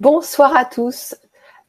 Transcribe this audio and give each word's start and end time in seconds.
Bonsoir 0.00 0.56
à 0.56 0.64
tous. 0.64 1.16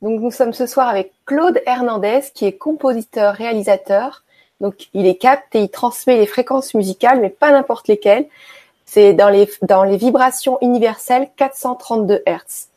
Donc 0.04 0.22
nous 0.22 0.30
sommes 0.30 0.54
ce 0.54 0.68
soir 0.68 0.88
avec 0.88 1.12
Claude 1.26 1.60
Hernandez 1.66 2.20
qui 2.36 2.46
est 2.46 2.52
compositeur 2.52 3.34
réalisateur. 3.34 4.24
Donc 4.62 4.88
il 4.94 5.08
est 5.08 5.16
capte 5.16 5.56
et 5.56 5.62
il 5.62 5.70
transmet 5.70 6.16
les 6.16 6.28
fréquences 6.28 6.76
musicales 6.76 7.22
mais 7.22 7.32
pas 7.32 7.52
n'importe 7.52 7.88
lesquelles. 7.88 8.28
C'est 8.86 9.14
dans 9.14 9.30
les 9.30 9.50
dans 9.64 9.84
les 9.84 9.98
vibrations 9.98 10.60
universelles 10.62 11.28
432 11.38 12.22
Hz. 12.28 12.68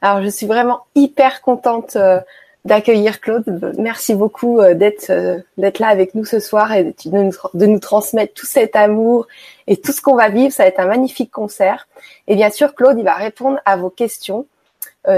Alors 0.00 0.22
je 0.22 0.28
suis 0.28 0.46
vraiment 0.46 0.86
hyper 0.94 1.42
contente 1.42 1.96
euh, 1.96 2.18
d'accueillir 2.64 3.20
Claude. 3.20 3.74
Merci 3.76 4.14
beaucoup 4.14 4.60
euh, 4.60 4.72
d'être 4.72 5.10
euh, 5.10 5.40
d'être 5.58 5.78
là 5.78 5.88
avec 5.88 6.14
nous 6.14 6.24
ce 6.24 6.40
soir 6.40 6.72
et 6.72 6.94
de 7.04 7.66
nous, 7.66 7.80
transmettre 7.80 8.32
tout 8.32 8.46
cet 8.46 8.76
amour 8.76 9.26
et 9.66 9.76
tout 9.76 9.92
ce 9.92 10.00
qu'on 10.00 10.16
va 10.16 10.30
vivre. 10.30 10.54
Ça 10.54 10.62
va 10.62 10.70
être 10.70 10.80
un 10.80 10.86
magnifique 10.86 11.30
concert. 11.30 11.86
Et 12.28 12.34
bien 12.34 12.48
sûr, 12.48 12.74
Claude, 12.74 12.98
il 12.98 13.04
va 13.04 13.16
répondre 13.16 13.58
à 13.66 13.76
vos 13.76 13.90
questions 13.90 14.46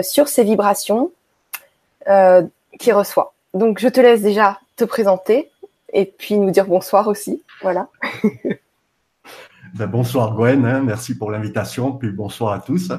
sur 0.03 0.29
ces 0.29 0.45
vibrations 0.45 1.11
qu'il 2.07 2.95
reçoit. 2.95 3.35
Donc, 3.55 3.79
je 3.79 3.89
te 3.89 4.01
laisse 4.01 4.23
déjà 4.23 4.59
te 4.77 4.85
présenter 4.85 5.51
et 5.93 6.05
puis 6.05 6.37
nous 6.37 6.51
dire 6.51 6.67
bonsoir 6.67 7.09
aussi. 7.09 7.43
Voilà. 7.63 7.89
ben, 9.75 9.87
bonsoir 9.87 10.35
Gwen, 10.35 10.67
hein. 10.67 10.83
merci 10.83 11.17
pour 11.17 11.31
l'invitation, 11.31 11.93
puis 11.93 12.11
bonsoir 12.11 12.53
à 12.53 12.59
tous, 12.59 12.93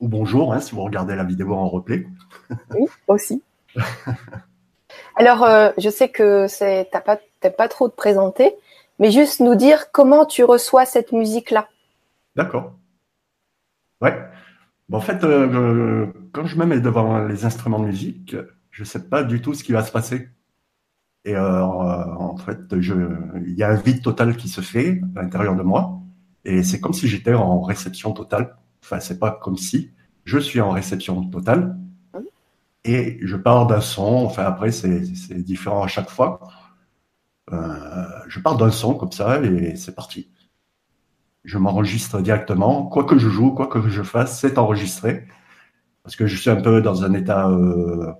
ou 0.00 0.08
bonjour 0.08 0.52
hein, 0.52 0.60
si 0.60 0.74
vous 0.74 0.82
regardez 0.82 1.16
la 1.16 1.24
vidéo 1.24 1.54
en 1.54 1.68
replay. 1.68 2.06
oui, 2.74 2.86
aussi. 3.08 3.42
Alors, 5.16 5.42
euh, 5.44 5.70
je 5.78 5.88
sais 5.88 6.10
que 6.10 6.46
c'est 6.46 6.88
t'as 6.92 7.00
pas 7.00 7.18
pas 7.56 7.68
trop 7.68 7.88
de 7.88 7.92
présenter, 7.92 8.54
mais 8.98 9.10
juste 9.10 9.40
nous 9.40 9.54
dire 9.54 9.92
comment 9.92 10.26
tu 10.26 10.42
reçois 10.42 10.84
cette 10.84 11.12
musique-là. 11.12 11.68
D'accord. 12.34 12.72
Ouais. 14.00 14.14
En 14.92 15.00
fait, 15.00 15.24
euh, 15.24 16.06
quand 16.32 16.46
je 16.46 16.56
me 16.56 16.64
mets 16.66 16.80
devant 16.80 17.24
les 17.26 17.44
instruments 17.44 17.80
de 17.80 17.86
musique, 17.86 18.36
je 18.70 18.84
sais 18.84 19.08
pas 19.08 19.24
du 19.24 19.40
tout 19.40 19.54
ce 19.54 19.64
qui 19.64 19.72
va 19.72 19.82
se 19.82 19.92
passer. 19.92 20.28
Et 21.24 21.34
euh, 21.34 21.64
en 21.64 22.36
fait, 22.36 22.60
il 22.72 23.54
y 23.54 23.62
a 23.62 23.70
un 23.70 23.74
vide 23.74 24.02
total 24.02 24.36
qui 24.36 24.48
se 24.48 24.60
fait 24.60 25.00
à 25.16 25.22
l'intérieur 25.22 25.56
de 25.56 25.62
moi, 25.62 26.00
et 26.44 26.62
c'est 26.62 26.80
comme 26.80 26.92
si 26.92 27.08
j'étais 27.08 27.34
en 27.34 27.62
réception 27.62 28.12
totale. 28.12 28.56
Enfin, 28.84 29.00
c'est 29.00 29.18
pas 29.18 29.32
comme 29.42 29.56
si 29.56 29.90
je 30.24 30.38
suis 30.38 30.60
en 30.60 30.70
réception 30.70 31.24
totale, 31.28 31.76
et 32.84 33.18
je 33.22 33.36
pars 33.36 33.66
d'un 33.66 33.80
son, 33.80 34.24
enfin 34.26 34.44
après 34.44 34.70
c'est 34.70 35.00
différent 35.42 35.82
à 35.82 35.88
chaque 35.88 36.08
fois. 36.10 36.40
Euh, 37.52 38.06
je 38.28 38.40
pars 38.40 38.56
d'un 38.56 38.70
son 38.70 38.94
comme 38.94 39.12
ça 39.12 39.40
et 39.42 39.76
c'est 39.76 39.94
parti. 39.94 40.30
Je 41.46 41.56
m'enregistre 41.56 42.20
directement. 42.20 42.84
Quoi 42.84 43.04
que 43.04 43.18
je 43.18 43.30
joue, 43.30 43.52
quoi 43.52 43.68
que 43.68 43.88
je 43.88 44.02
fasse, 44.02 44.38
c'est 44.38 44.58
enregistré. 44.58 45.26
Parce 46.02 46.14
que 46.14 46.26
je 46.26 46.36
suis 46.36 46.50
un 46.50 46.60
peu 46.60 46.82
dans 46.82 47.04
un 47.04 47.14
état, 47.14 47.48
euh, 47.48 48.12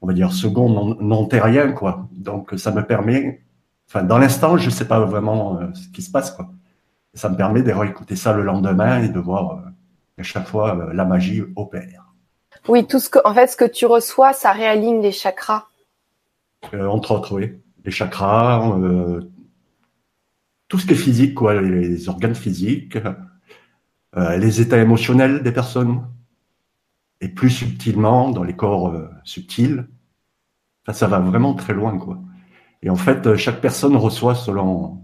on 0.00 0.06
va 0.06 0.14
dire, 0.14 0.32
second, 0.32 0.70
non, 0.70 0.96
non, 1.00 1.26
terrien, 1.26 1.72
quoi. 1.72 2.08
Donc 2.12 2.54
ça 2.56 2.72
me 2.72 2.82
permet, 2.82 3.42
enfin 3.86 4.02
dans 4.02 4.16
l'instant, 4.16 4.56
je 4.56 4.66
ne 4.66 4.70
sais 4.70 4.88
pas 4.88 5.00
vraiment 5.00 5.60
euh, 5.60 5.66
ce 5.74 5.88
qui 5.88 6.00
se 6.00 6.10
passe, 6.10 6.30
quoi. 6.30 6.48
Ça 7.12 7.28
me 7.28 7.36
permet 7.36 7.62
de 7.62 7.70
réécouter 7.70 8.16
ça 8.16 8.32
le 8.32 8.42
lendemain 8.42 9.02
et 9.02 9.10
de 9.10 9.20
voir 9.20 9.62
à 10.18 10.22
chaque 10.22 10.46
fois 10.46 10.88
la 10.94 11.04
magie 11.04 11.42
opère. 11.56 12.02
Oui, 12.68 12.86
tout 12.86 13.00
ce 13.00 13.10
que, 13.10 13.18
en 13.24 13.34
fait, 13.34 13.48
ce 13.48 13.56
que 13.56 13.64
tu 13.64 13.86
reçois, 13.86 14.32
ça 14.32 14.52
réaligne 14.52 15.02
les 15.02 15.12
chakras. 15.12 15.66
Euh, 16.74 16.86
entre 16.86 17.12
autres, 17.12 17.34
oui. 17.34 17.52
Les 17.84 17.90
chakras, 17.90 18.78
euh, 18.78 19.20
tout 20.72 20.78
ce 20.78 20.86
qui 20.86 20.94
est 20.94 20.96
physique, 20.96 21.34
quoi, 21.34 21.60
les, 21.60 22.08
organes 22.08 22.34
physiques, 22.34 22.96
euh, 24.16 24.36
les 24.38 24.62
états 24.62 24.78
émotionnels 24.78 25.42
des 25.42 25.52
personnes, 25.52 26.08
et 27.20 27.28
plus 27.28 27.50
subtilement 27.50 28.30
dans 28.30 28.42
les 28.42 28.56
corps 28.56 28.90
subtils. 29.22 29.86
Enfin, 30.82 30.94
ça 30.94 31.08
va 31.08 31.18
vraiment 31.18 31.52
très 31.52 31.74
loin, 31.74 31.98
quoi. 31.98 32.20
Et 32.82 32.88
en 32.88 32.96
fait, 32.96 33.36
chaque 33.36 33.60
personne 33.60 33.96
reçoit 33.96 34.34
selon 34.34 35.02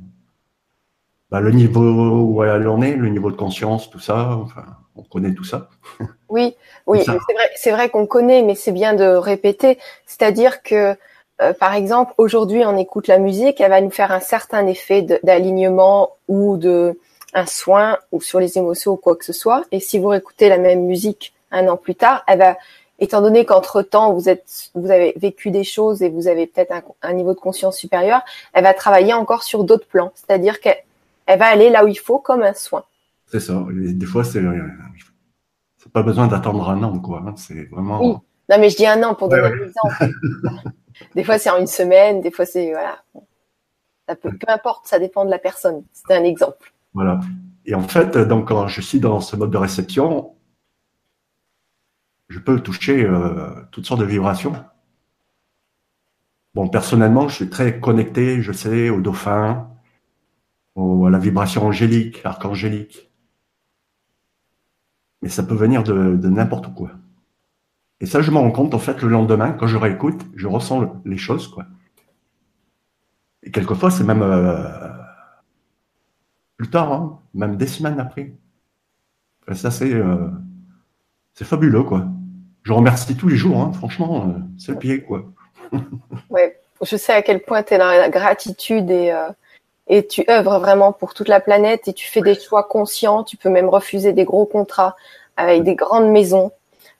bah, 1.30 1.42
le 1.42 1.50
niveau 1.50 2.22
où 2.22 2.42
elle 2.42 2.66
en 2.66 2.80
est, 2.80 2.96
le 2.96 3.10
niveau 3.10 3.30
de 3.30 3.36
conscience, 3.36 3.90
tout 3.90 4.00
ça. 4.00 4.38
Enfin, 4.38 4.64
on 4.96 5.02
connaît 5.02 5.34
tout 5.34 5.44
ça. 5.44 5.68
Oui, 6.30 6.56
oui, 6.86 7.00
c'est 7.04 7.12
vrai, 7.12 7.50
c'est 7.56 7.72
vrai 7.72 7.90
qu'on 7.90 8.06
connaît, 8.06 8.42
mais 8.42 8.54
c'est 8.54 8.72
bien 8.72 8.94
de 8.94 9.04
répéter. 9.04 9.78
C'est-à-dire 10.06 10.62
que, 10.62 10.96
euh, 11.40 11.52
par 11.52 11.74
exemple, 11.74 12.12
aujourd'hui, 12.18 12.64
on 12.64 12.76
écoute 12.76 13.06
la 13.06 13.18
musique, 13.18 13.60
elle 13.60 13.70
va 13.70 13.80
nous 13.80 13.90
faire 13.90 14.12
un 14.12 14.20
certain 14.20 14.66
effet 14.66 15.02
d'alignement 15.22 16.10
ou 16.26 16.56
de 16.56 16.98
un 17.34 17.46
soin 17.46 17.98
ou 18.10 18.20
sur 18.20 18.40
les 18.40 18.58
émotions 18.58 18.92
ou 18.92 18.96
quoi 18.96 19.14
que 19.14 19.24
ce 19.24 19.32
soit. 19.32 19.64
Et 19.70 19.80
si 19.80 19.98
vous 19.98 20.08
réécoutez 20.08 20.48
la 20.48 20.58
même 20.58 20.86
musique 20.86 21.34
un 21.50 21.68
an 21.68 21.76
plus 21.76 21.94
tard, 21.94 22.24
elle 22.26 22.38
va, 22.38 22.56
étant 22.98 23.20
donné 23.20 23.44
qu'entre 23.44 23.82
temps 23.82 24.12
vous 24.12 24.28
êtes, 24.28 24.70
vous 24.74 24.90
avez 24.90 25.12
vécu 25.16 25.50
des 25.50 25.64
choses 25.64 26.02
et 26.02 26.08
vous 26.08 26.26
avez 26.26 26.46
peut-être 26.46 26.72
un, 26.72 26.82
un, 27.02 27.12
niveau 27.12 27.34
de 27.34 27.38
conscience 27.38 27.76
supérieur, 27.76 28.22
elle 28.52 28.64
va 28.64 28.74
travailler 28.74 29.12
encore 29.12 29.42
sur 29.42 29.64
d'autres 29.64 29.86
plans. 29.86 30.12
C'est-à-dire 30.14 30.60
qu'elle 30.60 30.82
elle 31.26 31.38
va 31.38 31.46
aller 31.46 31.70
là 31.70 31.84
où 31.84 31.88
il 31.88 31.98
faut 31.98 32.18
comme 32.18 32.42
un 32.42 32.54
soin. 32.54 32.84
C'est 33.26 33.40
ça. 33.40 33.62
des 33.70 34.06
fois, 34.06 34.24
c'est 34.24 34.42
c'est 35.76 35.92
pas 35.92 36.02
besoin 36.02 36.26
d'attendre 36.26 36.68
un 36.70 36.82
an, 36.82 36.98
quoi. 36.98 37.22
Hein. 37.26 37.34
C'est 37.36 37.68
vraiment. 37.70 38.00
Oui. 38.00 38.16
Non, 38.50 38.58
mais 38.58 38.70
je 38.70 38.76
dis 38.76 38.86
un 38.86 39.02
an 39.02 39.14
pour 39.14 39.28
donner 39.28 39.46
un 39.46 39.66
exemple. 39.66 40.14
des 41.14 41.24
fois, 41.24 41.38
c'est 41.38 41.50
en 41.50 41.58
une 41.58 41.66
semaine, 41.66 42.20
des 42.20 42.30
fois, 42.30 42.46
c'est 42.46 42.70
voilà. 42.70 43.02
Ça 44.08 44.16
peu 44.16 44.30
importe, 44.48 44.86
ça 44.86 44.98
dépend 44.98 45.24
de 45.24 45.30
la 45.30 45.38
personne. 45.38 45.84
C'est 45.92 46.14
un 46.14 46.24
exemple. 46.24 46.72
Voilà. 46.94 47.20
Et 47.66 47.74
en 47.74 47.82
fait, 47.82 48.16
donc, 48.16 48.48
quand 48.48 48.66
je 48.66 48.80
suis 48.80 49.00
dans 49.00 49.20
ce 49.20 49.36
mode 49.36 49.50
de 49.50 49.58
réception, 49.58 50.34
je 52.28 52.38
peux 52.38 52.60
toucher 52.60 53.04
euh, 53.04 53.50
toutes 53.70 53.86
sortes 53.86 54.00
de 54.00 54.06
vibrations. 54.06 54.54
Bon, 56.54 56.68
personnellement, 56.68 57.28
je 57.28 57.34
suis 57.34 57.50
très 57.50 57.78
connecté, 57.80 58.40
je 58.40 58.52
sais, 58.52 58.88
au 58.88 59.00
dauphin, 59.00 59.70
à 60.76 61.10
la 61.10 61.18
vibration 61.18 61.66
angélique, 61.66 62.24
archangélique 62.24 63.08
mais 65.22 65.28
ça 65.28 65.42
peut 65.42 65.54
venir 65.54 65.82
de, 65.82 66.28
n'importe 66.28 66.72
quoi. 66.74 66.92
Et 68.00 68.06
ça, 68.06 68.22
je 68.22 68.30
me 68.30 68.38
rends 68.38 68.50
compte, 68.52 68.74
en 68.74 68.78
fait, 68.78 69.02
le 69.02 69.08
lendemain, 69.08 69.52
quand 69.52 69.66
je 69.66 69.76
réécoute, 69.76 70.20
je 70.36 70.46
ressens 70.46 71.00
les 71.04 71.16
choses, 71.16 71.48
quoi. 71.48 71.64
Et 73.42 73.50
quelquefois, 73.50 73.90
c'est 73.90 74.04
même 74.04 74.22
euh, 74.22 74.68
plus 76.56 76.70
tard, 76.70 76.92
hein, 76.92 77.20
même 77.34 77.56
des 77.56 77.66
semaines 77.66 77.98
après. 77.98 78.32
ça, 79.52 79.70
c'est 79.70 79.92
euh, 79.92 80.28
c'est 81.34 81.44
fabuleux, 81.44 81.82
quoi. 81.82 82.06
Je 82.62 82.72
remercie 82.72 83.16
tous 83.16 83.28
les 83.28 83.36
jours, 83.36 83.60
hein, 83.60 83.72
franchement, 83.72 84.28
euh, 84.28 84.40
c'est 84.58 84.72
le 84.72 84.78
pied, 84.78 85.02
quoi. 85.02 85.24
ouais, 86.30 86.60
je 86.82 86.96
sais 86.96 87.12
à 87.12 87.22
quel 87.22 87.42
point 87.42 87.62
tu 87.62 87.74
es 87.74 87.78
dans 87.78 87.86
la 87.86 88.08
gratitude 88.08 88.90
et 88.90 89.12
et 89.88 90.06
tu 90.06 90.24
œuvres 90.28 90.58
vraiment 90.58 90.92
pour 90.92 91.14
toute 91.14 91.28
la 91.28 91.40
planète 91.40 91.88
et 91.88 91.94
tu 91.94 92.06
fais 92.06 92.20
des 92.20 92.38
choix 92.38 92.62
conscients. 92.62 93.24
Tu 93.24 93.36
peux 93.36 93.48
même 93.48 93.68
refuser 93.68 94.12
des 94.12 94.24
gros 94.24 94.44
contrats 94.44 94.96
avec 95.36 95.62
des 95.62 95.74
grandes 95.74 96.10
maisons 96.10 96.52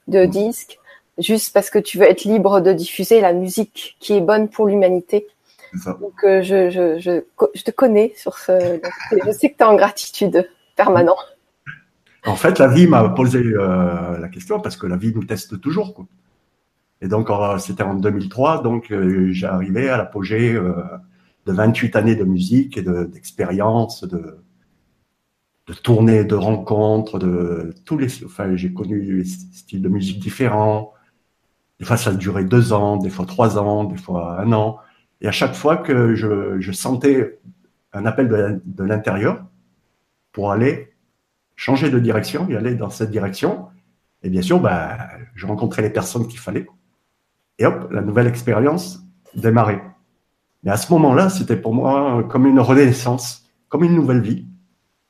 de 0.08 0.24
disques 0.24 0.77
juste 1.18 1.52
parce 1.52 1.70
que 1.70 1.78
tu 1.78 1.98
veux 1.98 2.08
être 2.08 2.24
libre 2.24 2.60
de 2.60 2.72
diffuser 2.72 3.20
la 3.20 3.32
musique 3.32 3.96
qui 4.00 4.14
est 4.14 4.20
bonne 4.20 4.48
pour 4.48 4.66
l'humanité. 4.66 5.26
Donc 6.00 6.24
euh, 6.24 6.42
je, 6.42 6.70
je, 6.70 6.98
je, 6.98 7.22
je, 7.54 7.62
te 7.62 7.70
connais 7.70 8.12
sur 8.16 8.38
ce. 8.38 8.80
je 9.26 9.30
sais 9.30 9.50
que 9.50 9.56
tu 9.56 9.62
es 9.62 9.66
en 9.66 9.76
gratitude 9.76 10.48
permanente. 10.76 11.36
En 12.26 12.36
fait, 12.36 12.58
la 12.58 12.68
vie 12.68 12.86
m'a 12.86 13.08
posé 13.10 13.38
euh, 13.38 14.18
la 14.18 14.28
question 14.28 14.60
parce 14.60 14.76
que 14.76 14.86
la 14.86 14.96
vie 14.96 15.12
nous 15.14 15.24
teste 15.24 15.60
toujours. 15.60 15.94
Quoi. 15.94 16.06
Et 17.00 17.08
donc, 17.08 17.28
c'était 17.58 17.84
en 17.84 17.94
2003, 17.94 18.62
donc 18.62 18.90
euh, 18.90 19.28
j'ai 19.30 19.46
arrivé 19.46 19.88
à 19.88 19.96
l'apogée 19.96 20.54
de 20.54 21.52
28 21.52 21.96
années 21.96 22.16
de 22.16 22.24
musique 22.24 22.76
et 22.76 22.82
d'expérience, 22.82 24.02
de, 24.02 24.38
de, 25.68 25.72
tournées, 25.74 26.24
de 26.24 26.34
rencontres, 26.34 27.18
de 27.18 27.72
tous 27.84 27.98
les. 27.98 28.24
Enfin, 28.24 28.56
j'ai 28.56 28.72
connu 28.72 29.22
des 29.22 29.24
styles 29.24 29.82
de 29.82 29.88
musique 29.88 30.18
différents. 30.18 30.92
Des 31.78 31.84
fois, 31.84 31.96
ça 31.96 32.12
duré 32.12 32.44
deux 32.44 32.72
ans, 32.72 32.96
des 32.96 33.10
fois 33.10 33.26
trois 33.26 33.58
ans, 33.58 33.84
des 33.84 33.96
fois 33.96 34.40
un 34.40 34.52
an. 34.52 34.78
Et 35.20 35.28
à 35.28 35.32
chaque 35.32 35.54
fois 35.54 35.76
que 35.76 36.14
je, 36.14 36.72
sentais 36.72 37.38
un 37.92 38.06
appel 38.06 38.28
de, 38.28 38.84
l'intérieur 38.84 39.44
pour 40.32 40.52
aller 40.52 40.92
changer 41.56 41.90
de 41.90 41.98
direction 41.98 42.48
et 42.48 42.56
aller 42.56 42.74
dans 42.74 42.90
cette 42.90 43.10
direction, 43.10 43.66
et 44.22 44.30
bien 44.30 44.42
sûr, 44.42 44.60
bah, 44.60 44.98
je 45.34 45.46
rencontrais 45.46 45.82
les 45.82 45.90
personnes 45.90 46.26
qu'il 46.26 46.40
fallait. 46.40 46.66
Et 47.58 47.66
hop, 47.66 47.88
la 47.90 48.02
nouvelle 48.02 48.26
expérience 48.26 49.04
démarrait. 49.34 49.82
Mais 50.62 50.70
à 50.70 50.76
ce 50.76 50.92
moment-là, 50.92 51.28
c'était 51.28 51.56
pour 51.56 51.74
moi 51.74 52.24
comme 52.28 52.46
une 52.46 52.60
renaissance, 52.60 53.48
comme 53.68 53.84
une 53.84 53.94
nouvelle 53.94 54.20
vie. 54.20 54.46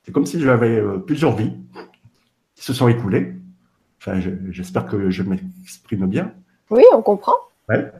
C'est 0.03 0.13
comme 0.13 0.27
si 0.27 0.41
j'avais 0.41 0.79
euh, 0.79 0.99
plusieurs 0.99 1.37
vies 1.37 1.55
qui 2.55 2.65
se 2.65 2.73
sont 2.73 2.89
écoulées. 2.89 3.37
Enfin, 4.01 4.21
j'espère 4.51 4.87
que 4.87 5.11
je 5.11 5.23
m'exprime 5.23 6.07
bien. 6.07 6.33
Oui, 6.71 6.83
on 6.95 7.03
comprend. 7.03 7.35
Ouais. 7.69 7.91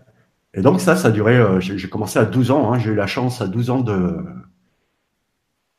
Et 0.55 0.63
donc 0.63 0.81
ça, 0.81 0.97
ça 0.97 1.09
a 1.09 1.11
duré, 1.11 1.37
euh, 1.37 1.61
j'ai 1.61 1.89
commencé 1.89 2.19
à 2.19 2.25
12 2.25 2.51
ans, 2.51 2.73
hein. 2.73 2.79
j'ai 2.79 2.91
eu 2.91 2.95
la 2.95 3.07
chance 3.07 3.41
à 3.41 3.47
12 3.47 3.71
ans 3.71 3.81
de, 3.81 4.19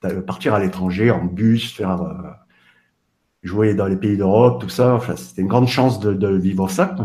de 0.03 0.19
partir 0.21 0.53
à 0.53 0.59
l'étranger 0.59 1.11
en 1.11 1.25
bus, 1.25 1.73
faire, 1.73 2.01
euh, 2.01 2.13
jouer 3.43 3.73
dans 3.73 3.87
les 3.87 3.95
pays 3.95 4.17
d'Europe, 4.17 4.61
tout 4.61 4.69
ça. 4.69 4.93
Enfin, 4.95 5.15
c'était 5.15 5.41
une 5.41 5.47
grande 5.47 5.67
chance 5.67 5.99
de, 5.99 6.13
de 6.13 6.27
vivre 6.27 6.69
ça. 6.69 6.95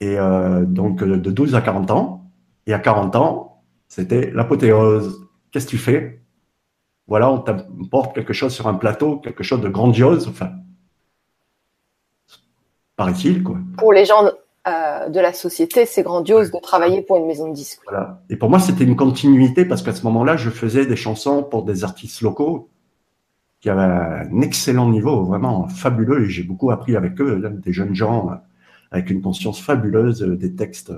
Et 0.00 0.18
euh, 0.18 0.64
donc, 0.64 1.02
de 1.02 1.30
12 1.30 1.54
à 1.54 1.60
40 1.60 1.90
ans. 1.90 2.30
Et 2.66 2.72
à 2.72 2.78
40 2.78 3.16
ans, 3.16 3.62
c'était 3.88 4.30
l'apothéose. 4.30 5.28
Qu'est-ce 5.50 5.66
que 5.66 5.70
tu 5.70 5.78
fais? 5.78 6.22
Voilà, 7.06 7.30
on 7.30 7.38
t'apporte 7.38 8.14
quelque 8.14 8.32
chose 8.32 8.54
sur 8.54 8.68
un 8.68 8.74
plateau, 8.74 9.18
quelque 9.18 9.42
chose 9.42 9.60
de 9.60 9.68
grandiose. 9.68 10.28
Enfin, 10.28 10.52
paraît-il, 12.96 13.42
quoi. 13.42 13.56
Pour 13.76 13.92
les 13.92 14.04
gens 14.04 14.30
euh, 14.68 15.08
de 15.08 15.20
la 15.20 15.32
société, 15.32 15.86
c'est 15.86 16.02
grandiose 16.02 16.50
de 16.50 16.58
travailler 16.58 17.02
pour 17.02 17.16
une 17.16 17.26
maison 17.26 17.48
de 17.48 17.54
disques. 17.54 17.80
Voilà. 17.88 18.22
Et 18.28 18.36
pour 18.36 18.50
moi, 18.50 18.58
c'était 18.58 18.84
une 18.84 18.96
continuité 18.96 19.64
parce 19.64 19.82
qu'à 19.82 19.94
ce 19.94 20.02
moment-là, 20.04 20.36
je 20.36 20.50
faisais 20.50 20.86
des 20.86 20.96
chansons 20.96 21.42
pour 21.42 21.64
des 21.64 21.84
artistes 21.84 22.20
locaux 22.20 22.68
qui 23.60 23.68
avaient 23.68 23.82
un 23.82 24.40
excellent 24.40 24.88
niveau, 24.88 25.24
vraiment 25.24 25.68
fabuleux. 25.68 26.24
Et 26.24 26.30
j'ai 26.30 26.42
beaucoup 26.42 26.70
appris 26.70 26.96
avec 26.96 27.20
eux, 27.20 27.42
des 27.62 27.72
jeunes 27.72 27.94
gens 27.94 28.30
avec 28.90 29.10
une 29.10 29.22
conscience 29.22 29.60
fabuleuse, 29.60 30.20
des 30.22 30.54
textes 30.54 30.92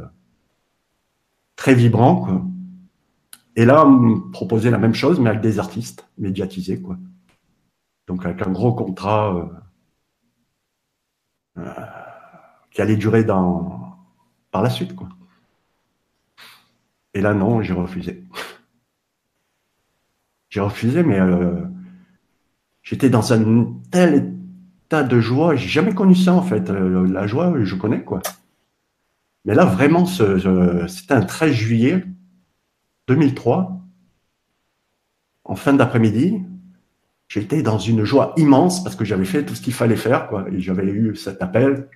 très 1.56 1.75
vibrants. 1.75 2.17
Quoi. 2.17 2.43
Et 3.56 3.65
là, 3.65 3.87
on 3.87 3.91
me 3.91 4.31
proposait 4.31 4.70
la 4.70 4.79
même 4.79 4.94
chose, 4.94 5.20
mais 5.20 5.31
avec 5.31 5.43
des 5.43 5.58
artistes 5.58 6.08
médiatisés. 6.19 6.81
Quoi. 6.81 6.97
Donc 8.06 8.25
avec 8.25 8.47
un 8.47 8.50
gros 8.50 8.73
contrat 8.73 9.35
euh, 11.58 11.62
euh, 11.62 11.75
qui 12.73 12.81
allait 12.81 12.97
durer 12.97 13.25
par 13.25 14.63
la 14.63 14.71
suite. 14.71 14.95
Quoi. 14.95 15.09
Et 17.15 17.21
là, 17.21 17.35
non, 17.35 17.63
j'ai 17.63 17.75
refusé. 17.75 18.25
j'ai 20.49 20.61
refusé, 20.61 21.03
mais 21.03 21.21
euh, 21.21 21.63
j'étais 22.83 23.11
dans 23.11 23.33
un 23.33 23.73
tel 23.91 24.35
état 24.87 25.03
de 25.03 25.21
joie. 25.21 25.55
J'ai 25.57 25.69
jamais 25.69 25.95
connu 25.95 26.15
ça, 26.15 26.33
en 26.33 26.43
fait. 26.43 26.71
Euh, 26.71 27.07
la 27.07 27.27
joie, 27.27 27.53
je 27.63 27.75
connais, 27.75 28.03
quoi. 28.03 28.21
Mais 29.45 29.55
là, 29.55 29.65
vraiment, 29.65 30.07
c'était 30.07 31.15
un 31.15 31.23
13 31.23 31.53
juillet 31.53 32.05
2003, 33.09 33.81
en 35.45 35.57
fin 35.57 35.73
d'après-midi. 35.73 36.43
J'étais 37.27 37.63
dans 37.63 37.79
une 37.79 38.05
joie 38.05 38.35
immense 38.37 38.85
parce 38.85 38.95
que 38.95 39.05
j'avais 39.05 39.25
fait 39.25 39.45
tout 39.45 39.55
ce 39.55 39.63
qu'il 39.63 39.73
fallait 39.73 39.97
faire, 39.97 40.29
quoi. 40.29 40.47
Et 40.51 40.61
j'avais 40.61 40.85
eu 40.85 41.17
cet 41.17 41.43
appel. 41.43 41.89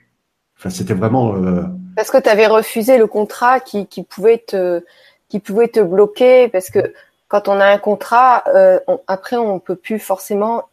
Enfin, 0.58 0.70
c'était 0.70 0.94
vraiment. 0.94 1.34
Euh, 1.34 1.64
parce 1.96 2.10
que 2.10 2.18
tu 2.18 2.28
avais 2.28 2.46
refusé 2.46 2.98
le 2.98 3.06
contrat 3.06 3.60
qui, 3.60 3.86
qui 3.86 4.02
pouvait 4.02 4.38
te 4.38 4.82
qui 5.28 5.40
pouvait 5.40 5.68
te 5.68 5.80
bloquer 5.80 6.48
parce 6.48 6.70
que 6.70 6.92
quand 7.28 7.48
on 7.48 7.58
a 7.58 7.66
un 7.66 7.78
contrat, 7.78 8.44
euh, 8.54 8.78
après 9.06 9.36
on 9.36 9.58
peut 9.58 9.76
plus 9.76 9.98
forcément 9.98 10.68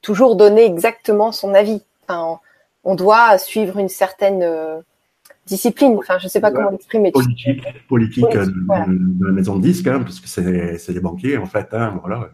toujours 0.00 0.36
donner 0.36 0.64
exactement 0.64 1.32
son 1.32 1.54
avis. 1.54 1.82
Enfin, 2.08 2.40
on, 2.84 2.94
doit 2.94 3.38
suivre 3.38 3.78
une 3.78 3.88
certaine 3.88 4.42
euh, 4.42 4.80
discipline. 5.46 5.96
Enfin, 5.98 6.18
je 6.18 6.28
sais 6.28 6.40
pas 6.40 6.50
comment 6.50 6.70
l'exprimer. 6.70 7.12
Politique, 7.12 7.62
politique 7.88 8.24
euh, 8.34 8.46
de, 8.46 9.26
la 9.26 9.32
maison 9.32 9.56
de 9.56 9.62
disques, 9.62 9.86
hein, 9.86 10.00
parce 10.00 10.20
que 10.20 10.28
c'est, 10.28 10.92
des 10.92 11.00
banquiers 11.00 11.36
en 11.36 11.46
fait. 11.46 11.72
Hein, 11.72 11.98
voilà. 12.00 12.30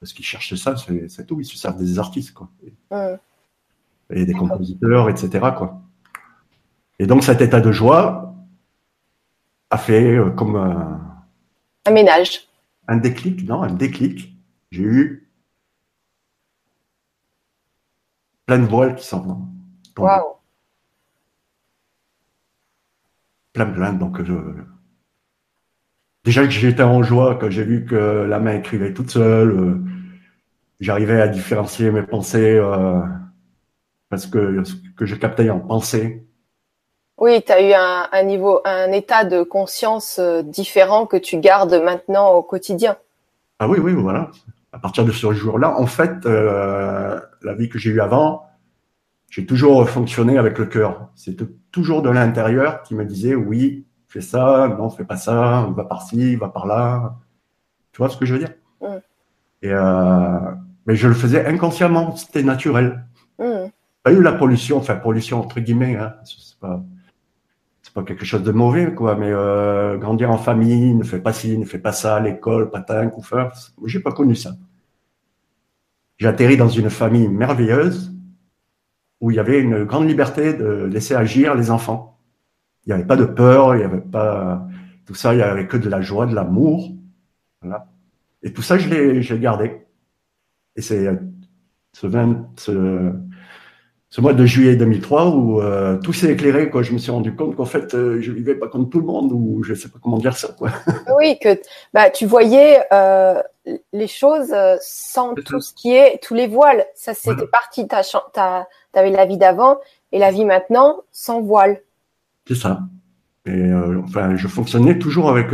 Parce 0.00 0.12
qu'ils 0.12 0.24
cherchent 0.24 0.54
ça, 0.54 0.76
c'est, 0.76 1.08
c'est 1.08 1.26
tout. 1.26 1.40
Ils 1.40 1.44
se 1.44 1.58
servent 1.58 1.78
des 1.78 1.98
artistes, 1.98 2.32
quoi. 2.32 2.48
Hum. 2.90 3.18
Et 4.10 4.24
des 4.24 4.32
compositeurs, 4.32 5.10
etc. 5.10 5.46
Quoi. 5.56 5.82
Et 6.98 7.06
donc 7.06 7.22
cet 7.22 7.40
état 7.40 7.60
de 7.60 7.70
joie 7.72 8.34
a 9.70 9.78
fait 9.78 10.16
euh, 10.16 10.30
comme 10.30 10.56
un, 10.56 10.98
un 11.86 11.90
ménage. 11.90 12.48
Un 12.86 12.96
déclic, 12.96 13.46
non, 13.46 13.62
un 13.62 13.72
déclic. 13.72 14.34
J'ai 14.70 14.82
eu 14.82 15.28
plein 18.46 18.58
de 18.58 18.64
voiles 18.66 18.94
qui 18.94 19.06
s'en 19.06 19.20
vont. 19.20 19.46
Waouh. 19.98 20.36
Plein, 23.52 23.66
plein. 23.66 23.92
Donc, 23.92 24.22
je... 24.22 24.34
déjà 26.24 26.44
que 26.44 26.50
j'étais 26.50 26.82
en 26.82 27.02
joie 27.02 27.36
quand 27.36 27.50
j'ai 27.50 27.64
vu 27.64 27.84
que 27.84 28.26
la 28.28 28.38
main 28.38 28.54
écrivait 28.54 28.94
toute 28.94 29.10
seule, 29.10 29.50
euh, 29.50 29.84
j'arrivais 30.80 31.20
à 31.20 31.28
différencier 31.28 31.90
mes 31.90 32.02
pensées 32.02 32.56
euh, 32.56 33.00
parce 34.10 34.26
que 34.26 34.62
ce 34.64 34.74
que 34.96 35.06
je 35.06 35.14
captais 35.14 35.50
en 35.50 35.60
pensée. 35.60 36.26
Oui, 37.18 37.42
tu 37.44 37.52
as 37.52 37.62
eu 37.62 37.72
un, 37.72 38.22
niveau, 38.22 38.60
un 38.64 38.92
état 38.92 39.24
de 39.24 39.42
conscience 39.42 40.18
euh, 40.20 40.42
différent 40.42 41.06
que 41.06 41.16
tu 41.16 41.38
gardes 41.38 41.74
maintenant 41.82 42.30
au 42.32 42.42
quotidien. 42.42 42.96
Ah 43.58 43.68
oui, 43.68 43.78
oui, 43.80 43.92
voilà 43.92 44.30
à 44.72 44.78
partir 44.78 45.04
de 45.04 45.12
ce 45.12 45.32
jour-là, 45.32 45.78
en 45.78 45.86
fait, 45.86 46.26
euh, 46.26 47.20
la 47.42 47.54
vie 47.54 47.68
que 47.68 47.78
j'ai 47.78 47.90
eue 47.90 48.00
avant, 48.00 48.46
j'ai 49.30 49.46
toujours 49.46 49.88
fonctionné 49.88 50.38
avec 50.38 50.58
le 50.58 50.66
cœur. 50.66 51.08
C'était 51.14 51.46
toujours 51.70 52.02
de 52.02 52.10
l'intérieur 52.10 52.82
qui 52.82 52.94
me 52.94 53.04
disait 53.04 53.34
oui, 53.34 53.86
fais 54.08 54.20
ça, 54.20 54.74
non, 54.78 54.90
fais 54.90 55.04
pas 55.04 55.16
ça, 55.16 55.68
va 55.74 55.84
par-ci, 55.84 56.36
va 56.36 56.48
par-là. 56.48 57.16
Tu 57.92 57.98
vois 57.98 58.08
ce 58.08 58.16
que 58.16 58.26
je 58.26 58.34
veux 58.34 58.38
dire? 58.38 58.52
Et 59.62 59.72
euh, 59.72 60.38
mais 60.86 60.94
je 60.94 61.08
le 61.08 61.14
faisais 61.14 61.44
inconsciemment, 61.46 62.16
c'était 62.16 62.42
naturel. 62.42 63.04
Pas 64.08 64.14
eu 64.14 64.22
la 64.22 64.32
pollution, 64.32 64.78
enfin 64.78 64.96
pollution 64.96 65.38
entre 65.38 65.60
guillemets. 65.60 65.96
Hein, 65.96 66.14
c'est 66.24 67.92
pas 67.92 68.02
quelque 68.02 68.24
chose 68.24 68.42
de 68.42 68.52
mauvais, 68.52 68.94
quoi. 68.94 69.16
Mais 69.16 69.30
euh, 69.30 69.98
grandir 69.98 70.30
en 70.30 70.38
famille, 70.38 70.94
ne 70.94 71.04
fais 71.04 71.18
pas 71.18 71.34
ci, 71.34 71.58
ne 71.58 71.66
fais 71.66 71.78
pas 71.78 71.92
ça, 71.92 72.18
l'école, 72.18 72.70
patin, 72.70 73.08
couffeur, 73.08 73.52
j'ai 73.84 74.00
pas 74.00 74.12
connu 74.12 74.34
ça. 74.34 74.52
J'ai 76.16 76.26
atterri 76.26 76.56
dans 76.56 76.70
une 76.70 76.88
famille 76.88 77.28
merveilleuse 77.28 78.14
où 79.20 79.30
il 79.30 79.36
y 79.36 79.40
avait 79.40 79.60
une 79.60 79.84
grande 79.84 80.08
liberté 80.08 80.54
de 80.54 80.84
laisser 80.84 81.14
agir 81.14 81.54
les 81.54 81.70
enfants. 81.70 82.18
Il 82.86 82.88
n'y 82.88 82.94
avait 82.94 83.06
pas 83.06 83.16
de 83.16 83.26
peur, 83.26 83.74
il 83.74 83.80
n'y 83.80 83.84
avait 83.84 84.00
pas 84.00 84.66
tout 85.04 85.14
ça, 85.14 85.34
il 85.34 85.36
n'y 85.36 85.42
avait 85.42 85.66
que 85.66 85.76
de 85.76 85.90
la 85.90 86.00
joie, 86.00 86.24
de 86.24 86.34
l'amour. 86.34 86.94
Voilà. 87.60 87.88
Et 88.42 88.54
tout 88.54 88.62
ça, 88.62 88.78
je 88.78 88.88
l'ai 88.88 89.38
gardé. 89.38 89.82
Et 90.76 90.80
c'est 90.80 91.06
ce, 91.92 92.06
20, 92.06 92.52
ce, 92.56 93.12
ce 94.10 94.22
mois 94.22 94.32
de 94.32 94.44
juillet 94.46 94.76
2003 94.76 95.28
où 95.30 95.60
euh, 95.60 95.98
tout 95.98 96.12
s'est 96.12 96.32
éclairé 96.32 96.70
quand 96.70 96.82
je 96.82 96.92
me 96.92 96.98
suis 96.98 97.10
rendu 97.10 97.34
compte 97.34 97.56
qu'en 97.56 97.66
fait 97.66 97.94
euh, 97.94 98.20
je 98.20 98.32
vivais 98.32 98.54
pas 98.54 98.68
comme 98.68 98.88
tout 98.88 99.00
le 99.00 99.06
monde 99.06 99.32
ou 99.32 99.62
je 99.62 99.74
sais 99.74 99.88
pas 99.88 99.98
comment 100.02 100.18
dire 100.18 100.36
ça 100.36 100.48
quoi. 100.56 100.70
Oui 101.18 101.38
que 101.38 101.60
bah 101.92 102.08
tu 102.08 102.24
voyais 102.24 102.80
euh, 102.92 103.42
les 103.92 104.06
choses 104.06 104.52
euh, 104.52 104.76
sans 104.80 105.34
tout 105.34 105.60
ce 105.60 105.74
qui 105.74 105.92
est 105.92 106.22
tous 106.22 106.34
les 106.34 106.46
voiles. 106.46 106.86
Ça 106.94 107.12
c'était 107.12 107.46
parti. 107.46 107.86
T'as 107.86 108.64
t'avais 108.92 109.10
la 109.10 109.26
vie 109.26 109.36
d'avant 109.36 109.78
et 110.12 110.18
la 110.18 110.30
vie 110.30 110.46
maintenant 110.46 111.02
sans 111.12 111.42
voile. 111.42 111.82
C'est 112.46 112.54
ça. 112.54 112.80
Et 113.44 113.72
enfin 114.02 114.36
je 114.36 114.48
fonctionnais 114.48 114.98
toujours 114.98 115.28
avec 115.28 115.48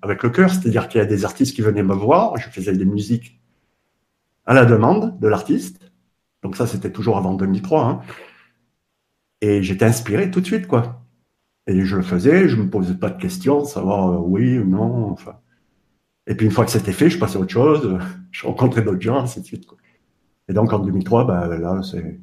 avec 0.00 0.22
le 0.22 0.30
cœur. 0.30 0.48
C'est-à-dire 0.48 0.88
qu'il 0.88 1.00
y 1.00 1.02
a 1.02 1.06
des 1.06 1.26
artistes 1.26 1.54
qui 1.54 1.60
venaient 1.60 1.82
me 1.82 1.94
voir. 1.94 2.38
Je 2.38 2.48
faisais 2.48 2.72
des 2.72 2.86
musiques 2.86 3.38
à 4.46 4.54
la 4.54 4.64
demande 4.64 5.18
de 5.20 5.28
l'artiste 5.28 5.91
donc 6.42 6.56
ça, 6.56 6.66
c'était 6.66 6.90
toujours 6.92 7.16
avant 7.16 7.34
2003. 7.34 7.84
Hein. 7.84 8.00
Et 9.40 9.62
j'étais 9.62 9.84
inspiré 9.84 10.30
tout 10.30 10.40
de 10.40 10.46
suite, 10.46 10.66
quoi. 10.66 11.02
Et 11.66 11.84
je 11.84 11.96
le 11.96 12.02
faisais, 12.02 12.48
je 12.48 12.56
me 12.56 12.68
posais 12.68 12.94
pas 12.94 13.10
de 13.10 13.20
questions, 13.20 13.64
savoir 13.64 14.10
euh, 14.12 14.18
oui 14.18 14.58
ou 14.58 14.64
non. 14.66 15.10
Enfin. 15.10 15.38
Et 16.26 16.34
puis 16.36 16.46
une 16.46 16.52
fois 16.52 16.64
que 16.64 16.70
c'était 16.72 16.92
fait, 16.92 17.10
je 17.10 17.18
passais 17.18 17.38
à 17.38 17.40
autre 17.40 17.52
chose, 17.52 17.98
je 18.32 18.46
rencontrais 18.46 18.82
d'autres 18.82 19.00
gens, 19.00 19.20
ainsi 19.20 19.40
de 19.40 19.46
suite. 19.46 19.66
Et 20.48 20.52
donc 20.54 20.72
en 20.72 20.78
2003, 20.80 21.24
bah, 21.26 21.46
là, 21.58 21.82
c'est, 21.82 22.20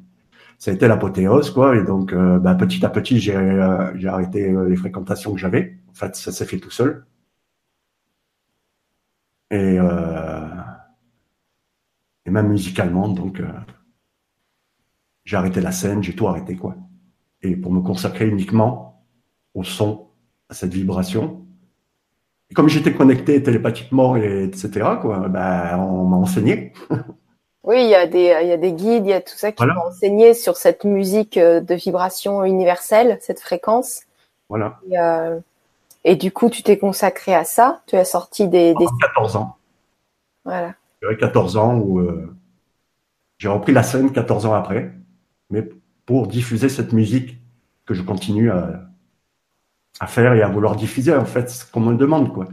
ça 0.58 0.70
a 0.70 0.74
été 0.74 0.88
l'apothéose, 0.88 1.50
quoi. 1.50 1.76
Et 1.76 1.84
donc, 1.84 2.12
euh, 2.12 2.38
bah, 2.38 2.54
petit 2.54 2.84
à 2.84 2.90
petit, 2.90 3.18
j'ai, 3.20 3.36
euh, 3.36 3.96
j'ai 3.96 4.08
arrêté 4.08 4.52
les 4.68 4.76
fréquentations 4.76 5.32
que 5.34 5.38
j'avais. 5.40 5.78
En 5.90 5.94
fait, 5.94 6.16
ça 6.16 6.32
s'est 6.32 6.46
fait 6.46 6.58
tout 6.58 6.70
seul. 6.70 7.06
Et, 9.52 9.78
et 12.26 12.30
même 12.30 12.48
musicalement, 12.48 13.08
donc 13.08 13.42
j'ai 15.24 15.36
arrêté 15.36 15.60
la 15.60 15.72
scène, 15.72 16.02
j'ai 16.02 16.14
tout 16.14 16.26
arrêté, 16.26 16.56
quoi. 16.56 16.74
Et 17.42 17.56
pour 17.56 17.72
me 17.72 17.80
consacrer 17.80 18.28
uniquement 18.28 19.04
au 19.54 19.64
son, 19.64 20.08
à 20.48 20.54
cette 20.54 20.72
vibration. 20.72 21.46
Et 22.50 22.54
comme 22.54 22.68
j'étais 22.68 22.92
connecté 22.92 23.42
télépathiquement, 23.42 24.16
et 24.16 24.44
etc., 24.44 24.90
quoi, 25.00 25.28
ben, 25.28 25.78
on 25.78 26.04
m'a 26.04 26.16
enseigné. 26.16 26.72
Oui, 27.62 27.84
il 27.84 27.90
y, 27.90 27.94
a 27.94 28.06
des, 28.06 28.34
il 28.42 28.48
y 28.48 28.52
a 28.52 28.56
des 28.56 28.72
guides, 28.72 29.04
il 29.04 29.10
y 29.10 29.12
a 29.12 29.20
tout 29.20 29.36
ça 29.36 29.52
qui 29.52 29.62
m'ont 29.66 29.86
enseigné 29.86 30.32
sur 30.32 30.56
cette 30.56 30.84
musique 30.84 31.36
euh, 31.36 31.60
de 31.60 31.74
vibration 31.74 32.42
universelle, 32.42 33.18
cette 33.20 33.38
fréquence. 33.38 34.04
Voilà. 34.48 34.78
Et, 34.90 34.98
euh, 34.98 35.38
et 36.04 36.16
du 36.16 36.32
coup, 36.32 36.48
tu 36.48 36.62
t'es 36.62 36.78
consacré 36.78 37.34
à 37.34 37.44
ça. 37.44 37.82
Tu 37.86 37.96
as 37.96 38.06
sorti 38.06 38.48
des. 38.48 38.72
des... 38.74 38.86
14 39.02 39.36
ans. 39.36 39.56
Voilà. 40.46 40.74
J'avais 41.02 41.18
14 41.18 41.56
ans 41.58 41.76
où 41.76 41.98
euh, 41.98 42.34
j'ai 43.36 43.48
repris 43.48 43.72
la 43.72 43.82
scène 43.82 44.10
14 44.10 44.46
ans 44.46 44.54
après 44.54 44.90
mais 45.50 45.68
pour 46.06 46.26
diffuser 46.26 46.68
cette 46.68 46.92
musique 46.92 47.38
que 47.86 47.94
je 47.94 48.02
continue 48.02 48.50
à, 48.50 48.80
à 50.00 50.06
faire 50.06 50.32
et 50.34 50.42
à 50.42 50.48
vouloir 50.48 50.76
diffuser, 50.76 51.14
en 51.14 51.24
fait, 51.24 51.50
ce 51.50 51.70
qu'on 51.70 51.80
me 51.80 51.94
demande, 51.94 52.32
quoi. 52.32 52.46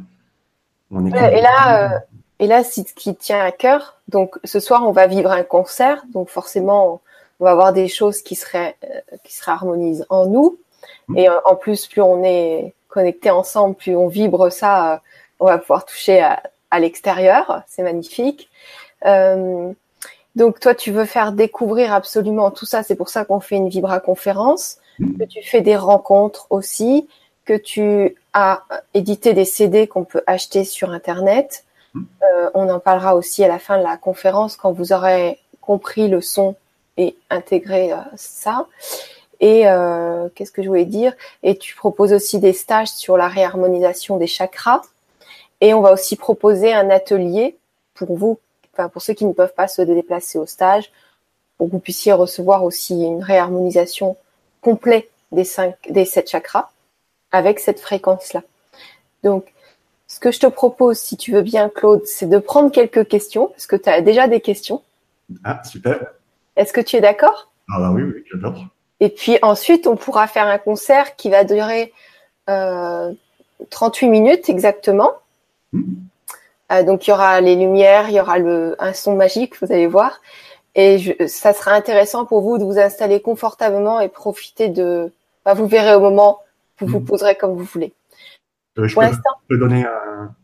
et 0.91 1.41
là, 1.41 1.93
euh, 1.93 1.99
et 2.39 2.47
là, 2.47 2.63
ce 2.63 2.81
qui 2.81 3.15
tient 3.15 3.39
à 3.39 3.51
cœur, 3.51 3.97
donc 4.07 4.37
ce 4.43 4.59
soir, 4.59 4.83
on 4.87 4.91
va 4.91 5.07
vivre 5.07 5.31
un 5.31 5.43
concert, 5.43 6.03
donc 6.13 6.29
forcément, 6.29 7.01
on 7.39 7.45
va 7.45 7.51
avoir 7.51 7.73
des 7.73 7.87
choses 7.87 8.21
qui 8.21 8.35
seraient 8.35 8.75
euh, 8.83 9.17
qui 9.23 9.35
se 9.35 9.49
harmonisent 9.49 10.05
en 10.09 10.25
nous. 10.27 10.57
Mmh. 11.07 11.17
Et 11.17 11.29
en 11.29 11.55
plus, 11.55 11.87
plus 11.87 12.01
on 12.01 12.23
est 12.23 12.73
connectés 12.89 13.31
ensemble, 13.31 13.75
plus 13.75 13.95
on 13.95 14.07
vibre 14.07 14.51
ça, 14.51 15.01
on 15.39 15.45
va 15.45 15.57
pouvoir 15.57 15.85
toucher 15.85 16.21
à, 16.21 16.41
à 16.71 16.79
l'extérieur. 16.79 17.63
C'est 17.67 17.83
magnifique. 17.83 18.49
Euh, 19.05 19.71
donc 20.37 20.59
toi, 20.59 20.75
tu 20.75 20.91
veux 20.91 21.05
faire 21.05 21.31
découvrir 21.31 21.91
absolument 21.91 22.51
tout 22.51 22.67
ça. 22.67 22.83
C'est 22.83 22.95
pour 22.95 23.09
ça 23.09 23.25
qu'on 23.25 23.39
fait 23.39 23.55
une 23.55 23.69
Vibra 23.69 23.99
conférence, 23.99 24.77
que 24.99 25.23
tu 25.23 25.41
fais 25.41 25.61
des 25.61 25.75
rencontres 25.75 26.45
aussi, 26.51 27.07
que 27.43 27.57
tu 27.57 28.15
as 28.33 28.61
édité 28.93 29.33
des 29.33 29.45
CD 29.45 29.87
qu'on 29.87 30.03
peut 30.03 30.21
acheter 30.27 30.63
sur 30.63 30.91
Internet. 30.91 31.65
Euh, 31.95 32.51
on 32.53 32.69
en 32.69 32.79
parlera 32.79 33.15
aussi 33.15 33.43
à 33.43 33.47
la 33.47 33.57
fin 33.57 33.79
de 33.79 33.83
la 33.83 33.97
conférence 33.97 34.57
quand 34.57 34.71
vous 34.71 34.93
aurez 34.93 35.39
compris 35.59 36.07
le 36.07 36.21
son 36.21 36.55
et 36.97 37.15
intégré 37.31 37.91
euh, 37.91 37.97
ça. 38.15 38.67
Et 39.39 39.67
euh, 39.67 40.29
qu'est-ce 40.35 40.51
que 40.51 40.61
je 40.61 40.67
voulais 40.67 40.85
dire? 40.85 41.13
Et 41.41 41.57
tu 41.57 41.75
proposes 41.75 42.13
aussi 42.13 42.37
des 42.37 42.53
stages 42.53 42.89
sur 42.89 43.17
la 43.17 43.27
réharmonisation 43.27 44.17
des 44.17 44.27
chakras. 44.27 44.83
Et 45.61 45.73
on 45.73 45.81
va 45.81 45.93
aussi 45.93 46.15
proposer 46.15 46.73
un 46.73 46.91
atelier 46.91 47.57
pour 47.95 48.15
vous 48.15 48.37
pour 48.91 49.01
ceux 49.01 49.13
qui 49.13 49.25
ne 49.25 49.33
peuvent 49.33 49.53
pas 49.53 49.67
se 49.67 49.81
déplacer 49.81 50.37
au 50.37 50.45
stage, 50.45 50.91
pour 51.57 51.67
que 51.67 51.71
vous 51.71 51.79
puissiez 51.79 52.13
recevoir 52.13 52.63
aussi 52.63 52.93
une 53.03 53.23
réharmonisation 53.23 54.17
complète 54.61 55.09
des 55.31 55.43
cinq, 55.43 55.75
des 55.89 56.05
sept 56.05 56.29
chakras 56.29 56.69
avec 57.31 57.59
cette 57.59 57.79
fréquence-là. 57.79 58.43
Donc, 59.23 59.53
ce 60.07 60.19
que 60.19 60.31
je 60.31 60.39
te 60.39 60.47
propose, 60.47 60.97
si 60.97 61.17
tu 61.17 61.33
veux 61.33 61.41
bien, 61.41 61.69
Claude, 61.69 62.05
c'est 62.05 62.29
de 62.29 62.37
prendre 62.37 62.71
quelques 62.71 63.07
questions, 63.07 63.47
parce 63.47 63.67
que 63.67 63.75
tu 63.75 63.89
as 63.89 64.01
déjà 64.01 64.27
des 64.27 64.39
questions. 64.39 64.81
Ah, 65.43 65.61
super. 65.63 66.13
Est-ce 66.55 66.71
que 66.71 66.81
tu 66.81 66.95
es 66.95 67.01
d'accord? 67.01 67.51
Ah 67.69 67.79
bah 67.79 67.91
oui, 67.93 68.03
oui, 68.03 68.23
j'adore. 68.31 68.65
Et 68.99 69.09
puis 69.09 69.37
ensuite, 69.41 69.85
on 69.85 69.95
pourra 69.95 70.27
faire 70.27 70.47
un 70.47 70.57
concert 70.57 71.15
qui 71.17 71.29
va 71.29 71.43
durer 71.43 71.93
euh, 72.49 73.11
38 73.69 74.09
minutes 74.09 74.49
exactement. 74.49 75.11
Hmm. 75.73 75.95
Euh, 76.71 76.83
donc 76.83 77.07
il 77.07 77.11
y 77.11 77.13
aura 77.13 77.39
les 77.41 77.55
lumières, 77.55 78.09
il 78.09 78.15
y 78.15 78.21
aura 78.21 78.37
le, 78.37 78.75
un 78.79 78.93
son 78.93 79.15
magique, 79.15 79.61
vous 79.61 79.71
allez 79.71 79.87
voir. 79.87 80.21
Et 80.75 80.99
je, 80.99 81.27
ça 81.27 81.53
sera 81.53 81.71
intéressant 81.71 82.25
pour 82.25 82.41
vous 82.41 82.59
de 82.59 82.63
vous 82.63 82.77
installer 82.77 83.19
confortablement 83.19 83.99
et 83.99 84.09
profiter 84.09 84.69
de. 84.69 85.11
Bah, 85.43 85.53
vous 85.53 85.67
verrez 85.67 85.95
au 85.95 85.99
moment, 85.99 86.39
vous 86.79 86.87
vous 86.87 86.99
mm. 86.99 87.05
poserez 87.05 87.35
comme 87.35 87.55
vous 87.55 87.63
voulez. 87.63 87.93
Euh, 88.77 88.87
je, 88.87 88.93
pour 88.93 89.03
peux, 89.03 89.09
je, 89.11 89.47
peux, 89.47 89.57
donner 89.57 89.85
un. 89.85 90.35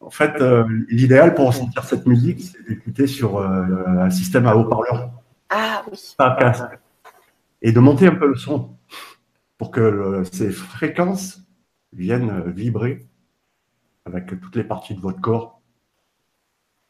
En 0.00 0.10
fait, 0.10 0.40
euh, 0.40 0.64
l'idéal 0.88 1.34
pour 1.34 1.54
sentir 1.54 1.84
cette 1.84 2.06
musique, 2.06 2.40
c'est 2.40 2.68
d'écouter 2.68 3.06
sur 3.06 3.38
euh, 3.38 3.64
un 4.00 4.10
système 4.10 4.46
à 4.46 4.56
haut-parleur. 4.56 5.10
Ah 5.48 5.84
oui. 5.90 6.14
Pas 6.18 6.36
casque. 6.40 6.64
Et 7.60 7.70
de 7.70 7.78
monter 7.78 8.08
un 8.08 8.16
peu 8.16 8.26
le 8.26 8.34
son 8.34 8.70
pour 9.58 9.70
que 9.70 10.24
ces 10.32 10.50
fréquences 10.50 11.38
viennent 11.92 12.50
vibrer 12.50 13.06
avec 14.04 14.26
toutes 14.40 14.56
les 14.56 14.64
parties 14.64 14.94
de 14.94 15.00
votre 15.00 15.20
corps. 15.20 15.60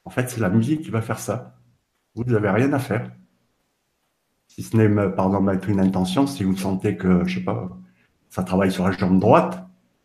En 0.04 0.10
fait, 0.10 0.28
c'est 0.30 0.40
la 0.40 0.50
musique 0.50 0.82
qui 0.82 0.90
va 0.90 1.02
faire 1.02 1.18
ça. 1.18 1.58
Vous 2.14 2.24
n'avez 2.24 2.50
rien 2.50 2.72
à 2.72 2.78
faire. 2.78 3.10
Si 4.48 4.62
ce 4.62 4.76
n'est, 4.76 4.88
par 4.88 5.26
exemple, 5.26 5.44
mettre 5.44 5.68
une 5.68 5.80
intention, 5.80 6.26
si 6.26 6.44
vous 6.44 6.56
sentez 6.56 6.96
que, 6.96 7.24
je 7.24 7.38
sais 7.38 7.44
pas, 7.44 7.70
ça 8.28 8.42
travaille 8.42 8.70
sur 8.70 8.84
la 8.84 8.92
jambe 8.92 9.18
droite, 9.18 9.64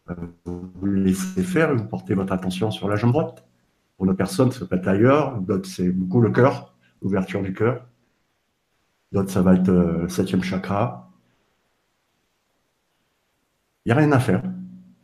euh, 0.10 0.16
vous 0.46 0.86
laissez 0.86 1.44
faire 1.44 1.72
et 1.72 1.76
vous 1.76 1.86
portez 1.86 2.14
votre 2.14 2.34
attention 2.34 2.72
sur 2.72 2.88
la 2.88 2.96
jambe 2.96 3.12
droite. 3.12 3.46
Pour 3.98 4.06
une 4.06 4.16
personne, 4.16 4.52
ça 4.52 4.66
peut 4.66 4.78
être 4.78 4.88
ailleurs. 4.88 5.42
D'autres, 5.42 5.68
c'est 5.68 5.90
beaucoup 5.90 6.22
le 6.22 6.30
cœur, 6.30 6.76
l'ouverture 7.02 7.42
du 7.42 7.54
cœur. 7.54 7.86
D'autres, 9.12 9.32
ça 9.32 9.42
va 9.42 9.56
être 9.56 9.70
euh, 9.70 10.04
le 10.04 10.10
septième 10.10 10.44
chakra. 10.44 11.12
Il 13.86 13.90
n'y 13.90 13.94
a 13.94 13.96
rien 13.96 14.12
à 14.12 14.20
faire. 14.20 14.44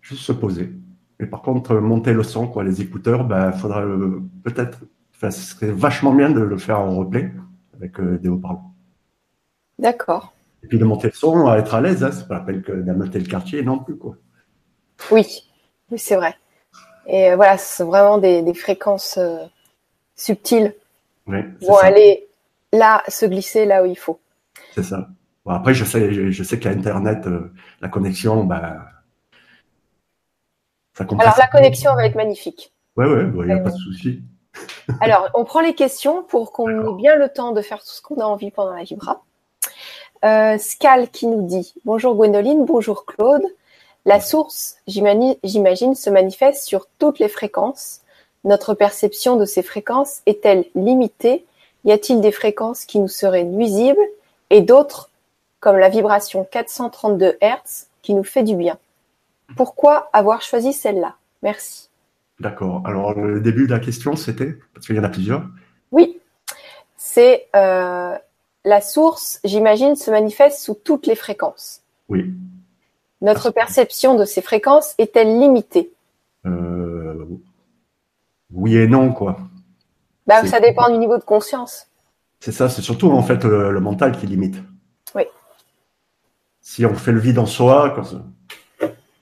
Juste 0.01 0.21
se 0.21 0.33
poser. 0.33 0.73
Mais 1.23 1.29
par 1.29 1.41
contre, 1.41 1.75
monter 1.75 2.11
le 2.11 2.21
son, 2.21 2.47
quoi, 2.47 2.65
les 2.65 2.81
écouteurs, 2.81 3.23
ben, 3.23 3.53
faudra 3.53 3.81
euh, 3.85 4.21
peut-être, 4.43 4.79
ce 5.21 5.31
serait 5.31 5.71
vachement 5.71 6.11
bien 6.11 6.29
de 6.29 6.41
le 6.41 6.57
faire 6.57 6.81
en 6.81 6.97
replay 6.97 7.31
avec 7.77 7.97
euh, 8.01 8.17
des 8.17 8.27
haut-parleurs. 8.27 8.65
D'accord. 9.79 10.33
Et 10.63 10.67
puis 10.67 10.77
de 10.77 10.83
monter 10.83 11.07
le 11.07 11.13
son, 11.13 11.47
à 11.47 11.59
être 11.59 11.75
à 11.75 11.79
l'aise, 11.79 12.03
hein, 12.03 12.11
c'est 12.11 12.27
pas 12.27 12.33
la 12.33 12.39
peine 12.41 12.61
d'amener 12.61 13.19
le 13.19 13.25
quartier 13.25 13.63
non 13.63 13.79
plus, 13.79 13.95
quoi. 13.95 14.17
Oui, 15.11 15.49
oui, 15.91 15.97
c'est 15.97 16.17
vrai. 16.17 16.35
Et 17.07 17.31
euh, 17.31 17.37
voilà, 17.37 17.57
c'est 17.57 17.85
vraiment 17.85 18.17
des, 18.17 18.53
fréquences 18.53 19.17
subtiles 20.17 20.75
oui, 21.27 21.37
vont 21.61 21.77
aller 21.77 22.27
là, 22.73 23.01
se 23.07 23.25
glisser 23.25 23.63
là 23.63 23.81
où 23.81 23.85
il 23.85 23.97
faut. 23.97 24.19
C'est 24.75 24.83
ça. 24.83 25.07
après, 25.47 25.73
je 25.73 25.85
sais, 25.85 26.33
je 26.33 26.43
sais 26.43 26.59
qu'à 26.59 26.71
Internet, 26.71 27.29
la 27.79 27.87
connexion, 27.87 28.43
ben, 28.43 28.83
alors 30.99 31.37
la 31.37 31.47
connexion 31.47 31.95
va 31.95 32.05
être 32.05 32.15
magnifique. 32.15 32.71
Oui, 32.95 33.05
oui, 33.07 33.23
il 33.39 33.45
n'y 33.45 33.51
a 33.51 33.57
pas 33.57 33.71
de 33.71 33.77
souci. 33.77 34.21
Alors, 35.01 35.29
on 35.33 35.45
prend 35.45 35.61
les 35.61 35.73
questions 35.73 36.23
pour 36.23 36.51
qu'on 36.51 36.69
ait 36.69 36.97
bien 36.97 37.15
le 37.15 37.29
temps 37.29 37.53
de 37.53 37.61
faire 37.61 37.79
tout 37.79 37.89
ce 37.89 38.01
qu'on 38.01 38.19
a 38.19 38.25
envie 38.25 38.51
pendant 38.51 38.73
la 38.73 38.83
Vibra. 38.83 39.23
Euh, 40.23 40.57
Scal 40.57 41.09
qui 41.09 41.27
nous 41.27 41.41
dit 41.41 41.73
Bonjour 41.85 42.15
Gwendoline, 42.15 42.63
bonjour 42.65 43.05
Claude. 43.05 43.43
La 44.05 44.19
source, 44.19 44.77
j'imagine, 44.85 45.95
se 45.95 46.09
manifeste 46.09 46.65
sur 46.65 46.87
toutes 46.99 47.19
les 47.19 47.29
fréquences. 47.29 48.01
Notre 48.43 48.73
perception 48.73 49.37
de 49.37 49.45
ces 49.45 49.63
fréquences 49.63 50.21
est-elle 50.25 50.65
limitée? 50.75 51.45
Y 51.85 51.91
a-t-il 51.91 52.21
des 52.21 52.31
fréquences 52.31 52.85
qui 52.85 52.99
nous 52.99 53.07
seraient 53.07 53.43
nuisibles 53.43 53.97
et 54.49 54.61
d'autres, 54.61 55.09
comme 55.59 55.77
la 55.77 55.89
vibration 55.89 56.47
432 56.49 57.37
Hz, 57.41 57.87
qui 58.01 58.13
nous 58.13 58.23
fait 58.23 58.43
du 58.43 58.55
bien? 58.55 58.77
Pourquoi 59.55 60.09
avoir 60.13 60.41
choisi 60.41 60.73
celle-là? 60.73 61.15
Merci. 61.41 61.89
D'accord. 62.39 62.81
Alors, 62.85 63.13
le 63.13 63.39
début 63.39 63.67
de 63.67 63.71
la 63.71 63.79
question, 63.79 64.15
c'était, 64.15 64.57
parce 64.73 64.85
qu'il 64.85 64.95
y 64.95 64.99
en 64.99 65.03
a 65.03 65.09
plusieurs. 65.09 65.45
Oui, 65.91 66.19
c'est 66.97 67.47
euh, 67.55 68.17
la 68.65 68.81
source, 68.81 69.39
j'imagine, 69.43 69.95
se 69.95 70.09
manifeste 70.09 70.59
sous 70.59 70.73
toutes 70.73 71.07
les 71.07 71.15
fréquences. 71.15 71.81
Oui. 72.09 72.33
Notre 73.21 73.51
perception 73.51 74.15
de 74.15 74.25
ces 74.25 74.41
fréquences 74.41 74.95
est-elle 74.97 75.39
limitée? 75.39 75.91
Euh, 76.45 77.25
Oui 78.51 78.75
et 78.75 78.87
non, 78.87 79.13
quoi. 79.13 79.37
Bah, 80.27 80.45
ça 80.45 80.59
dépend 80.59 80.89
du 80.89 80.97
niveau 80.97 81.17
de 81.17 81.23
conscience. 81.23 81.87
C'est 82.39 82.51
ça, 82.51 82.67
c'est 82.67 82.81
surtout 82.81 83.09
en 83.09 83.23
fait 83.23 83.43
le, 83.45 83.79
mental 83.79 84.17
qui 84.17 84.27
limite. 84.27 84.57
Oui. 85.15 85.23
Si 86.61 86.85
on 86.85 86.93
fait 86.95 87.11
le 87.11 87.19
vide 87.19 87.39
en 87.39 87.45
soi, 87.45 87.95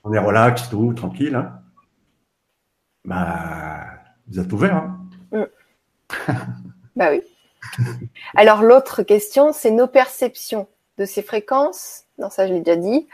on 0.04 0.12
est 0.12 0.18
relax, 0.18 0.68
tout, 0.68 0.92
tranquille, 0.94 1.34
hein. 1.34 1.60
bah, 3.04 3.84
vous 4.28 4.40
êtes 4.40 4.52
ouvert. 4.52 4.76
Hein. 4.76 4.98
Mm. 5.32 6.34
bah 6.96 7.10
oui. 7.10 7.22
Alors 8.34 8.62
l'autre 8.62 9.02
question, 9.02 9.52
c'est 9.52 9.70
nos 9.70 9.86
perceptions 9.86 10.68
de 10.98 11.04
ces 11.04 11.22
fréquences. 11.22 12.04
Non, 12.18 12.30
ça 12.30 12.46
je 12.46 12.52
l'ai 12.52 12.60
déjà 12.60 12.76
dit. 12.76 13.08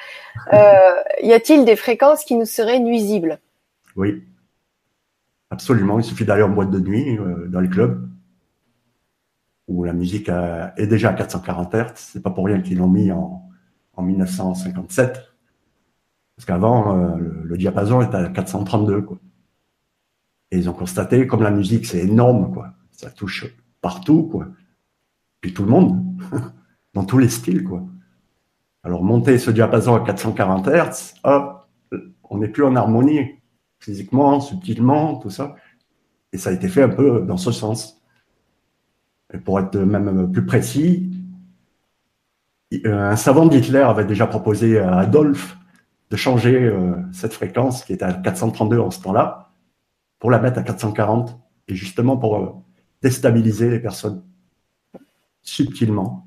Euh, 0.53 1.03
y 1.23 1.33
a-t-il 1.33 1.65
des 1.65 1.77
fréquences 1.77 2.25
qui 2.25 2.35
nous 2.35 2.47
seraient 2.47 2.81
nuisibles? 2.81 3.39
Oui, 3.97 4.25
absolument. 5.51 5.99
Il 5.99 6.05
suffit 6.05 6.25
d'aller 6.25 6.43
en 6.43 6.49
boîte 6.49 6.71
de 6.71 6.81
nuit, 6.81 7.19
euh, 7.19 7.47
dans 7.49 7.61
les 7.61 7.69
clubs, 7.69 8.09
où 9.69 9.85
la 9.85 9.93
musique 9.93 10.31
est 10.77 10.87
déjà 10.87 11.11
à 11.11 11.13
440 11.13 11.75
Hz. 11.75 11.93
C'est 11.95 12.23
pas 12.23 12.31
pour 12.31 12.47
rien 12.47 12.61
qu'ils 12.61 12.79
l'ont 12.79 12.89
mis 12.89 13.13
en, 13.13 13.43
en 13.95 14.03
1957. 14.03 15.29
Parce 16.39 16.47
qu'avant, 16.47 16.97
euh, 16.97 17.17
le, 17.43 17.57
diapason 17.57 18.01
était 18.01 18.15
à 18.15 18.29
432, 18.29 19.03
quoi. 19.03 19.19
Et 20.53 20.59
ils 20.59 20.71
ont 20.71 20.73
constaté, 20.73 21.27
comme 21.27 21.43
la 21.43 21.51
musique, 21.51 21.85
c'est 21.85 21.99
énorme, 21.99 22.53
quoi. 22.53 22.75
Ça 22.93 23.11
touche 23.11 23.45
partout, 23.81 24.23
quoi. 24.23 24.47
Puis 25.41 25.53
tout 25.53 25.65
le 25.65 25.71
monde, 25.71 26.01
dans 26.95 27.05
tous 27.05 27.19
les 27.19 27.29
styles, 27.29 27.65
quoi. 27.65 27.83
Alors, 28.85 29.03
monter 29.03 29.37
ce 29.39 29.51
diapason 29.51 29.97
à 29.97 30.01
440 30.01 30.69
Hz, 30.69 31.15
hop, 31.25 31.69
on 32.23 32.39
n'est 32.39 32.47
plus 32.47 32.63
en 32.63 32.77
harmonie, 32.77 33.41
physiquement, 33.81 34.39
subtilement, 34.39 35.17
tout 35.17 35.31
ça. 35.31 35.57
Et 36.33 36.39
ça 36.39 36.51
a 36.51 36.53
été 36.53 36.69
fait 36.69 36.85
un 36.85 36.89
peu 36.89 37.23
dans 37.23 37.37
ce 37.37 37.51
sens. 37.51 38.01
Et 39.35 39.39
pour 39.39 39.59
être 39.59 39.77
même 39.77 40.31
plus 40.31 40.47
précis, 40.47 41.11
un 42.85 43.17
savant 43.17 43.47
d'Hitler 43.47 43.81
avait 43.81 44.05
déjà 44.05 44.29
proposé 44.29 44.79
à 44.79 44.99
Adolphe 44.99 45.58
de 46.11 46.17
changer 46.17 46.55
euh, 46.55 46.95
cette 47.13 47.33
fréquence 47.33 47.85
qui 47.85 47.93
était 47.93 48.05
à 48.05 48.13
432 48.13 48.79
en 48.79 48.91
ce 48.91 49.03
temps-là 49.03 49.51
pour 50.19 50.31
la 50.31 50.39
mettre 50.39 50.59
à 50.59 50.63
440 50.63 51.39
et 51.69 51.75
justement 51.75 52.17
pour 52.17 52.37
euh, 52.37 52.53
déstabiliser 53.03 53.71
les 53.71 53.81
personnes 53.81 54.23
subtilement. 55.43 56.27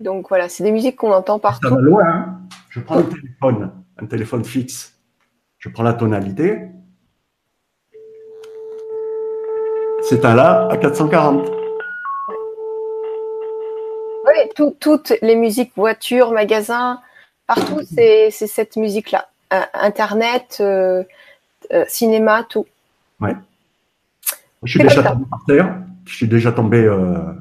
Donc 0.00 0.28
voilà, 0.28 0.48
c'est 0.48 0.64
des 0.64 0.72
musiques 0.72 0.96
qu'on 0.96 1.12
entend 1.12 1.38
partout. 1.38 1.68
Ça 1.68 1.74
va 1.74 1.80
loin. 1.80 2.04
Hein. 2.04 2.40
je 2.70 2.80
prends 2.80 2.98
un 2.98 3.02
téléphone, 3.02 3.72
un 3.98 4.06
téléphone 4.06 4.44
fixe. 4.44 5.00
Je 5.58 5.68
prends 5.68 5.84
la 5.84 5.92
tonalité. 5.92 6.72
c'est 10.02 10.24
un 10.24 10.34
La 10.34 10.68
à 10.68 10.76
440. 10.76 11.48
Oui, 14.26 14.72
toutes 14.78 15.12
les 15.22 15.36
musiques, 15.36 15.72
voitures, 15.76 16.32
magasins, 16.32 17.00
partout, 17.46 17.80
c'est 17.84 18.30
cette 18.30 18.76
musique-là. 18.76 19.28
Internet, 19.74 20.58
euh, 20.60 21.04
euh, 21.72 21.84
cinéma, 21.88 22.44
tout. 22.48 22.66
Ouais. 23.20 23.36
Je 24.62 24.70
suis 24.70 24.80
déjà 24.80 25.02
tombé 25.02 25.24
par 25.28 25.44
terre. 25.46 25.82
Je 26.06 26.14
suis 26.14 26.28
déjà 26.28 26.52
tombé. 26.52 26.78
Euh, 26.78 27.32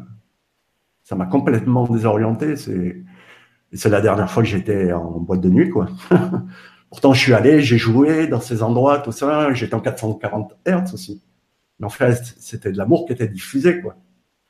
ça 1.04 1.16
m'a 1.16 1.26
complètement 1.26 1.88
désorienté. 1.88 2.56
C'est 2.56 3.90
la 3.90 4.02
dernière 4.02 4.30
fois 4.30 4.44
que 4.44 4.50
j'étais 4.50 4.92
en 4.92 5.20
boîte 5.20 5.42
de 5.42 5.50
nuit, 5.50 5.70
quoi. 5.70 5.88
Pourtant, 6.90 7.14
je 7.14 7.20
suis 7.20 7.34
allé, 7.34 7.62
j'ai 7.62 7.78
joué 7.78 8.28
dans 8.28 8.42
ces 8.42 8.64
endroits, 8.64 9.00
tout 9.00 9.14
ça. 9.14 9.54
J'étais 9.54 9.76
en 9.76 9.80
440 9.80 10.56
Hz 10.68 10.94
aussi. 10.94 11.22
Mais 11.80 11.86
en 11.86 11.90
fait, 11.90 12.36
c'était 12.40 12.72
de 12.72 12.78
l'amour 12.78 13.06
qui 13.06 13.14
était 13.14 13.30
diffusé, 13.30 13.82
quoi, 13.82 13.96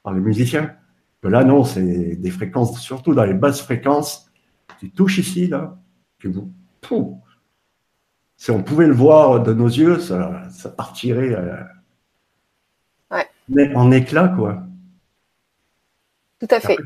par 0.04 0.14
les 0.14 0.20
musiciens. 0.20 0.76
Que 1.22 1.28
là, 1.28 1.44
non, 1.44 1.64
c'est 1.64 2.16
des 2.16 2.32
fréquences, 2.32 2.80
surtout 2.80 3.14
dans 3.14 3.26
les 3.26 3.36
basses 3.36 3.62
fréquences. 3.62 4.31
Tu 4.82 4.90
touches 4.90 5.20
ici, 5.20 5.46
là, 5.46 5.78
que 6.18 6.28
vous, 6.28 6.52
si 8.36 8.50
on 8.50 8.64
pouvait 8.64 8.88
le 8.88 8.94
voir 8.94 9.44
de 9.44 9.54
nos 9.54 9.68
yeux, 9.68 10.00
ça, 10.00 10.42
partirait 10.76 11.36
euh, 11.36 11.62
en 13.76 13.92
éclat, 13.92 14.30
quoi. 14.30 14.64
Tout 16.40 16.48
à 16.50 16.60
fait. 16.60 16.80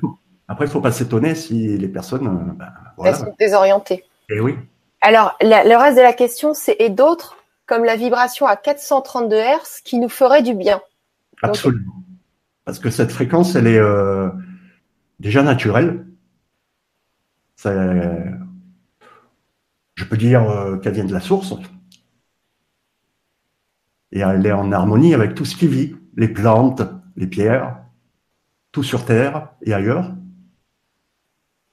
Après, 0.49 0.65
il 0.65 0.67
ne 0.67 0.73
faut 0.73 0.81
pas 0.81 0.91
s'étonner 0.91 1.35
si 1.35 1.77
les 1.77 1.87
personnes 1.87 2.27
euh, 2.27 2.51
ben, 2.57 2.73
Elles 3.05 3.15
sont 3.15 3.33
désorientées. 3.39 4.03
Et 4.29 4.35
eh 4.35 4.39
oui. 4.41 4.57
Alors, 4.99 5.37
le 5.39 5.77
reste 5.77 5.95
de 5.95 6.01
la 6.01 6.11
question, 6.11 6.53
c'est 6.53 6.75
et 6.79 6.89
d'autres, 6.89 7.37
comme 7.65 7.85
la 7.85 7.95
vibration 7.95 8.45
à 8.45 8.57
432 8.57 9.37
Hz, 9.37 9.81
qui 9.85 9.99
nous 9.99 10.09
ferait 10.09 10.43
du 10.43 10.53
bien. 10.53 10.81
Absolument. 11.41 11.93
Parce 12.65 12.79
que 12.79 12.89
cette 12.89 13.13
fréquence, 13.13 13.55
elle 13.55 13.67
est 13.67 13.79
euh, 13.79 14.29
déjà 15.21 15.43
naturelle. 15.43 16.05
Je 19.95 20.03
peux 20.03 20.17
dire 20.17 20.49
euh, 20.49 20.77
qu'elle 20.77 20.93
vient 20.93 21.05
de 21.05 21.13
la 21.13 21.19
source. 21.19 21.53
Et 24.11 24.19
elle 24.19 24.45
est 24.45 24.51
en 24.51 24.71
harmonie 24.71 25.13
avec 25.13 25.35
tout 25.35 25.45
ce 25.45 25.55
qui 25.55 25.67
vit, 25.67 25.95
les 26.15 26.27
plantes, 26.27 26.81
les 27.15 27.27
pierres, 27.27 27.77
tout 28.71 28.83
sur 28.83 29.05
Terre 29.05 29.49
et 29.61 29.73
ailleurs. 29.73 30.15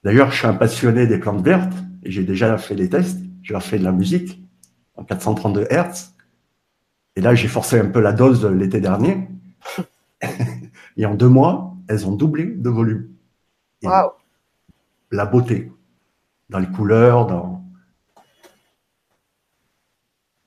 D'ailleurs, 0.03 0.31
je 0.31 0.37
suis 0.37 0.47
un 0.47 0.53
passionné 0.53 1.07
des 1.07 1.17
plantes 1.17 1.43
vertes 1.43 1.73
et 2.03 2.11
j'ai 2.11 2.23
déjà 2.23 2.57
fait 2.57 2.75
des 2.75 2.89
tests. 2.89 3.19
J'ai 3.41 3.59
fait 3.59 3.79
de 3.79 3.83
la 3.83 3.91
musique 3.91 4.41
en 4.95 5.03
432 5.03 5.67
Hz. 5.69 6.13
Et 7.15 7.21
là, 7.21 7.35
j'ai 7.35 7.47
forcé 7.47 7.79
un 7.79 7.89
peu 7.89 7.99
la 7.99 8.13
dose 8.13 8.45
l'été 8.45 8.81
dernier. 8.81 9.27
et 10.97 11.05
en 11.05 11.15
deux 11.15 11.29
mois, 11.29 11.75
elles 11.87 12.07
ont 12.07 12.15
doublé 12.15 12.45
de 12.45 12.69
volume. 12.69 13.09
La 15.13 15.27
beauté, 15.27 15.71
dans 16.49 16.57
les 16.57 16.65
couleurs, 16.65 17.27
dans, 17.27 17.61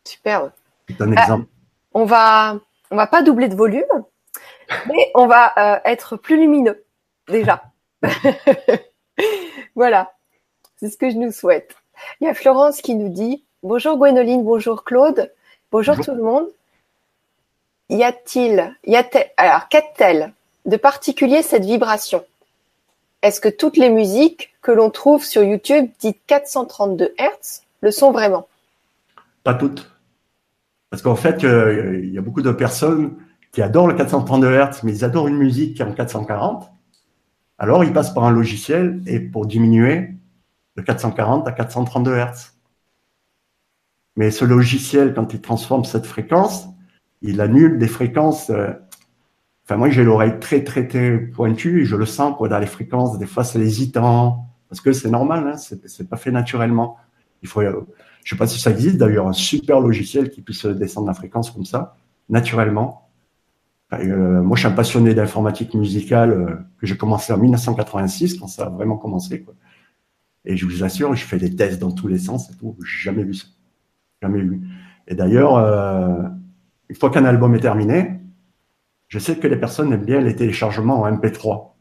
Super. 0.03 0.51
C'est 0.89 1.01
un 1.01 1.13
exemple. 1.13 1.47
on 1.95 2.05
va, 2.05 2.59
on 2.91 2.97
va 2.97 3.07
pas 3.07 3.23
doubler 3.23 3.47
de 3.47 3.55
volume, 3.55 3.85
mais 4.89 5.13
on 5.15 5.29
va 5.29 5.53
euh, 5.57 5.79
être 5.85 6.17
plus 6.17 6.37
lumineux 6.37 6.85
déjà. 7.29 7.63
voilà, 9.77 10.11
c'est 10.79 10.91
ce 10.91 10.97
que 10.97 11.11
je 11.11 11.17
nous 11.17 11.31
souhaite. 11.31 11.77
Il 12.21 12.27
y 12.27 12.29
a 12.29 12.35
Florence 12.35 12.81
qui 12.83 12.97
nous 12.97 13.09
dit 13.09 13.45
bonjour 13.63 13.97
Gwénoline, 13.97 14.43
bonjour 14.43 14.83
Claude, 14.83 15.33
bonjour, 15.71 15.97
tout 16.01 16.15
le 16.17 16.25
monde. 16.25 16.49
Y 17.89 18.03
a-t-il, 18.03 18.75
y 18.85 18.97
a-t-elle, 18.97 19.31
alors 19.37 19.69
qu'a-t-elle 19.69 20.33
de 20.65 20.77
particulier 20.77 21.43
cette 21.43 21.65
vibration? 21.65 22.25
Est-ce 23.23 23.41
que 23.41 23.49
toutes 23.49 23.77
les 23.77 23.91
musiques 23.91 24.55
que 24.63 24.73
l'on 24.73 24.91
trouve 24.91 25.25
sur 25.25 25.43
YouTube 25.43 25.89
dites 26.01 26.19
432 26.27 27.15
Hz 27.19 27.63
le 27.81 27.91
sont 27.91 28.13
vraiment? 28.13 28.47
Pas 29.43 29.55
toutes. 29.55 29.91
Parce 30.91 31.03
qu'en 31.03 31.17
fait, 31.17 31.45
euh, 31.45 32.01
il 32.03 32.13
y 32.13 32.19
a 32.19 32.21
beaucoup 32.21 32.43
de 32.43 32.53
personnes 32.53 33.17
qui 33.53 33.63
adorent 33.63 33.89
le 33.89 33.95
432 33.95 34.55
Hz, 34.55 34.81
mais 34.83 34.93
ils 34.93 35.05
adorent 35.05 35.29
une 35.29 35.39
musique 35.39 35.77
qui 35.77 35.83
est 35.83 35.85
en 35.85 35.93
440. 35.93 36.71
Alors, 37.59 37.85
ils 37.85 37.93
passent 37.93 38.13
par 38.13 38.25
un 38.25 38.31
logiciel 38.31 39.03
et 39.07 39.19
pour 39.19 39.47
diminuer 39.47 40.11
de 40.77 40.83
440 40.83 41.49
à 41.49 41.53
432 41.53 42.15
Hz. 42.17 42.53
Mais 44.17 44.31
ce 44.31 44.45
logiciel, 44.45 45.15
quand 45.15 45.33
il 45.33 45.41
transforme 45.41 45.85
cette 45.85 46.07
fréquence, 46.07 46.69
il 47.23 47.41
annule 47.41 47.79
des 47.79 47.89
fréquences. 47.89 48.51
Enfin, 49.67 49.77
moi, 49.79 49.91
j'ai 49.91 50.05
l'oreille 50.05 50.39
très, 50.39 50.63
très, 50.63 50.87
très 50.87 51.19
pointue 51.19 51.83
et 51.83 51.85
je 51.85 51.97
le 51.97 52.07
sens 52.07 52.37
quoi, 52.37 52.49
dans 52.49 52.61
les 52.61 52.67
fréquences. 52.67 53.19
Des 53.19 53.27
fois, 53.27 53.43
c'est 53.43 53.59
hésitant 53.59 54.47
parce 54.69 54.81
que 54.81 54.93
c'est 54.93 55.11
normal, 55.11 55.53
hein, 55.53 55.57
c'est 55.57 56.09
pas 56.09 56.17
fait 56.17 56.31
naturellement. 56.31 56.97
Il 57.43 57.49
faut, 57.49 57.63
je 57.63 58.31
sais 58.31 58.37
pas 58.37 58.47
si 58.47 58.61
ça 58.61 58.71
existe 58.71 58.97
d'ailleurs, 58.97 59.27
un 59.27 59.33
super 59.33 59.81
logiciel 59.81 60.31
qui 60.31 60.41
puisse 60.41 60.67
descendre 60.67 61.09
la 61.09 61.15
fréquence 61.15 61.51
comme 61.51 61.65
ça, 61.65 61.97
naturellement. 62.29 63.09
Euh, 63.93 64.43
moi, 64.43 64.57
je 64.57 64.63
suis 64.63 64.69
un 64.69 64.75
passionné 64.75 65.15
d'informatique 65.15 65.75
musicale 65.75 66.33
euh, 66.33 66.55
que 66.81 66.87
j'ai 66.87 66.97
commencé 66.97 67.33
en 67.33 67.39
1986 67.39 68.39
quand 68.39 68.49
ça 68.49 68.67
a 68.67 68.69
vraiment 68.69 68.97
commencé. 68.97 69.43
Quoi. 69.43 69.55
Et 70.45 70.57
je 70.57 70.67
vous 70.67 70.83
assure, 70.83 71.15
je 71.15 71.25
fais 71.25 71.39
des 71.39 71.55
tests 71.55 71.79
dans 71.81 71.93
tous 71.93 72.09
les 72.09 72.19
sens 72.19 72.51
et 72.51 72.57
tout. 72.57 72.77
Jamais 72.85 73.23
vu 73.23 73.35
ça. 73.35 73.47
Jamais 74.23 74.41
vu. 74.43 74.61
Et 75.07 75.15
d'ailleurs, 75.15 75.57
euh, 75.57 76.23
une 76.89 76.97
fois 76.97 77.11
qu'un 77.11 77.25
album 77.25 77.55
est 77.55 77.61
terminé, 77.61 78.21
je 79.09 79.19
sais 79.19 79.39
que 79.39 79.47
les 79.47 79.57
personnes 79.57 79.93
aiment 79.93 80.05
bien 80.05 80.21
les 80.21 80.37
téléchargements 80.37 81.03
en 81.03 81.11
MP3. 81.11 81.73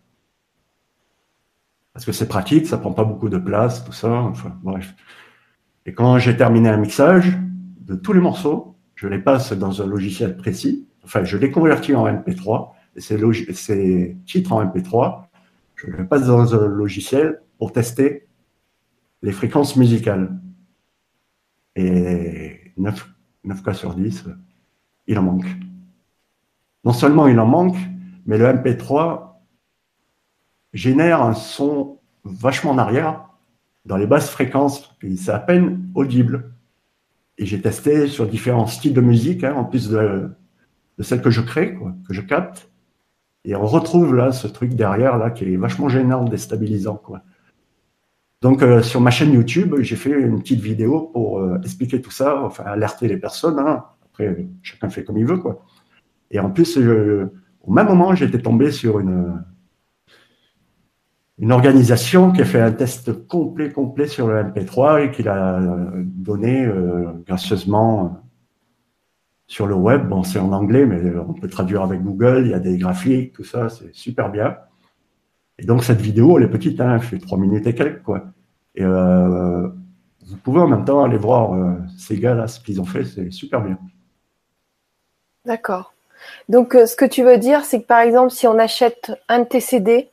Parce 1.93 2.05
que 2.05 2.11
c'est 2.11 2.27
pratique, 2.27 2.67
ça 2.67 2.77
prend 2.77 2.91
pas 2.91 3.05
beaucoup 3.05 3.29
de 3.29 3.37
place, 3.37 3.83
tout 3.85 3.93
ça. 3.93 4.11
Enfin, 4.11 4.57
bref. 4.61 4.93
Et 5.85 5.93
quand 5.93 6.17
j'ai 6.19 6.35
terminé 6.35 6.69
un 6.69 6.77
mixage 6.77 7.37
de 7.79 7.95
tous 7.95 8.13
les 8.13 8.19
morceaux, 8.19 8.75
je 8.95 9.07
les 9.07 9.19
passe 9.19 9.53
dans 9.53 9.81
un 9.81 9.85
logiciel 9.85 10.35
précis. 10.35 10.87
Enfin, 11.03 11.23
je 11.23 11.37
les 11.37 11.51
convertis 11.51 11.95
en 11.95 12.07
MP3 12.07 12.71
et 12.95 13.01
ces, 13.01 14.17
titres 14.25 14.53
en 14.53 14.65
MP3, 14.65 15.25
je 15.75 15.87
les 15.91 16.03
passe 16.05 16.25
dans 16.27 16.55
un 16.55 16.67
logiciel 16.67 17.41
pour 17.57 17.71
tester 17.71 18.27
les 19.21 19.31
fréquences 19.31 19.75
musicales. 19.75 20.39
Et 21.75 22.71
9, 22.77 23.09
9 23.43 23.63
cas 23.63 23.73
sur 23.73 23.93
10, 23.93 24.25
il 25.07 25.19
en 25.19 25.23
manque. 25.23 25.45
Non 26.85 26.93
seulement 26.93 27.27
il 27.27 27.39
en 27.39 27.47
manque, 27.47 27.77
mais 28.25 28.37
le 28.37 28.45
MP3 28.45 29.39
génère 30.73 31.21
un 31.21 31.33
son 31.33 31.99
vachement 32.23 32.71
en 32.71 32.77
arrière 32.77 33.25
dans 33.85 33.97
les 33.97 34.07
basses 34.07 34.29
fréquences, 34.29 34.95
c'est 35.17 35.31
à 35.31 35.39
peine 35.39 35.89
audible. 35.95 36.53
Et 37.37 37.45
j'ai 37.45 37.61
testé 37.61 38.07
sur 38.07 38.27
différents 38.27 38.67
styles 38.67 38.93
de 38.93 39.01
musique, 39.01 39.43
hein, 39.43 39.53
en 39.55 39.65
plus 39.65 39.89
de, 39.89 40.29
de 40.97 41.03
celle 41.03 41.21
que 41.21 41.29
je 41.29 41.41
crée, 41.41 41.77
que 42.07 42.13
je 42.13 42.21
capte. 42.21 42.69
Et 43.43 43.55
on 43.55 43.65
retrouve 43.65 44.15
là 44.15 44.31
ce 44.31 44.47
truc 44.47 44.73
derrière 44.73 45.17
là 45.17 45.29
qui 45.29 45.45
est 45.45 45.57
vachement 45.57 45.89
gênant, 45.89 46.23
déstabilisant. 46.23 47.01
Donc 48.41 48.63
euh, 48.63 48.81
sur 48.81 49.01
ma 49.01 49.11
chaîne 49.11 49.33
YouTube, 49.33 49.75
j'ai 49.79 49.95
fait 49.95 50.11
une 50.11 50.39
petite 50.39 50.61
vidéo 50.61 51.09
pour 51.13 51.39
euh, 51.39 51.59
expliquer 51.63 52.01
tout 52.01 52.11
ça, 52.11 52.43
enfin 52.43 52.63
alerter 52.63 53.07
les 53.07 53.17
personnes. 53.17 53.59
Hein. 53.59 53.85
Après, 54.05 54.47
chacun 54.63 54.89
fait 54.89 55.03
comme 55.03 55.17
il 55.17 55.25
veut, 55.25 55.37
quoi. 55.37 55.63
Et 56.35 56.39
en 56.39 56.49
plus, 56.49 56.77
au 56.77 57.71
même 57.71 57.87
moment, 57.87 58.13
j'étais 58.13 58.39
tombé 58.39 58.69
sur 58.69 58.99
une 58.99 59.41
organisation 61.49 62.33
qui 62.33 62.41
a 62.41 62.45
fait 62.45 62.59
un 62.59 62.73
test 62.73 63.25
complet, 63.27 63.71
complet 63.71 64.07
sur 64.07 64.27
le 64.27 64.43
MP3 64.43 65.05
et 65.05 65.11
qui 65.11 65.23
l'a 65.23 65.61
donné 66.03 66.65
euh, 66.65 67.13
gracieusement 67.25 68.05
euh, 68.05 68.09
sur 69.47 69.65
le 69.65 69.75
web. 69.75 70.09
Bon, 70.09 70.23
c'est 70.23 70.39
en 70.39 70.51
anglais, 70.51 70.85
mais 70.85 71.17
on 71.17 71.31
peut 71.31 71.47
traduire 71.47 71.83
avec 71.83 72.03
Google. 72.03 72.41
Il 72.43 72.51
y 72.51 72.53
a 72.53 72.59
des 72.59 72.77
graphiques, 72.77 73.31
tout 73.31 73.45
ça, 73.45 73.69
c'est 73.69 73.95
super 73.95 74.29
bien. 74.29 74.57
Et 75.57 75.63
donc 75.63 75.85
cette 75.85 76.01
vidéo, 76.01 76.37
elle 76.37 76.43
est 76.43 76.49
petite, 76.49 76.81
hein, 76.81 76.95
elle 76.95 76.99
fait 76.99 77.17
trois 77.17 77.37
minutes 77.37 77.65
et 77.65 77.73
quelques. 77.73 78.09
Et 78.75 78.83
euh, 78.83 79.69
vous 80.27 80.37
pouvez 80.43 80.59
en 80.59 80.67
même 80.67 80.83
temps 80.83 81.01
aller 81.01 81.17
voir 81.17 81.77
ces 81.97 82.19
gars-là, 82.19 82.47
ce 82.47 82.59
qu'ils 82.59 82.81
ont 82.81 82.85
fait, 82.85 83.05
c'est 83.05 83.31
super 83.31 83.61
bien. 83.61 83.79
D'accord. 85.45 85.94
Donc, 86.49 86.73
ce 86.73 86.95
que 86.95 87.05
tu 87.05 87.23
veux 87.23 87.37
dire, 87.37 87.65
c'est 87.65 87.81
que 87.81 87.87
par 87.87 87.99
exemple, 87.99 88.31
si 88.31 88.47
on 88.47 88.57
achète 88.59 89.11
un 89.29 89.43
TCD, 89.43 90.09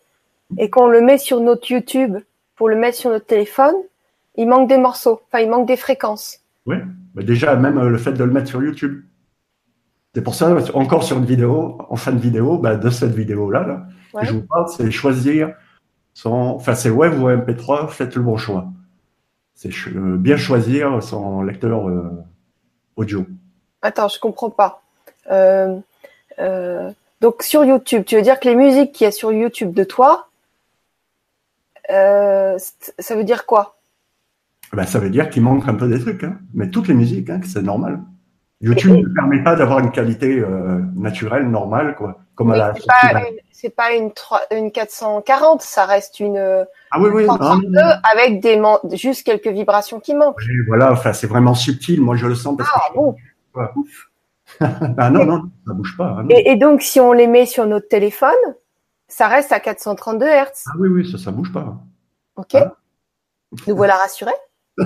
et 0.59 0.71
qu'on 0.71 0.89
le 0.89 1.01
met 1.01 1.19
sur 1.19 1.41
notre 1.41 1.71
YouTube 1.71 2.19
pour 2.57 2.69
le 2.69 2.77
mettre 2.77 2.97
sur 2.97 3.11
notre 3.11 3.27
téléphone, 3.27 3.75
il 4.37 4.49
manque 4.49 4.69
des 4.69 4.79
morceaux, 4.79 5.21
enfin 5.27 5.43
il 5.43 5.51
manque 5.51 5.67
des 5.67 5.77
fréquences. 5.77 6.41
Oui, 6.67 6.77
bah, 7.15 7.23
déjà 7.23 7.57
même 7.57 7.79
euh, 7.79 7.89
le 7.89 7.99
fait 7.99 8.13
de 8.13 8.25
le 8.25 8.33
mettre 8.33 8.49
sur 8.49 8.63
YouTube. 8.63 9.05
C'est 10.15 10.23
pour 10.23 10.35
ça, 10.35 10.55
encore 10.75 11.05
sur 11.05 11.17
une 11.19 11.25
vidéo, 11.25 11.79
en 11.89 11.97
fin 11.97 12.13
de 12.13 12.21
vidéo, 12.21 12.59
bah, 12.59 12.77
de 12.77 12.91
cette 12.91 13.15
vidéo-là, 13.15 13.65
là, 14.13 14.23
je 14.23 14.33
vous 14.33 14.43
parle, 14.43 14.69
c'est 14.69 14.91
choisir 14.91 15.55
son, 16.13 16.31
enfin 16.31 16.75
c'est 16.75 16.91
web 16.91 17.19
ou 17.19 17.29
MP3, 17.29 17.89
faites 17.89 18.15
le 18.15 18.23
bon 18.23 18.37
choix. 18.37 18.67
C'est 19.55 19.71
euh, 19.89 20.17
bien 20.19 20.37
choisir 20.37 21.03
son 21.03 21.43
lecteur 21.43 21.89
euh, 21.89 22.11
audio. 22.97 23.25
Attends, 23.81 24.09
je 24.09 24.21
comprends 24.21 24.51
pas. 24.51 24.83
Euh, 26.39 26.91
Donc 27.21 27.43
sur 27.43 27.65
YouTube, 27.65 28.05
tu 28.05 28.17
veux 28.17 28.23
dire 28.23 28.41
que 28.41 28.49
les 28.49 28.55
musiques 28.55 28.93
qu'il 28.93 29.05
y 29.05 29.09
a 29.09 29.13
sur 29.13 29.33
YouTube 29.33 29.73
de 29.73 29.85
toi, 29.85 30.29
euh, 31.91 32.59
ça 32.99 33.15
veut 33.17 33.25
dire 33.25 33.47
quoi? 33.47 33.77
Ben, 34.73 34.87
Ça 34.87 34.99
veut 34.99 35.11
dire 35.11 35.29
qu'il 35.31 35.43
manque 35.43 35.69
un 35.69 35.75
peu 35.75 35.89
des 35.89 36.01
trucs, 36.01 36.25
hein. 36.25 36.39
mais 36.55 36.71
toutes 36.71 36.89
les 36.89 36.95
musiques, 36.95 37.29
hein, 37.31 37.41
c'est 37.45 37.63
normal. 37.63 38.01
YouTube 38.61 38.93
ne 38.93 39.15
permet 39.15 39.43
pas 39.43 39.57
d'avoir 39.57 39.81
une 39.81 39.91
qualité 39.91 40.39
euh, 40.39 40.79
naturelle, 40.95 41.49
normale, 41.49 41.97
quoi. 41.97 42.21
Comme 42.37 42.53
à 42.53 42.73
C'est 43.51 43.75
pas, 43.75 43.93
une, 43.93 44.11
une, 44.57 44.71
440, 44.71 45.63
ça 45.63 45.85
reste 45.85 46.21
une. 46.21 46.39
Ah 46.93 47.01
oui, 47.01 47.11
oui, 47.13 47.27
avec 48.13 48.41
des 48.41 48.61
juste 48.97 49.27
quelques 49.27 49.49
vibrations 49.49 49.99
qui 49.99 50.15
manquent. 50.15 50.41
voilà, 50.69 50.93
enfin, 50.93 51.13
c'est 51.13 51.27
vraiment 51.27 51.55
subtil. 51.55 52.01
Moi, 52.01 52.15
je 52.15 52.27
le 52.27 52.37
sens. 52.37 52.57
Parce 52.57 52.71
ah 52.73 52.93
bon. 52.95 53.17
ah 54.99 55.11
non, 55.11 55.25
non, 55.25 55.51
ça 55.67 55.73
bouge 55.73 55.97
pas. 55.97 56.19
Hein, 56.19 56.29
et, 56.29 56.57
donc, 56.57 56.83
si 56.83 57.01
on 57.01 57.13
les 57.13 57.27
met 57.27 57.47
sur 57.47 57.67
notre 57.67 57.89
téléphone, 57.89 58.31
ça 59.09 59.29
reste 59.29 59.53
à 59.53 59.61
432 59.61 60.27
Hz. 60.27 60.65
Ah 60.67 60.73
oui, 60.79 60.89
oui, 60.89 61.11
ça, 61.11 61.19
ça 61.19 61.31
bouge 61.31 61.53
pas. 61.53 61.79
Ok. 62.37 62.55
Hein 62.55 62.73
Nous 63.67 63.77
voilà 63.77 63.97
rassurés. 63.97 64.33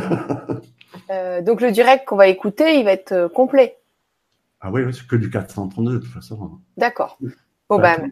Euh, 1.11 1.43
donc 1.43 1.61
le 1.61 1.73
direct 1.73 2.07
qu'on 2.07 2.17
va 2.17 2.27
écouter, 2.27 2.79
il 2.79 2.85
va 2.85 2.93
être 2.93 3.13
euh, 3.13 3.29
complet. 3.29 3.77
Ah 4.61 4.71
oui, 4.73 4.83
c'est 4.93 5.07
que 5.07 5.15
du 5.15 5.31
432 5.31 5.93
de 5.93 5.99
toute 5.99 6.11
façon. 6.11 6.59
D'accord. 6.77 7.19
Bon, 7.69 7.79
ben... 7.79 8.11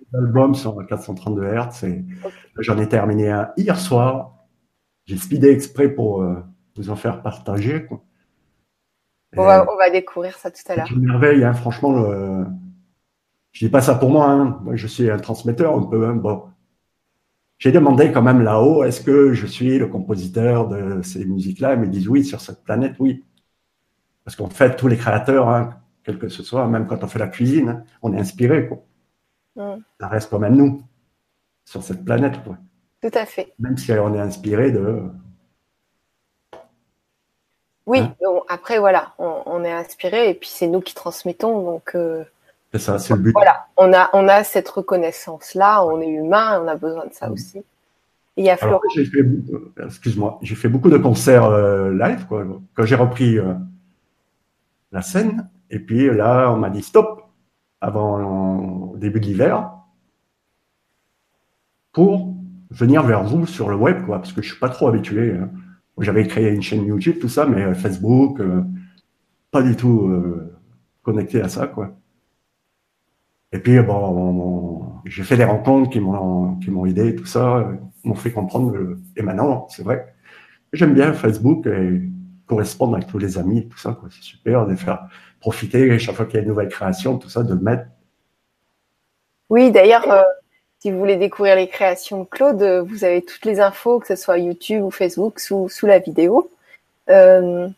Sur 0.55 0.87
432 0.87 1.45
Hz. 1.45 1.85
Et... 1.85 2.05
J'en 2.59 2.79
ai 2.79 2.89
terminé 2.89 3.31
un 3.31 3.51
hier 3.57 3.79
soir. 3.79 4.35
J'ai 5.07 5.17
speedé 5.17 5.49
exprès 5.51 5.89
pour 5.89 6.23
euh, 6.23 6.37
vous 6.77 6.91
en 6.91 6.97
faire 6.97 7.23
partager. 7.23 7.89
On, 9.37 9.45
va, 9.45 9.67
on, 9.73 9.77
va, 9.77 9.91
découvrir 9.91 10.37
ça 10.37 10.51
tout 10.51 10.61
à 10.69 10.77
l'heure. 10.77 10.87
C'est 10.89 10.95
une 10.95 11.07
merveille, 11.07 11.45
hein, 11.45 11.55
franchement. 11.55 11.93
Le... 11.93 12.47
Je 13.53 13.65
dis 13.65 13.71
pas 13.71 13.81
ça 13.81 13.95
pour 13.95 14.11
moi. 14.11 14.31
Hein. 14.31 14.59
Moi, 14.63 14.77
je 14.77 14.87
suis 14.87 15.11
un 15.11 15.19
transmetteur 15.19 15.77
un 15.77 15.83
peu. 15.83 16.07
Hein. 16.07 16.15
Bon, 16.15 16.45
j'ai 17.59 17.73
demandé 17.73 18.13
quand 18.13 18.23
même 18.23 18.43
là-haut, 18.43 18.85
est-ce 18.85 19.01
que 19.01 19.33
je 19.33 19.47
suis 19.47 19.79
le 19.79 19.87
compositeur 19.87 20.69
de 20.69 21.03
ces 21.03 21.25
musiques-là? 21.25 21.75
Ils 21.75 21.81
me 21.81 21.87
disent 21.87 22.09
oui, 22.09 22.25
sur 22.25 22.41
cette 22.41 22.63
planète, 22.65 22.97
oui. 22.99 23.25
Parce 24.25 24.37
qu'en 24.37 24.49
fait, 24.49 24.77
tous 24.77 24.89
les 24.89 24.97
créateurs, 24.97 25.49
hein, 25.49 25.81
quel 26.03 26.19
que 26.19 26.29
ce 26.29 26.43
soit, 26.43 26.67
même 26.67 26.87
quand 26.87 27.03
on 27.05 27.07
fait 27.07 27.19
la 27.19 27.29
cuisine, 27.29 27.85
on 28.03 28.13
est 28.13 28.19
inspiré. 28.19 28.69
Quoi. 28.69 28.85
Ça 30.01 30.09
reste 30.09 30.31
quand 30.31 30.39
même 30.39 30.57
nous, 30.57 30.83
sur 31.65 31.83
cette 31.83 32.05
planète. 32.05 32.43
Quoi. 32.43 32.59
Tout 33.01 33.17
à 33.17 33.25
fait. 33.25 33.55
Même 33.59 33.77
si 33.77 33.93
on 33.93 34.15
est 34.15 34.21
inspiré 34.21 34.73
de... 34.73 35.03
Oui, 37.87 38.01
hein? 38.01 38.15
après, 38.49 38.79
voilà, 38.79 39.13
on, 39.19 39.63
est 39.63 39.73
inspiré 39.73 40.31
et 40.31 40.35
puis 40.35 40.49
c'est 40.49 40.67
nous 40.67 40.81
qui 40.81 40.95
transmettons. 40.95 41.63
Donc, 41.63 41.93
euh, 41.95 42.25
c'est 42.73 42.79
ça, 42.79 42.99
c'est 42.99 43.15
le 43.15 43.21
but. 43.21 43.33
Voilà, 43.33 43.67
on 43.77 43.93
a, 43.93 44.11
on 44.15 44.27
a 44.27 44.43
cette 44.43 44.69
reconnaissance-là, 44.69 45.85
on 45.85 46.01
est 46.01 46.09
humain, 46.09 46.61
on 46.63 46.69
a 46.69 46.77
besoin 46.77 47.07
de 47.07 47.13
ça 47.13 47.29
mm. 47.29 47.33
aussi. 47.33 47.59
Et 47.59 47.65
il 48.43 48.45
y 48.45 48.51
a 48.51 48.57
Florent. 48.57 48.81
Excuse-moi, 49.85 50.39
j'ai 50.43 50.55
fait 50.55 50.69
beaucoup 50.69 50.91
de 50.91 50.97
concerts 50.97 51.45
euh, 51.45 51.93
live, 51.93 52.27
quoi, 52.27 52.45
quand 52.75 52.85
j'ai 52.85 52.97
repris 52.97 53.39
euh, 53.39 53.55
la 54.91 55.03
scène. 55.03 55.49
Et 55.71 55.79
puis 55.79 56.13
là, 56.13 56.51
on 56.51 56.57
m'a 56.57 56.71
dit 56.71 56.83
stop 56.83 57.23
avant 57.81 58.93
le 58.93 58.99
début 58.99 59.21
de 59.21 59.27
l'hiver 59.27 59.71
pour 61.93 62.35
venir 62.71 63.03
vers 63.03 63.23
vous 63.23 63.47
sur 63.47 63.69
le 63.69 63.77
web, 63.77 64.05
quoi, 64.05 64.19
parce 64.19 64.33
que 64.33 64.43
je 64.43 64.51
suis 64.51 64.59
pas 64.59 64.69
trop 64.69 64.89
habitué. 64.89 65.33
Hein. 65.33 65.51
J'avais 65.99 66.27
créé 66.27 66.51
une 66.51 66.63
chaîne 66.63 66.85
YouTube, 66.87 67.19
tout 67.21 67.29
ça, 67.29 67.47
mais 67.47 67.75
Facebook, 67.75 68.41
pas 69.51 69.63
du 69.63 69.77
tout 69.77 70.11
connecté 71.03 71.41
à 71.41 71.49
ça, 71.49 71.67
quoi. 71.69 71.93
Et 73.53 73.59
puis, 73.61 73.81
bon, 73.81 75.01
j'ai 75.05 75.23
fait 75.23 75.37
des 75.37 75.45
rencontres 75.45 75.91
qui 75.91 76.01
m'ont, 76.01 76.57
qui 76.57 76.73
m'ont 76.73 76.87
aidé, 76.87 77.15
tout 77.15 77.27
ça, 77.27 77.71
m'ont 78.03 78.17
fait 78.17 78.33
comprendre. 78.33 78.97
et 79.17 79.23
maintenant, 79.23 79.69
c'est 79.71 79.85
vrai, 79.85 80.15
j'aime 80.73 80.95
bien 80.95 81.13
Facebook 81.13 81.67
et 81.67 82.03
correspondre 82.47 82.97
avec 82.97 83.07
tous 83.07 83.19
les 83.19 83.39
amis, 83.39 83.69
tout 83.69 83.79
ça, 83.79 83.99
C'est 84.11 84.23
super 84.23 84.67
de 84.67 84.75
faire 84.75 85.09
profiter 85.41 85.99
chaque 85.99 86.15
fois 86.15 86.27
qu'il 86.27 86.35
y 86.35 86.39
a 86.39 86.43
une 86.43 86.49
nouvelle 86.49 86.69
création, 86.69 87.19
tout 87.19 87.29
ça, 87.29 87.43
de 87.43 87.55
mettre. 87.55 87.87
Oui, 89.51 89.71
d'ailleurs, 89.71 90.11
euh, 90.11 90.23
si 90.85 90.91
vous 90.91 90.99
voulez 90.99 91.17
découvrir 91.17 91.57
les 91.57 91.67
créations 91.67 92.25
de 92.25 92.29
Claude, 92.29 92.61
euh, 92.61 92.83
vous 92.83 93.05
avez 93.05 93.23
toutes 93.23 93.47
les 93.47 93.59
infos, 93.59 94.01
que 94.01 94.07
ce 94.07 94.17
soit 94.17 94.37
YouTube 94.37 94.83
ou 94.83 94.91
Facebook, 94.91 95.41
sous, 95.41 95.71
sous 95.71 95.87
la 95.87 95.99
vidéo. 95.99 96.51
Euh, 97.09 97.71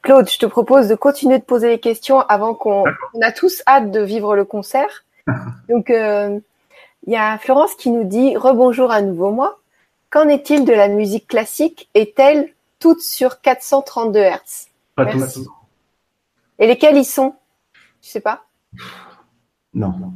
Claude, 0.00 0.30
je 0.30 0.38
te 0.38 0.46
propose 0.46 0.86
de 0.86 0.94
continuer 0.94 1.40
de 1.40 1.42
poser 1.42 1.70
les 1.70 1.80
questions 1.80 2.20
avant 2.20 2.54
qu'on 2.54 2.84
on 3.14 3.20
a 3.20 3.32
tous 3.32 3.64
hâte 3.66 3.90
de 3.90 4.00
vivre 4.00 4.36
le 4.36 4.44
concert. 4.44 5.04
Donc, 5.68 5.90
euh, 5.90 6.38
il 7.08 7.12
y 7.12 7.16
a 7.16 7.36
Florence 7.38 7.74
qui 7.74 7.90
nous 7.90 8.04
dit 8.04 8.36
Rebonjour 8.36 8.92
à 8.92 9.02
nouveau 9.02 9.32
moi. 9.32 9.58
Qu'en 10.10 10.28
est-il 10.28 10.64
de 10.64 10.72
la 10.72 10.86
musique 10.86 11.26
classique 11.26 11.90
Est-elle 11.94 12.48
toute 12.78 13.00
sur 13.00 13.40
432 13.40 14.20
Hz? 14.20 14.68
Pas. 14.94 15.06
Et 16.60 16.68
lesquelles 16.68 16.96
y 16.96 17.04
sont? 17.04 17.34
Tu 18.00 18.08
sais 18.10 18.20
pas? 18.20 18.44
Non. 19.74 20.12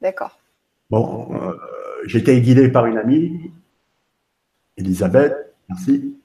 D'accord. 0.00 0.38
Bon, 0.94 1.28
euh, 1.34 2.06
été 2.14 2.40
guidé 2.40 2.68
par 2.68 2.86
une 2.86 2.98
amie, 2.98 3.50
Elisabeth, 4.76 5.34
merci, 5.68 6.16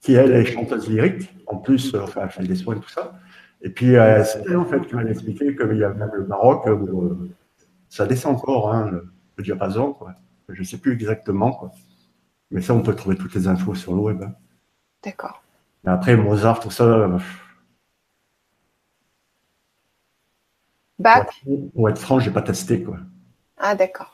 qui 0.00 0.12
elle 0.12 0.32
est 0.32 0.44
chanteuse 0.44 0.86
lyrique. 0.86 1.34
En 1.46 1.56
plus, 1.56 1.94
euh, 1.94 2.02
enfin, 2.02 2.24
elle 2.24 2.30
fait 2.30 2.42
des 2.42 2.56
soins 2.56 2.76
et 2.76 2.80
tout 2.80 2.90
ça. 2.90 3.18
Et 3.62 3.70
puis, 3.70 3.96
euh, 3.96 4.22
c'était 4.22 4.54
en 4.54 4.66
fait 4.66 4.86
qui 4.86 4.94
m'a 4.94 5.04
expliqué 5.04 5.56
qu'il 5.56 5.78
y 5.78 5.84
a 5.84 5.94
même 5.94 6.10
le 6.12 6.26
Maroc 6.26 6.66
où 6.66 7.04
euh, 7.04 7.30
ça 7.88 8.04
descend 8.04 8.36
encore, 8.36 8.70
hein, 8.70 8.90
le, 8.90 9.10
le, 9.36 9.44
diapason, 9.44 9.94
quoi. 9.94 10.12
Je 10.50 10.60
ne 10.60 10.66
sais 10.66 10.76
plus 10.76 10.92
exactement, 10.92 11.50
quoi. 11.50 11.72
Mais 12.50 12.60
ça, 12.60 12.74
on 12.74 12.82
peut 12.82 12.94
trouver 12.94 13.16
toutes 13.16 13.34
les 13.34 13.48
infos 13.48 13.74
sur 13.74 13.94
le 13.94 14.00
web. 14.00 14.22
Hein. 14.22 14.34
D'accord. 15.02 15.42
Après, 15.86 16.18
Mozart, 16.18 16.60
tout 16.60 16.70
ça. 16.70 17.08
Bach 20.98 21.42
Pour 21.74 21.88
être 21.88 21.98
franc, 21.98 22.20
j'ai 22.20 22.30
pas 22.30 22.42
testé, 22.42 22.82
quoi. 22.82 22.98
Ah, 23.60 23.74
d'accord. 23.74 24.10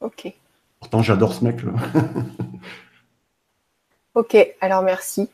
Ok. 0.00 0.32
Pourtant, 0.78 1.02
j'adore 1.02 1.34
ce 1.34 1.44
mec, 1.44 1.62
là. 1.62 1.72
ok, 4.14 4.36
alors 4.60 4.82
merci. 4.82 5.28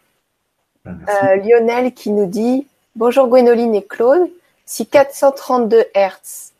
Ben, 0.85 0.99
merci. 1.07 1.47
Lionel 1.47 1.93
qui 1.93 2.11
nous 2.11 2.27
dit 2.27 2.67
Bonjour 2.97 3.29
Gwénoline 3.29 3.75
et 3.75 3.85
Claude. 3.85 4.31
Si 4.65 4.87
432 4.87 5.85
Hz 5.95 6.53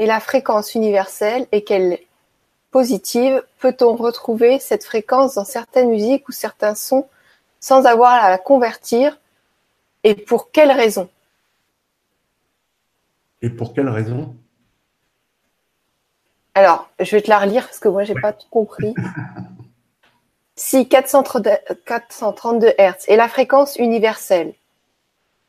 est 0.00 0.06
la 0.06 0.18
fréquence 0.18 0.74
universelle 0.74 1.46
et 1.52 1.62
qu'elle 1.62 1.94
est 1.94 2.06
positive, 2.72 3.42
peut-on 3.60 3.94
retrouver 3.94 4.58
cette 4.58 4.84
fréquence 4.84 5.34
dans 5.34 5.44
certaines 5.44 5.88
musiques 5.88 6.28
ou 6.28 6.32
certains 6.32 6.74
sons 6.74 7.06
sans 7.60 7.86
avoir 7.86 8.12
à 8.12 8.28
la 8.28 8.38
convertir 8.38 9.18
Et 10.02 10.14
pour 10.14 10.50
quelle 10.50 10.72
raison? 10.72 11.08
Et 13.40 13.50
pour 13.50 13.72
quelle 13.72 13.88
raison? 13.88 14.34
Alors, 16.58 16.90
je 16.98 17.14
vais 17.14 17.22
te 17.22 17.30
la 17.30 17.38
relire 17.38 17.66
parce 17.66 17.78
que 17.78 17.88
moi, 17.88 18.02
j'ai 18.02 18.14
n'ai 18.14 18.20
pas 18.20 18.32
tout 18.32 18.48
compris. 18.50 18.92
si 20.56 20.88
432 20.88 22.70
Hz 22.76 23.04
est 23.06 23.14
la 23.14 23.28
fréquence 23.28 23.76
universelle 23.76 24.54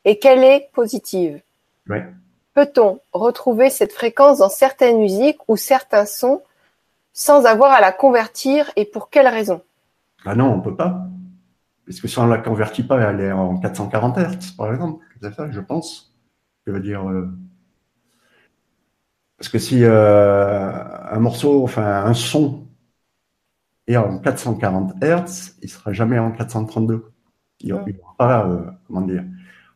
et 0.04 0.20
qu'elle 0.20 0.44
est 0.44 0.70
positive? 0.72 1.40
Peut-on 2.54 3.00
retrouver 3.12 3.70
cette 3.70 3.92
fréquence 3.92 4.38
dans 4.38 4.48
certaines 4.48 5.00
musiques 5.00 5.40
ou 5.48 5.56
certains 5.56 6.06
sons 6.06 6.42
sans 7.12 7.44
avoir 7.44 7.72
à 7.72 7.80
la 7.80 7.90
convertir 7.90 8.70
et 8.76 8.84
pour 8.84 9.10
quelle 9.10 9.26
raison? 9.26 9.62
Ah 10.24 10.36
non, 10.36 10.54
on 10.54 10.60
peut 10.60 10.76
pas. 10.76 11.08
Parce 11.86 12.00
que 12.00 12.06
si 12.06 12.20
on 12.20 12.28
la 12.28 12.38
convertit 12.38 12.84
pas, 12.84 13.00
elle 13.00 13.20
est 13.20 13.32
en 13.32 13.58
440 13.58 14.16
Hz, 14.16 14.52
par 14.56 14.72
exemple. 14.72 15.04
C'est 15.20 15.34
ça, 15.34 15.50
je 15.50 15.58
pense. 15.58 16.14
Je 16.68 16.72
veux 16.72 16.78
dire. 16.78 17.10
Euh, 17.10 17.28
parce 19.40 19.48
que 19.48 19.58
si 19.58 19.84
euh, 19.84 20.70
un 21.10 21.18
morceau, 21.18 21.64
enfin 21.64 22.04
un 22.04 22.12
son 22.12 22.68
est 23.86 23.96
en 23.96 24.18
440 24.18 25.02
Hz, 25.02 25.56
il 25.62 25.70
sera 25.70 25.94
jamais 25.94 26.18
en 26.18 26.30
432. 26.30 27.10
Il 27.60 27.68
n'y 27.68 27.72
aura 27.72 27.86
pas, 28.18 28.46
euh, 28.46 28.70
comment 28.86 29.00
dire, 29.00 29.24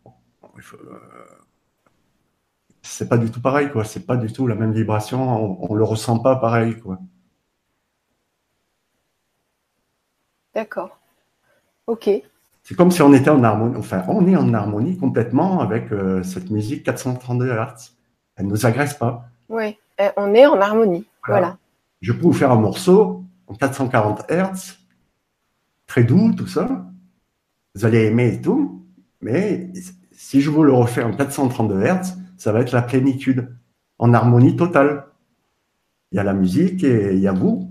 euh, 0.05 0.61
c'est 2.83 3.09
pas 3.09 3.17
du 3.17 3.31
tout 3.31 3.41
pareil, 3.41 3.71
quoi. 3.71 3.85
C'est 3.85 4.05
pas 4.05 4.19
du 4.19 4.31
tout 4.31 4.47
la 4.47 4.55
même 4.55 4.73
vibration. 4.75 5.63
On, 5.71 5.75
le 5.75 5.83
ressent 5.83 6.19
pas 6.19 6.37
pareil, 6.37 6.79
quoi. 6.79 6.99
D'accord. 10.55 10.99
Ok. 11.87 12.11
C'est 12.63 12.75
comme 12.75 12.91
si 12.91 13.01
on 13.01 13.15
était 13.15 13.31
en 13.31 13.43
harmonie. 13.43 13.77
Enfin, 13.79 14.05
on 14.09 14.27
est 14.27 14.37
en 14.37 14.53
harmonie 14.53 14.99
complètement 14.99 15.61
avec 15.61 15.91
euh, 15.91 16.23
cette 16.23 16.51
musique 16.51 16.85
432 16.85 17.49
Hz. 17.51 17.93
Elle 18.37 18.45
ne 18.45 18.51
nous 18.51 18.67
agresse 18.67 18.93
pas. 18.93 19.31
Oui, 19.49 19.77
euh, 20.01 20.11
on 20.17 20.35
est 20.35 20.47
en 20.47 20.61
harmonie. 20.61 21.07
Voilà. 21.27 21.57
Je 22.01 22.13
peux 22.13 22.23
vous 22.23 22.33
faire 22.33 22.51
un 22.51 22.61
morceau 22.61 23.25
en 23.47 23.55
440 23.55 24.31
Hz, 24.31 24.79
très 25.87 26.05
doux, 26.05 26.33
tout 26.35 26.47
ça. 26.47 26.87
Vous 27.75 27.85
allez 27.85 28.05
aimer 28.05 28.35
et 28.35 28.41
tout, 28.41 28.85
mais 29.21 29.73
si 30.13 30.41
je 30.41 30.51
vous 30.51 30.63
le 30.63 30.73
refais 30.73 31.03
en 31.03 31.13
432 31.13 31.83
Hz, 31.83 32.17
ça 32.37 32.53
va 32.53 32.61
être 32.61 32.73
la 32.73 32.83
plénitude. 32.83 33.57
en 33.99 34.13
harmonie 34.13 34.57
totale. 34.57 35.07
Il 36.11 36.17
y 36.17 36.19
a 36.19 36.25
la 36.25 36.35
musique 36.35 36.85
et 36.85 37.15
il 37.15 37.21
y 37.21 37.29
a 37.29 37.33
vous. 37.33 37.71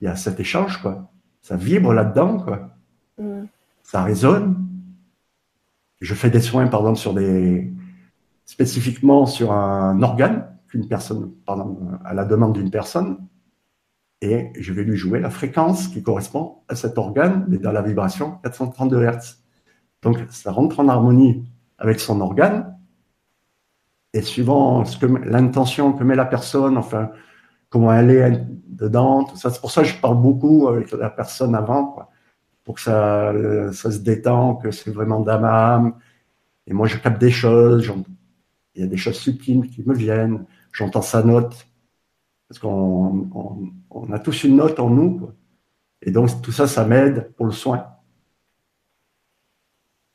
Il 0.00 0.06
y 0.06 0.08
a 0.08 0.16
cet 0.16 0.40
échange, 0.40 0.80
quoi. 0.82 1.10
Ça 1.42 1.56
vibre 1.56 1.92
là-dedans, 1.92 2.38
quoi. 2.38 2.70
Mm. 3.18 3.44
Ça 3.82 4.02
résonne. 4.02 4.66
Je 6.00 6.14
fais 6.14 6.30
des 6.30 6.40
soins, 6.40 6.66
par 6.66 6.80
exemple, 6.80 6.98
sur 6.98 7.14
des, 7.14 7.72
spécifiquement 8.44 9.26
sur 9.26 9.52
un 9.52 10.02
organe 10.02 10.48
qu'une 10.68 10.88
personne, 10.88 11.32
à 12.04 12.14
la 12.14 12.24
demande 12.24 12.54
d'une 12.54 12.70
personne, 12.70 13.18
et 14.20 14.50
je 14.58 14.72
vais 14.72 14.84
lui 14.84 14.96
jouer 14.96 15.20
la 15.20 15.30
fréquence 15.30 15.88
qui 15.88 16.02
correspond 16.02 16.58
à 16.68 16.74
cet 16.74 16.96
organe, 16.98 17.44
mais 17.48 17.58
dans 17.58 17.72
la 17.72 17.82
vibration 17.82 18.38
432 18.42 19.04
Hz. 19.04 19.38
Donc, 20.02 20.18
ça 20.30 20.52
rentre 20.52 20.80
en 20.80 20.88
harmonie 20.88 21.44
avec 21.78 22.00
son 22.00 22.20
organe, 22.20 22.76
et 24.12 24.22
suivant 24.22 24.84
ce 24.84 24.96
que 24.96 25.06
l'intention 25.06 25.92
que 25.92 26.04
met 26.04 26.14
la 26.14 26.24
personne, 26.24 26.78
enfin, 26.78 27.10
comment 27.68 27.92
elle 27.92 28.10
est 28.10 28.46
dedans, 28.68 29.24
tout 29.24 29.36
ça. 29.36 29.50
C'est 29.50 29.60
pour 29.60 29.72
ça 29.72 29.82
que 29.82 29.88
je 29.88 30.00
parle 30.00 30.20
beaucoup 30.20 30.68
avec 30.68 30.92
la 30.92 31.10
personne 31.10 31.54
avant, 31.54 31.96
pour 32.62 32.76
que 32.76 32.80
ça, 32.80 33.32
ça 33.72 33.90
se 33.90 33.98
détend, 33.98 34.54
que 34.54 34.70
c'est 34.70 34.90
vraiment 34.90 35.20
d'âme 35.20 35.44
à 35.44 35.74
âme. 35.74 35.94
Et 36.66 36.72
moi, 36.72 36.86
je 36.86 36.96
capte 36.96 37.20
des 37.20 37.32
choses, 37.32 37.92
il 38.74 38.82
y 38.82 38.84
a 38.84 38.88
des 38.88 38.96
choses 38.96 39.18
subtiles 39.18 39.68
qui 39.70 39.82
me 39.86 39.94
viennent, 39.94 40.44
j'entends 40.72 41.02
sa 41.02 41.22
note, 41.22 41.66
parce 42.48 42.58
qu'on 42.58 43.72
on, 43.90 44.12
a 44.12 44.18
tous 44.18 44.44
une 44.44 44.56
note 44.56 44.78
en 44.80 44.90
nous, 44.90 45.18
quoi. 45.18 45.34
et 46.02 46.10
donc 46.10 46.42
tout 46.42 46.52
ça, 46.52 46.66
ça 46.66 46.84
m'aide 46.84 47.32
pour 47.36 47.46
le 47.46 47.52
soin. 47.52 47.86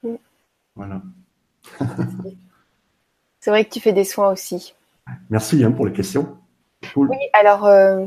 Mm. 0.03 0.15
Voilà. 0.75 1.01
C'est 3.39 3.51
vrai 3.51 3.63
que 3.65 3.69
tu 3.69 3.79
fais 3.79 3.93
des 3.93 4.03
soins 4.03 4.31
aussi. 4.31 4.75
Merci 5.29 5.63
hein, 5.63 5.71
pour 5.71 5.85
les 5.85 5.93
questions. 5.93 6.37
Oui, 6.95 7.17
alors, 7.33 7.65
euh, 7.65 8.05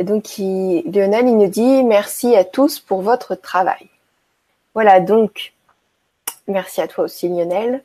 donc 0.00 0.36
Lionel, 0.38 1.26
il 1.26 1.36
nous 1.36 1.48
dit 1.48 1.82
merci 1.84 2.36
à 2.36 2.44
tous 2.44 2.78
pour 2.78 3.02
votre 3.02 3.34
travail. 3.34 3.88
Voilà, 4.74 5.00
donc, 5.00 5.54
merci 6.46 6.80
à 6.80 6.88
toi 6.88 7.04
aussi, 7.04 7.28
Lionel. 7.28 7.82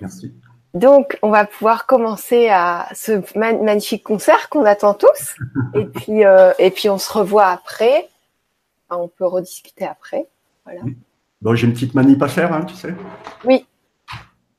Merci. 0.00 0.34
Donc, 0.74 1.18
on 1.20 1.30
va 1.30 1.44
pouvoir 1.44 1.86
commencer 1.86 2.48
à 2.48 2.88
ce 2.94 3.20
magnifique 3.38 4.02
concert 4.02 4.48
qu'on 4.48 4.64
attend 4.64 4.94
tous. 4.94 5.36
et 5.74 5.84
puis, 5.84 6.24
euh, 6.24 6.52
et 6.58 6.70
puis, 6.70 6.88
on 6.88 6.98
se 6.98 7.12
revoit 7.12 7.46
après. 7.46 8.08
on 8.90 9.08
peut 9.08 9.26
rediscuter 9.26 9.84
après. 9.86 10.26
Voilà. 10.64 10.80
Bon, 11.42 11.54
j'ai 11.54 11.66
une 11.66 11.74
petite 11.74 11.94
manip 11.94 12.22
à 12.22 12.28
faire, 12.28 12.52
hein, 12.52 12.64
tu 12.64 12.74
sais. 12.74 12.94
Oui. 13.44 13.66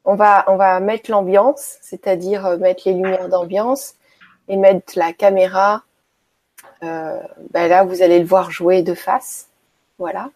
On 0.06 0.16
va, 0.16 0.44
on 0.48 0.58
va 0.58 0.80
mettre 0.82 1.10
l'ambiance, 1.10 1.78
c'est-à-dire 1.82 2.46
euh, 2.46 2.58
mettre 2.58 2.84
les 2.86 2.94
lumières 2.94 3.30
d'ambiance 3.30 3.96
et 4.50 4.58
mettre 4.58 4.94
la 4.98 5.14
caméra. 5.14 5.84
Euh, 6.84 7.20
ben 7.52 7.70
là, 7.70 7.86
vous 7.86 8.02
allez 8.02 8.20
le 8.20 8.26
voir 8.26 8.52
jouer 8.52 8.84
de 8.84 8.94
face. 8.94 9.48
Voilà. 9.98 10.30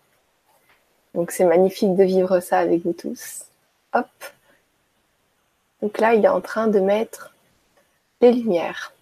Donc, 1.14 1.32
c'est 1.32 1.46
magnifique 1.46 1.96
de 1.96 2.04
vivre 2.04 2.40
ça 2.40 2.60
avec 2.60 2.84
vous 2.84 2.94
tous. 2.94 3.44
Hop. 3.94 4.08
Donc 5.82 6.00
là, 6.00 6.14
il 6.14 6.26
est 6.26 6.30
en 6.30 6.42
train 6.42 6.68
de 6.68 6.80
mettre 6.80 7.34
les 8.22 8.32
lumières. 8.32 8.94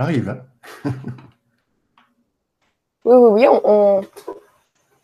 J'arrive. 0.00 0.42
oui, 0.86 0.92
oui, 3.04 3.44
oui, 3.44 3.46
on, 3.48 4.00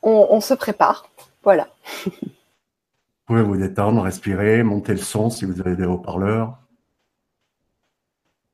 on, 0.03 0.41
se 0.41 0.55
prépare. 0.55 1.11
Voilà. 1.43 1.69
vous 2.07 2.11
pouvez 3.27 3.43
vous 3.43 3.59
détendre, 3.59 4.01
respirer, 4.01 4.63
monter 4.63 4.93
le 4.93 4.99
son 4.99 5.29
si 5.29 5.45
vous 5.45 5.61
avez 5.61 5.77
des 5.77 5.85
haut-parleurs? 5.85 6.57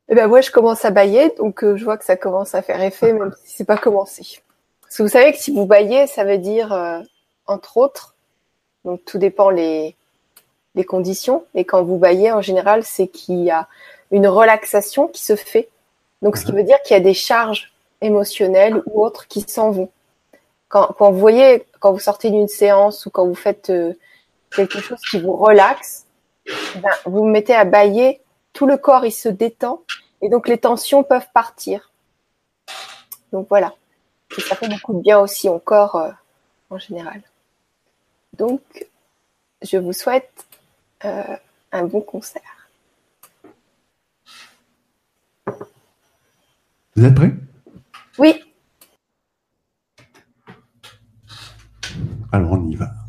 Eh 0.08 0.16
ben 0.16 0.26
moi, 0.26 0.40
je 0.40 0.50
commence 0.50 0.84
à 0.84 0.90
bailler, 0.90 1.32
donc 1.38 1.62
euh, 1.62 1.76
je 1.76 1.84
vois 1.84 1.96
que 1.96 2.04
ça 2.04 2.16
commence 2.16 2.56
à 2.56 2.62
faire 2.62 2.82
effet, 2.82 3.12
même 3.12 3.32
si 3.44 3.58
c'est 3.58 3.64
pas 3.64 3.78
commencé. 3.78 4.42
Parce 4.80 4.96
que 4.96 5.04
vous 5.04 5.10
savez 5.10 5.30
que 5.30 5.38
si 5.38 5.52
vous 5.52 5.64
baillez, 5.64 6.08
ça 6.08 6.24
veut 6.24 6.38
dire, 6.38 6.72
euh, 6.72 6.98
entre 7.46 7.76
autres, 7.76 8.16
donc 8.84 9.04
tout 9.04 9.18
dépend 9.18 9.48
les, 9.48 9.94
les 10.74 10.84
conditions, 10.84 11.44
mais 11.54 11.64
quand 11.64 11.84
vous 11.84 11.98
baillez, 11.98 12.32
en 12.32 12.42
général, 12.42 12.82
c'est 12.82 13.06
qu'il 13.06 13.44
y 13.44 13.52
a 13.52 13.68
une 14.10 14.26
relaxation 14.26 15.06
qui 15.06 15.22
se 15.22 15.36
fait 15.36 15.68
donc, 16.22 16.36
ce 16.36 16.46
qui 16.46 16.52
veut 16.52 16.62
dire 16.62 16.80
qu'il 16.82 16.94
y 16.96 17.00
a 17.00 17.02
des 17.02 17.14
charges 17.14 17.72
émotionnelles 18.00 18.80
ou 18.86 19.04
autres 19.04 19.26
qui 19.28 19.42
s'en 19.42 19.70
vont. 19.70 19.90
Quand, 20.68 20.94
vous 20.98 21.18
voyez, 21.18 21.66
quand 21.80 21.92
vous 21.92 21.98
sortez 21.98 22.30
d'une 22.30 22.48
séance 22.48 23.04
ou 23.04 23.10
quand 23.10 23.26
vous 23.26 23.34
faites 23.34 23.68
euh, 23.68 23.92
quelque 24.50 24.80
chose 24.80 25.00
qui 25.10 25.20
vous 25.20 25.36
relaxe, 25.36 26.06
ben, 26.76 26.90
vous 27.04 27.18
vous 27.18 27.24
mettez 27.26 27.54
à 27.54 27.64
bailler, 27.64 28.22
tout 28.54 28.66
le 28.66 28.78
corps 28.78 29.04
il 29.04 29.12
se 29.12 29.28
détend 29.28 29.82
et 30.22 30.30
donc 30.30 30.48
les 30.48 30.56
tensions 30.56 31.02
peuvent 31.02 31.28
partir. 31.34 31.90
Donc 33.32 33.48
voilà. 33.50 33.74
Et 34.36 34.40
ça 34.40 34.56
fait 34.56 34.68
beaucoup 34.68 34.94
de 34.94 35.00
bien 35.00 35.20
aussi 35.20 35.48
au 35.48 35.58
corps 35.58 35.96
euh, 35.96 36.10
en 36.70 36.78
général. 36.78 37.20
Donc, 38.32 38.62
je 39.60 39.76
vous 39.76 39.92
souhaite 39.92 40.32
euh, 41.04 41.36
un 41.70 41.84
bon 41.84 42.00
concert. 42.00 42.51
Vous 46.94 47.04
êtes 47.04 47.14
prêts? 47.14 47.34
Oui. 48.18 48.34
Alors 52.30 52.52
on 52.52 52.68
y 52.68 52.76
va. 52.76 53.01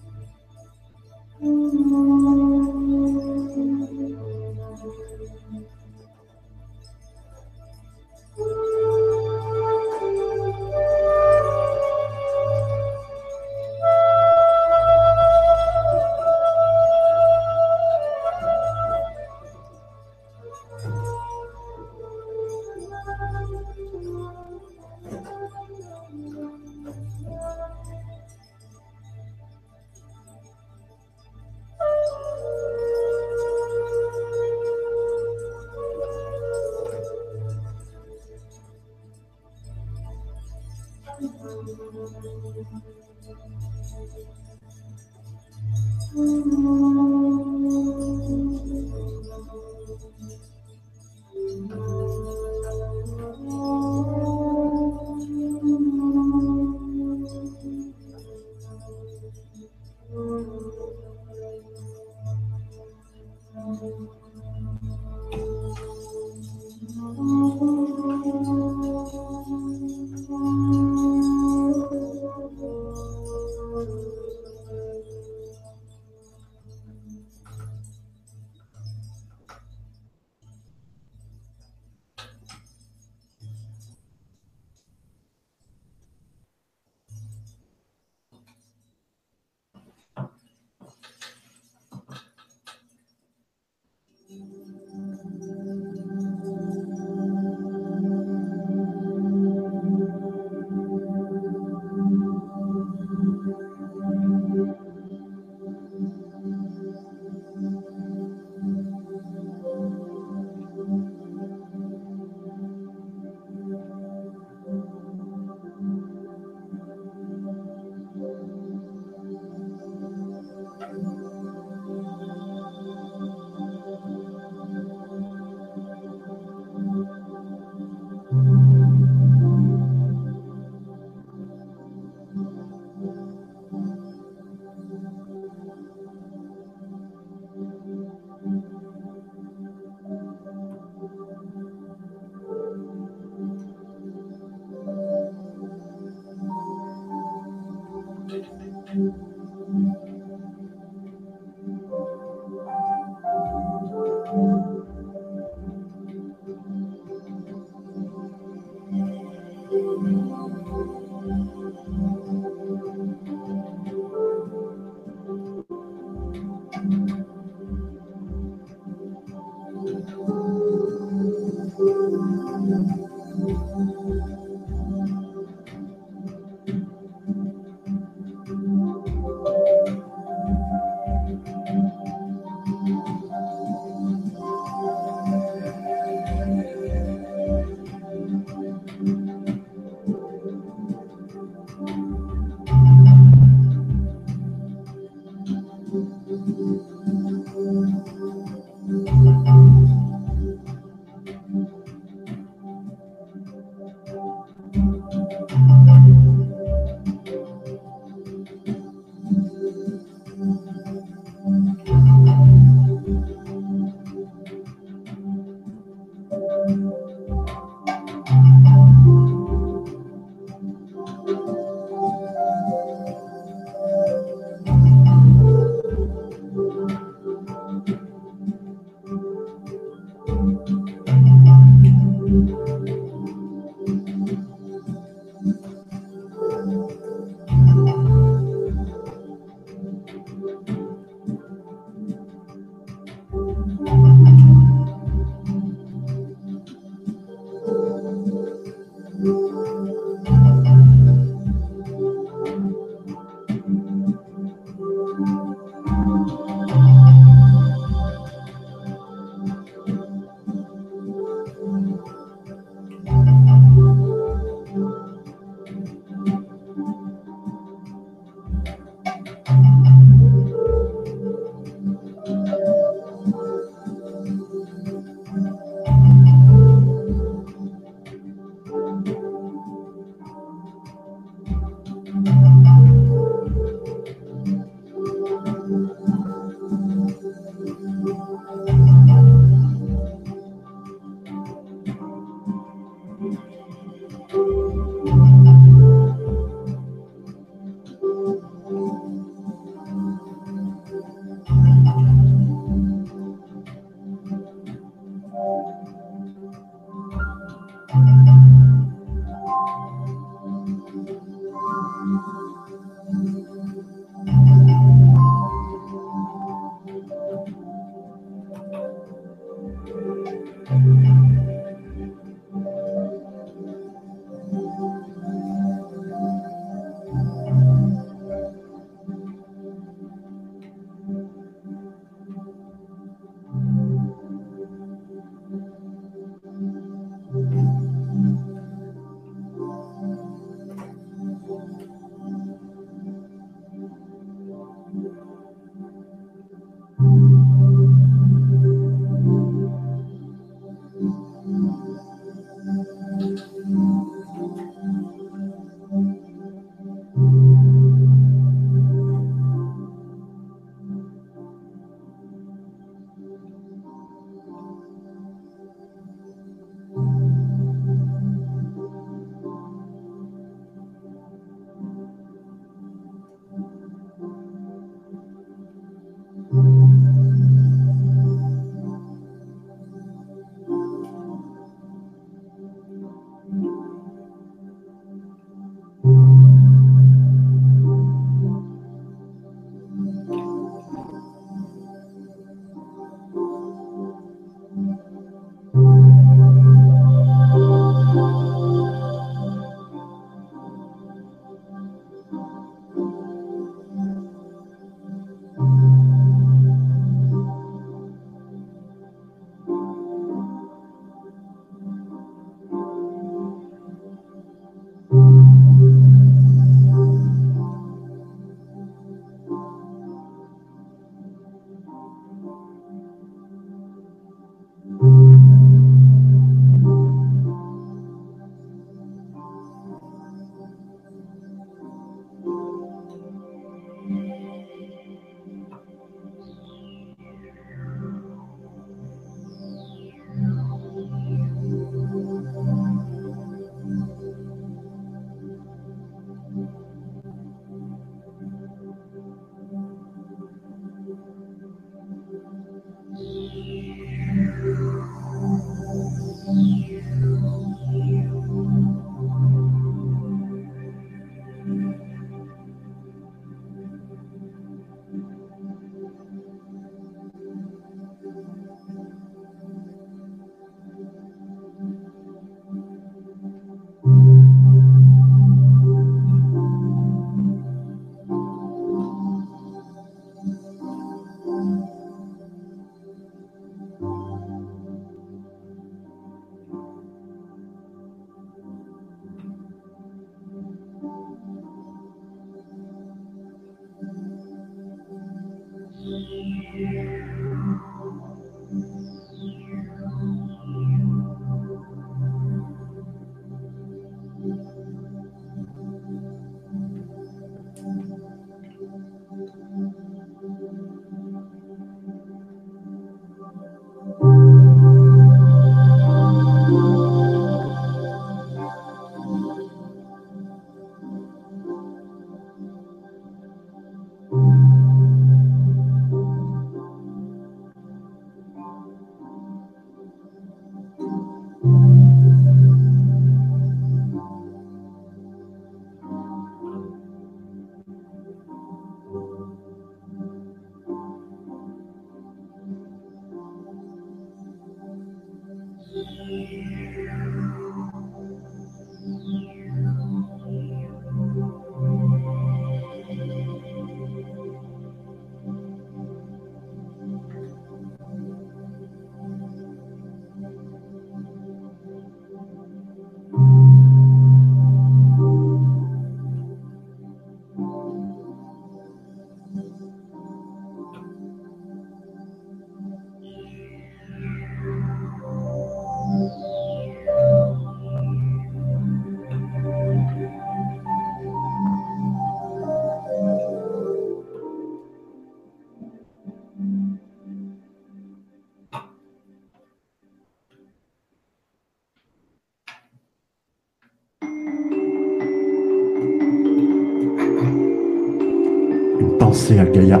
Penser 599.30 599.60
à 599.60 599.64
Gaïa, 599.64 600.00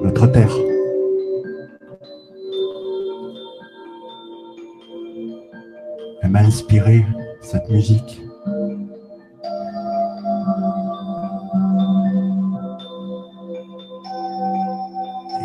notre 0.00 0.28
terre. 0.28 0.56
Elle 6.22 6.30
m'a 6.30 6.38
inspiré 6.38 7.04
cette 7.42 7.68
musique. 7.68 8.22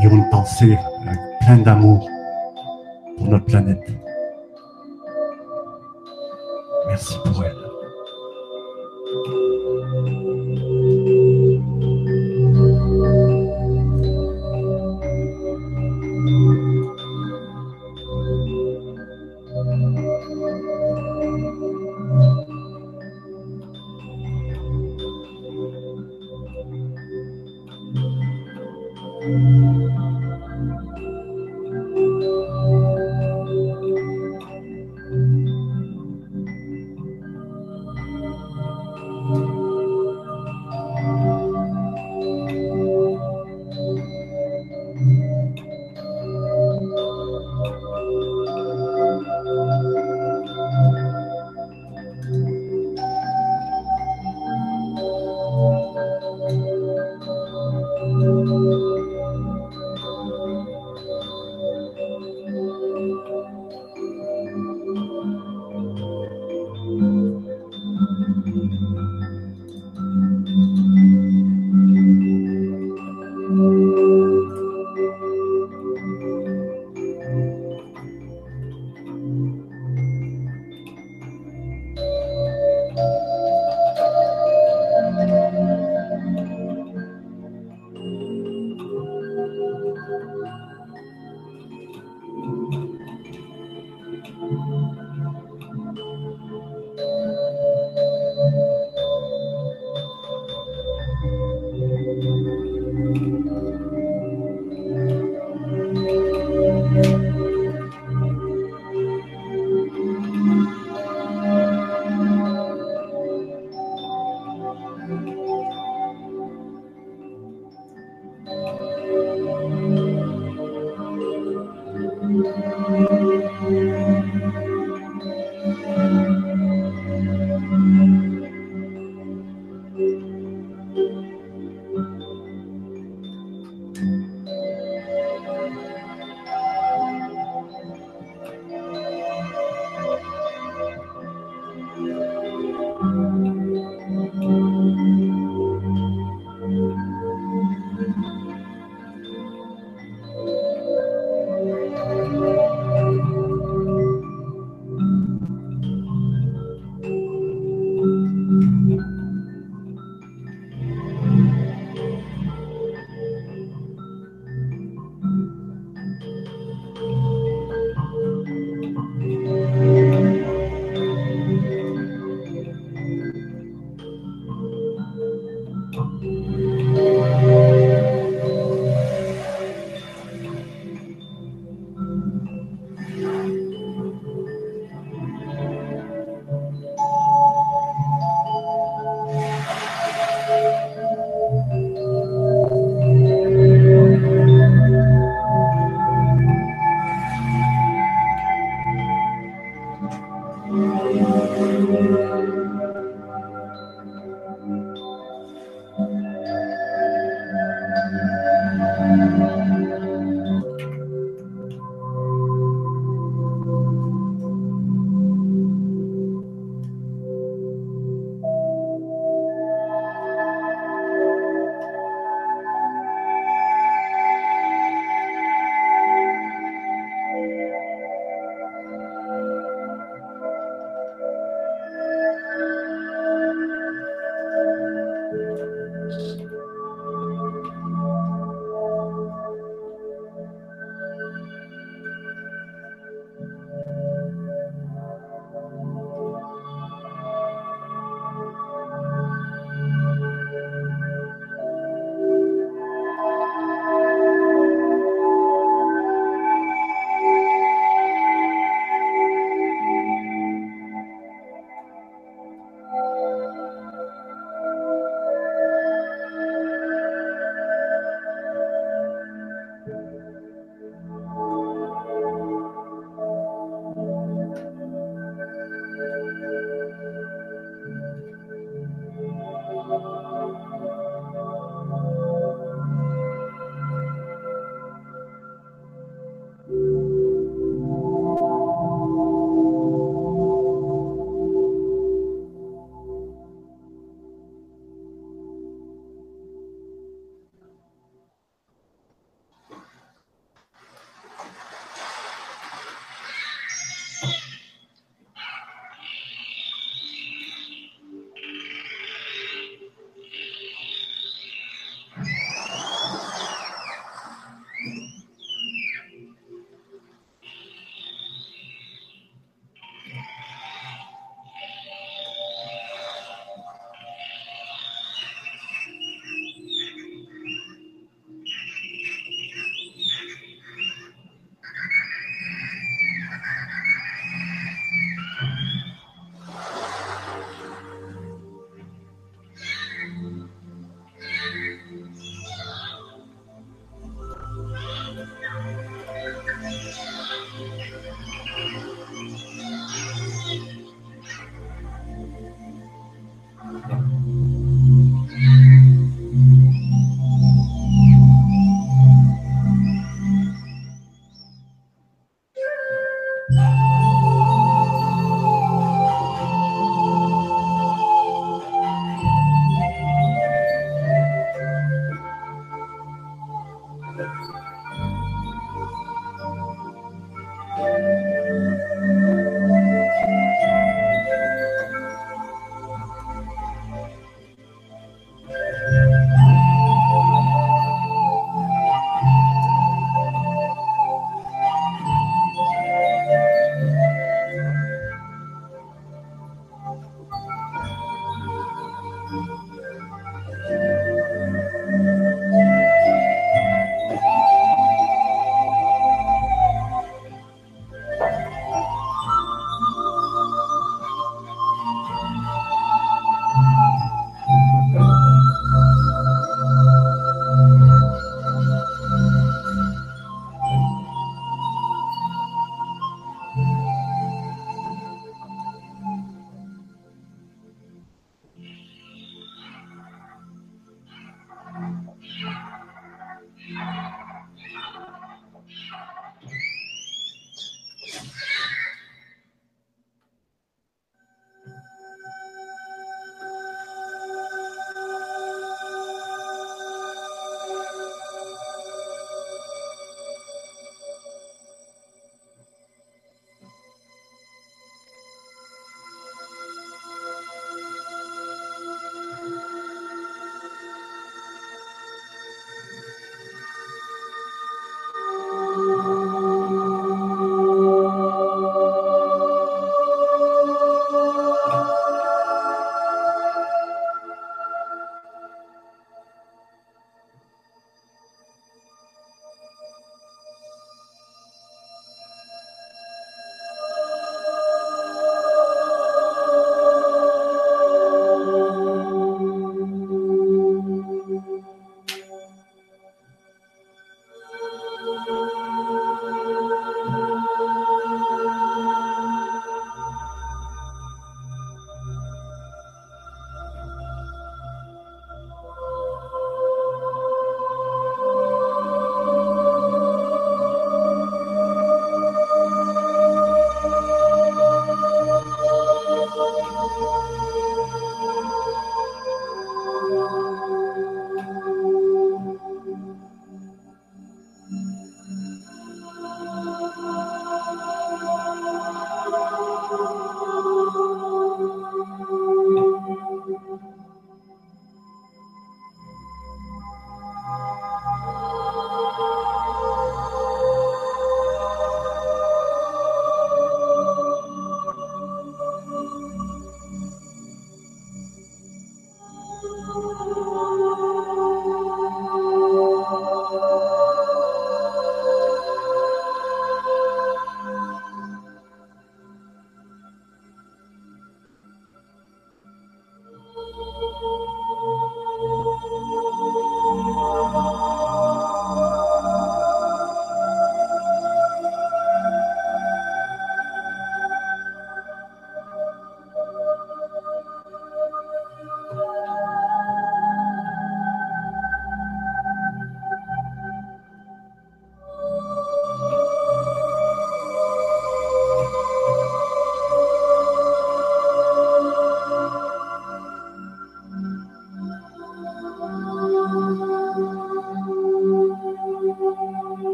Ayons 0.00 0.10
une 0.10 0.28
pensée 0.32 0.76
pleine 1.42 1.62
d'amour 1.62 2.08
pour 3.18 3.28
notre 3.28 3.44
planète. 3.44 3.95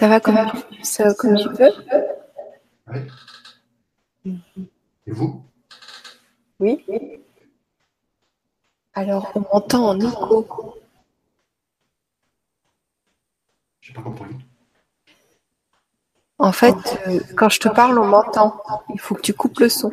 Ça 0.00 0.08
va 0.08 0.18
comme, 0.18 0.38
ça, 0.82 1.12
comme 1.12 1.36
tu 1.36 1.46
peux 1.50 1.70
Oui. 4.24 4.40
Et 5.06 5.12
vous? 5.12 5.44
Oui. 6.58 6.82
Alors, 8.94 9.30
on 9.34 9.40
m'entend 9.40 9.88
en 9.88 10.00
écho. 10.00 10.78
J'ai 13.82 13.92
pas 13.92 14.00
compris. 14.00 14.34
En 16.38 16.52
fait, 16.52 16.98
euh, 17.06 17.20
quand 17.36 17.50
je 17.50 17.60
te 17.60 17.68
parle, 17.68 17.98
on 17.98 18.06
m'entend. 18.06 18.62
Il 18.94 19.00
faut 19.00 19.14
que 19.14 19.20
tu 19.20 19.34
coupes 19.34 19.60
le 19.60 19.68
son. 19.68 19.90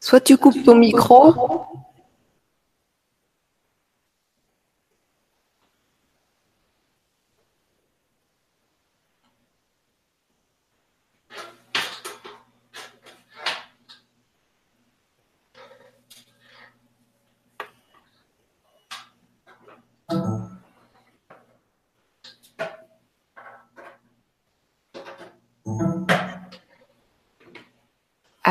Soit 0.00 0.20
tu 0.20 0.36
coupes 0.36 0.62
ton 0.62 0.74
micro, 0.74 1.34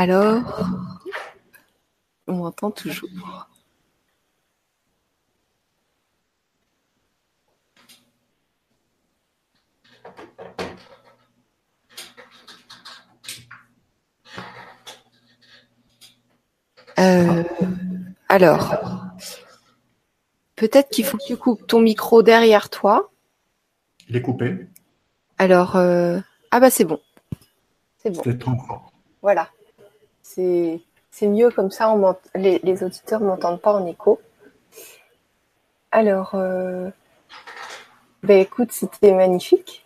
Alors, 0.04 0.68
on 2.26 2.34
m'entend 2.38 2.72
toujours. 2.72 3.48
Euh, 16.98 17.44
alors, 18.28 18.74
peut-être 20.56 20.90
qu'il 20.90 21.06
faut 21.06 21.20
que 21.20 21.28
tu 21.28 21.38
coupes 21.38 21.68
ton 21.68 21.80
micro 21.80 22.24
derrière 22.24 22.72
toi. 22.72 23.12
Il 24.10 24.16
est 24.16 24.24
coupé. 24.24 24.68
Alors, 25.38 25.76
euh, 25.76 26.20
ah 26.50 26.60
bah 26.60 26.72
c'est 26.72 26.86
bon. 26.86 27.00
C'est 28.00 28.10
bon. 28.10 28.22
C'est 28.24 28.40
trop 28.40 28.58
fort. 28.66 28.92
Voilà. 29.22 29.52
C'est 30.34 31.28
mieux 31.28 31.50
comme 31.52 31.72
ça, 31.72 31.92
on 31.92 32.16
les, 32.36 32.84
auditeurs 32.84 33.22
ne 33.22 33.28
m'entendent 33.28 33.62
pas 33.62 33.74
en 33.74 33.86
écho. 33.86 34.20
Alors, 35.92 36.36
euh, 36.36 36.90
ben 38.24 38.40
écoute, 38.40 38.72
c'était 38.72 39.14
magnifique. 39.14 39.86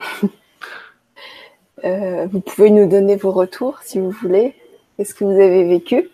Euh, 1.82 2.26
vous 2.30 2.40
pouvez 2.40 2.68
nous 2.68 2.86
donner 2.86 3.16
vos 3.16 3.30
retours 3.30 3.78
si 3.82 3.98
vous 3.98 4.10
voulez. 4.10 4.54
Qu'est-ce 4.96 5.14
que 5.14 5.24
vous 5.24 5.40
avez 5.40 5.64
vécu 5.64 6.10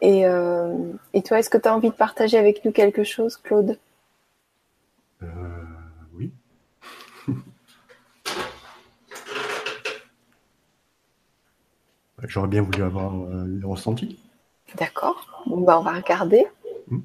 et, 0.00 0.24
euh, 0.26 0.92
et, 1.12 1.22
toi, 1.22 1.40
est-ce 1.40 1.50
que 1.50 1.58
tu 1.58 1.66
as 1.66 1.74
envie 1.74 1.90
de 1.90 1.94
partager 1.94 2.38
avec 2.38 2.64
nous 2.64 2.70
quelque 2.70 3.02
chose, 3.02 3.36
Claude? 3.36 3.78
J'aurais 12.26 12.48
bien 12.48 12.62
voulu 12.62 12.82
avoir 12.82 13.14
euh, 13.14 13.44
le 13.46 13.66
ressenti. 13.66 14.18
D'accord. 14.76 15.42
Bon, 15.46 15.60
bah, 15.60 15.78
on 15.78 15.82
va 15.82 15.92
regarder. 15.92 16.46
Hmm. 16.88 17.00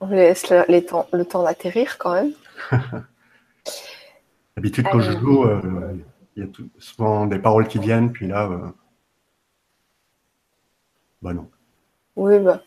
On 0.00 0.08
laisse 0.08 0.50
le, 0.50 0.64
les 0.68 0.84
temps, 0.84 1.06
le 1.12 1.24
temps 1.24 1.42
d'atterrir 1.42 1.98
quand 1.98 2.12
même. 2.12 2.32
D'habitude, 4.56 4.86
quand 4.90 5.00
je 5.00 5.12
joue, 5.12 5.44
il 6.36 6.44
y 6.44 6.46
a 6.46 6.50
souvent 6.78 7.26
des 7.26 7.38
paroles 7.38 7.66
qui 7.66 7.78
viennent, 7.78 8.12
puis 8.12 8.26
là, 8.26 8.48
euh, 8.50 8.68
bah 11.22 11.32
non. 11.32 11.48
Oui, 12.14 12.38
bah, 12.38 12.62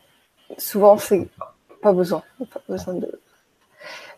souvent, 0.58 0.97
c'est 0.97 1.28
pas 1.82 1.93
besoin. 1.93 2.24
Pas 2.52 2.62
besoin 2.68 2.95
de... 2.95 3.20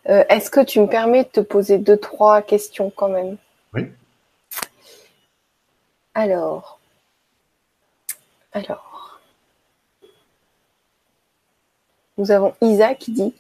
Euh, 0.10 0.24
est-ce 0.30 0.50
que 0.50 0.64
tu 0.64 0.80
me 0.80 0.88
permets 0.88 1.26
de 1.26 1.30
te 1.30 1.40
poser 1.42 1.78
deux, 1.78 1.98
trois 1.98 2.42
questions 2.42 2.90
quand 2.90 3.10
même? 3.10 3.38
Oui. 3.74 3.88
Alors. 6.14 6.81
Alors. 8.54 9.20
Nous 12.18 12.32
avons 12.32 12.54
Isa 12.62 12.94
qui 12.96 13.12
dit 13.12 13.34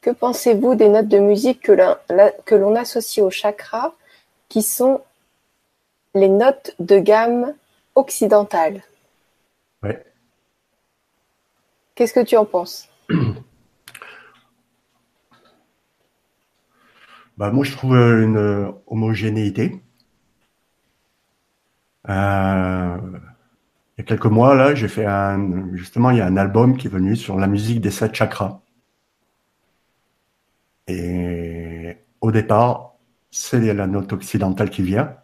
Que 0.00 0.10
pensez-vous 0.10 0.74
des 0.74 0.88
notes 0.88 1.08
de 1.08 1.18
musique 1.18 1.62
que 1.62 2.54
l'on 2.54 2.74
associe 2.76 3.24
au 3.24 3.30
chakra 3.30 3.94
qui 4.48 4.62
sont 4.62 5.02
les 6.14 6.28
notes 6.28 6.74
de 6.78 6.98
gamme 6.98 7.54
occidentales. 7.94 8.82
Ouais. 9.82 10.04
Qu'est-ce 11.94 12.12
que 12.14 12.24
tu 12.24 12.36
en 12.36 12.44
penses? 12.44 12.88
Bah, 17.36 17.52
Moi, 17.52 17.64
je 17.64 17.70
trouve 17.70 17.94
une 17.94 18.74
homogénéité. 18.88 19.80
Euh, 22.08 22.96
il 23.98 24.02
y 24.02 24.02
a 24.02 24.04
quelques 24.04 24.26
mois, 24.26 24.54
là, 24.54 24.74
j'ai 24.74 24.88
fait 24.88 25.04
un. 25.06 25.74
Justement, 25.74 26.10
il 26.10 26.18
y 26.18 26.20
a 26.20 26.26
un 26.26 26.36
album 26.36 26.76
qui 26.76 26.86
est 26.86 26.90
venu 26.90 27.16
sur 27.16 27.38
la 27.38 27.46
musique 27.48 27.80
des 27.80 27.90
sept 27.90 28.14
chakras. 28.14 28.60
Et 30.86 31.96
au 32.20 32.32
départ, 32.32 32.94
c'est 33.30 33.74
la 33.74 33.86
note 33.86 34.12
occidentale 34.12 34.70
qui 34.70 34.82
vient 34.82 35.16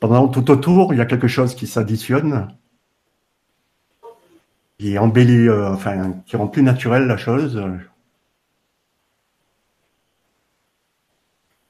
pendant 0.00 0.28
tout 0.28 0.50
autour, 0.50 0.94
il 0.94 0.98
y 0.98 1.00
a 1.00 1.06
quelque 1.06 1.28
chose 1.28 1.54
qui 1.54 1.66
s'additionne, 1.66 2.54
qui 4.78 4.98
embellit, 4.98 5.48
euh, 5.48 5.72
enfin, 5.72 6.12
qui 6.26 6.36
rend 6.36 6.48
plus 6.48 6.62
naturelle 6.62 7.06
la 7.06 7.16
chose, 7.16 7.60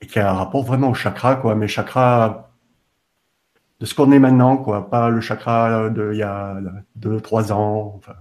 et 0.01 0.07
qui 0.07 0.19
a 0.19 0.31
un 0.31 0.35
rapport 0.35 0.64
vraiment 0.64 0.91
au 0.91 0.95
chakra, 0.95 1.37
quoi. 1.37 1.55
Mais 1.55 1.69
chakra 1.69 2.47
de 3.81 3.87
ce 3.87 3.95
qu'on 3.95 4.11
est 4.12 4.18
maintenant, 4.18 4.57
quoi, 4.57 4.91
pas 4.91 5.09
le 5.09 5.20
chakra 5.20 5.89
de 5.91 6.11
il 6.12 6.18
y 6.18 6.22
a 6.22 6.57
deux, 6.97 7.20
trois 7.20 7.53
ans. 7.53 7.95
Enfin, 7.97 8.14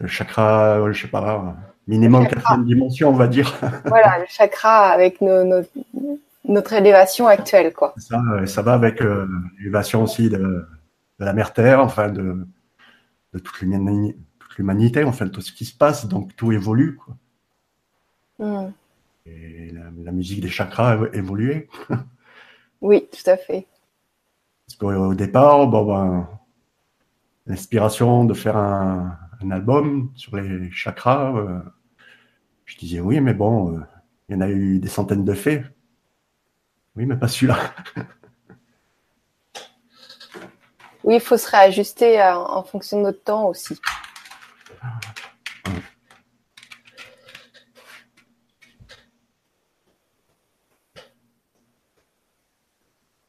le 0.00 0.06
chakra, 0.06 0.92
je 0.92 1.02
sais 1.02 1.08
pas, 1.08 1.56
minimum 1.86 2.28
quatrième 2.28 2.64
dimension, 2.64 3.10
on 3.10 3.16
va 3.16 3.26
dire. 3.26 3.52
Voilà, 3.86 4.18
le 4.18 4.26
chakra 4.28 4.88
avec 4.88 5.20
nos 5.20 5.62
notre 6.48 6.72
élévation 6.74 7.26
actuelle, 7.26 7.72
quoi. 7.72 7.94
Ça, 7.96 8.20
ça 8.46 8.62
va 8.62 8.74
avec 8.74 9.02
euh, 9.02 9.26
l'élévation 9.58 10.02
aussi 10.02 10.28
de, 10.28 10.64
la 11.18 11.32
mère 11.32 11.52
Terre, 11.52 11.80
enfin 11.80 12.10
de, 12.10 12.46
toute 13.32 13.60
l'humanité, 13.60 15.04
enfin 15.04 15.28
tout 15.28 15.40
ce 15.40 15.52
qui 15.52 15.64
se 15.64 15.76
passe, 15.76 16.06
donc 16.06 16.34
tout 16.36 16.52
évolue, 16.52 16.96
quoi. 16.96 17.16
Hmm. 18.38 18.70
Et 19.24 19.72
la, 19.72 20.12
musique 20.12 20.40
des 20.40 20.48
chakras 20.48 20.92
a 20.92 21.16
évolué. 21.16 21.68
oui, 22.80 23.08
tout 23.10 23.30
à 23.30 23.36
fait. 23.36 23.66
Parce 24.66 24.76
qu'au 24.78 25.14
départ, 25.14 25.66
bon, 25.66 25.84
ben, 25.84 26.28
l'inspiration 27.46 28.24
de 28.24 28.34
faire 28.34 28.56
un, 28.56 29.18
album 29.50 30.10
sur 30.16 30.34
les 30.36 30.70
chakras, 30.70 31.36
euh, 31.36 31.60
je 32.64 32.76
disais 32.78 33.00
oui, 33.00 33.20
mais 33.20 33.34
bon, 33.34 33.76
euh, 33.76 33.80
il 34.28 34.34
y 34.34 34.38
en 34.38 34.40
a 34.40 34.48
eu 34.48 34.78
des 34.78 34.88
centaines 34.88 35.24
de 35.24 35.34
faits. 35.34 35.64
Oui, 36.96 37.06
mais 37.06 37.16
pas 37.16 37.28
celui-là. 37.28 37.58
oui, 41.04 41.14
il 41.16 41.20
faut 41.20 41.36
se 41.36 41.50
réajuster 41.50 42.20
en 42.22 42.62
fonction 42.64 42.98
de 42.98 43.02
notre 43.02 43.22
temps 43.22 43.48
aussi. 43.48 43.78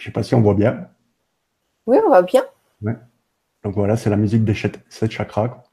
Sais 0.07 0.11
pas 0.13 0.23
si 0.23 0.35
on 0.35 0.41
voit 0.41 0.55
bien. 0.55 0.89
Oui, 1.85 1.97
on 2.03 2.07
voit 2.09 2.23
bien. 2.23 2.43
Donc 3.63 3.75
voilà, 3.75 3.97
c'est 3.97 4.09
la 4.09 4.17
musique 4.17 4.45
des 4.45 4.53
sept 4.53 5.11
chakras. 5.11 5.63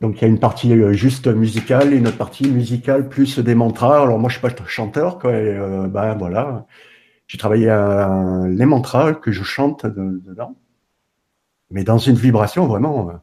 Donc 0.00 0.20
il 0.20 0.22
y 0.22 0.24
a 0.24 0.28
une 0.28 0.40
partie 0.40 0.72
euh, 0.72 0.92
juste 0.92 1.28
musicale 1.28 1.92
et 1.92 1.96
une 1.96 2.08
autre 2.08 2.18
partie 2.18 2.48
musicale 2.50 3.08
plus 3.08 3.38
des 3.38 3.54
mantras. 3.54 4.02
Alors 4.02 4.18
moi 4.18 4.28
je 4.28 4.38
suis 4.38 4.42
pas 4.42 4.54
chanteur 4.66 5.18
quoi. 5.18 5.32
Et, 5.32 5.56
euh, 5.56 5.86
ben 5.86 6.16
voilà, 6.16 6.66
j'ai 7.28 7.38
travaillé 7.38 7.66
les 8.48 8.66
mantras 8.66 9.14
que 9.14 9.32
je 9.32 9.44
chante 9.44 9.86
dedans, 9.86 10.56
mais 11.70 11.84
dans 11.84 11.98
une 11.98 12.16
vibration 12.16 12.66
vraiment. 12.66 13.10
Euh, 13.10 13.14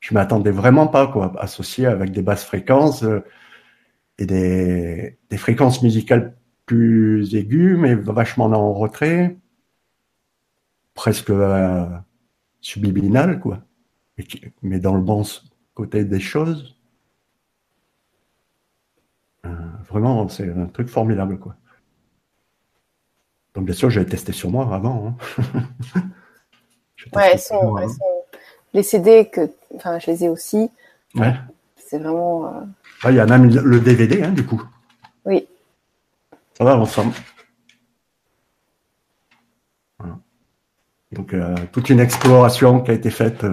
je 0.00 0.14
m'attendais 0.14 0.50
vraiment 0.50 0.88
pas 0.88 1.06
quoi, 1.06 1.32
associé 1.38 1.86
avec 1.86 2.10
des 2.10 2.22
basses 2.22 2.44
fréquences 2.44 3.04
et 4.18 4.26
des, 4.26 5.16
des 5.30 5.36
fréquences 5.36 5.80
musicales 5.80 6.36
plus 6.72 7.34
aiguës, 7.34 7.78
mais 7.78 7.94
vachement 7.94 8.46
en 8.46 8.72
retrait, 8.72 9.36
presque 10.94 11.28
euh, 11.28 11.86
subliminal 12.62 13.40
quoi, 13.40 13.58
mais 14.62 14.80
dans 14.80 14.94
le 14.94 15.02
bon 15.02 15.22
côté 15.74 16.04
des 16.06 16.20
choses. 16.20 16.78
Euh, 19.44 19.50
vraiment, 19.90 20.26
c'est 20.28 20.48
un 20.50 20.66
truc 20.66 20.88
formidable, 20.88 21.38
quoi. 21.38 21.56
Donc, 23.54 23.66
bien 23.66 23.74
sûr, 23.74 23.90
j'ai 23.90 24.06
testé 24.06 24.32
sur 24.32 24.50
moi 24.50 24.74
avant. 24.74 25.08
Hein. 25.08 26.00
ouais, 27.14 27.32
elles 27.32 27.38
sont, 27.38 27.76
Les 28.72 28.82
CD, 28.82 29.28
que... 29.28 29.50
enfin, 29.74 29.98
je 29.98 30.10
les 30.10 30.24
ai 30.24 30.28
aussi. 30.30 30.70
Ouais. 31.16 31.34
C'est 31.76 31.98
vraiment. 31.98 32.46
Euh, 32.46 33.10
il 33.10 33.16
y 33.16 33.20
a 33.20 33.26
même 33.26 33.50
le 33.50 33.80
DVD, 33.80 34.22
hein, 34.22 34.30
du 34.30 34.46
coup. 34.46 34.62
Oui. 35.26 35.46
Ça 36.54 36.64
va 36.64 36.76
ensemble. 36.76 37.14
Donc, 41.12 41.34
euh, 41.34 41.54
toute 41.72 41.90
une 41.90 42.00
exploration 42.00 42.80
qui 42.80 42.90
a 42.90 42.94
été 42.94 43.10
faite 43.10 43.44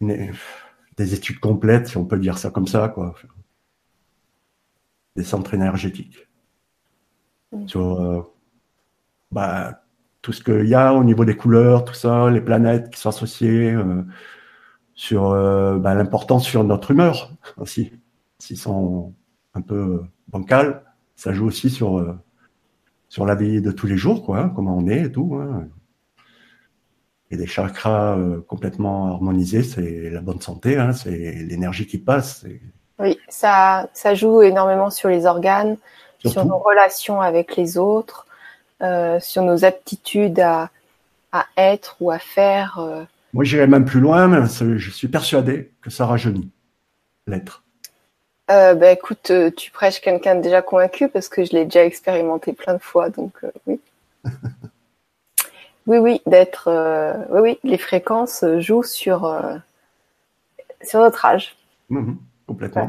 des 0.00 1.14
études 1.14 1.40
complètes, 1.40 1.88
si 1.88 1.96
on 1.96 2.04
peut 2.04 2.18
dire 2.18 2.38
ça 2.38 2.50
comme 2.50 2.66
ça, 2.66 2.88
quoi. 2.88 3.14
Des 5.14 5.24
centres 5.24 5.54
énergétiques. 5.54 6.28
Sur 7.66 8.00
euh, 8.00 8.22
bah, 9.30 9.82
tout 10.20 10.32
ce 10.32 10.42
qu'il 10.42 10.66
y 10.66 10.74
a 10.74 10.92
au 10.92 11.04
niveau 11.04 11.24
des 11.24 11.36
couleurs, 11.36 11.84
tout 11.84 11.94
ça, 11.94 12.28
les 12.30 12.40
planètes 12.40 12.90
qui 12.90 13.00
sont 13.00 13.08
associées, 13.10 13.72
euh, 13.72 14.02
sur 14.94 15.30
euh, 15.30 15.78
bah, 15.78 15.94
l'importance 15.94 16.44
sur 16.44 16.64
notre 16.64 16.90
humeur 16.90 17.30
aussi, 17.56 17.92
s'ils 18.38 18.58
sont 18.58 19.14
un 19.54 19.60
peu 19.60 20.02
bancales. 20.28 20.85
Ça 21.16 21.32
joue 21.32 21.46
aussi 21.46 21.70
sur, 21.70 21.98
euh, 21.98 22.14
sur 23.08 23.24
la 23.24 23.34
vie 23.34 23.60
de 23.60 23.72
tous 23.72 23.86
les 23.86 23.96
jours, 23.96 24.24
quoi, 24.24 24.38
hein, 24.38 24.52
comment 24.54 24.76
on 24.76 24.86
est 24.86 25.02
et 25.02 25.12
tout. 25.12 25.38
Hein. 25.40 25.66
Et 27.30 27.36
des 27.36 27.46
chakras 27.46 28.16
euh, 28.16 28.40
complètement 28.46 29.08
harmonisés, 29.08 29.62
c'est 29.62 30.10
la 30.10 30.20
bonne 30.20 30.40
santé, 30.40 30.76
hein, 30.76 30.92
c'est 30.92 31.16
l'énergie 31.16 31.86
qui 31.86 31.98
passe. 31.98 32.46
Oui, 32.98 33.18
ça, 33.28 33.88
ça 33.94 34.14
joue 34.14 34.42
énormément 34.42 34.90
sur 34.90 35.08
les 35.08 35.26
organes, 35.26 35.76
sur 36.24 36.44
nos 36.44 36.58
relations 36.58 37.20
avec 37.20 37.56
les 37.56 37.78
autres, 37.78 38.26
euh, 38.82 39.18
sur 39.20 39.42
nos 39.42 39.64
aptitudes 39.64 40.40
à, 40.40 40.70
à 41.32 41.46
être 41.56 41.96
ou 42.00 42.10
à 42.10 42.18
faire. 42.18 42.80
Moi, 43.32 43.44
j'irais 43.44 43.66
même 43.66 43.84
plus 43.84 44.00
loin, 44.00 44.28
mais 44.28 44.46
je 44.46 44.90
suis 44.90 45.08
persuadé 45.08 45.72
que 45.82 45.90
ça 45.90 46.06
rajeunit 46.06 46.50
l'être. 47.26 47.65
Euh, 48.50 48.74
bah, 48.74 48.92
écoute, 48.92 49.30
euh, 49.30 49.50
tu 49.50 49.72
prêches 49.72 50.00
quelqu'un 50.00 50.36
déjà 50.36 50.62
convaincu 50.62 51.08
parce 51.08 51.28
que 51.28 51.44
je 51.44 51.52
l'ai 51.52 51.64
déjà 51.64 51.84
expérimenté 51.84 52.52
plein 52.52 52.74
de 52.74 52.82
fois, 52.82 53.10
donc 53.10 53.32
euh, 53.42 53.50
oui. 53.66 53.80
oui, 55.86 55.98
oui, 55.98 56.22
d'être, 56.26 56.70
oui, 57.30 57.40
oui, 57.40 57.58
les 57.64 57.78
fréquences 57.78 58.44
jouent 58.58 58.84
sur 58.84 59.40
sur 60.82 61.00
notre 61.00 61.24
âge. 61.24 61.56
Mhm, 61.88 62.18
complètement. 62.46 62.88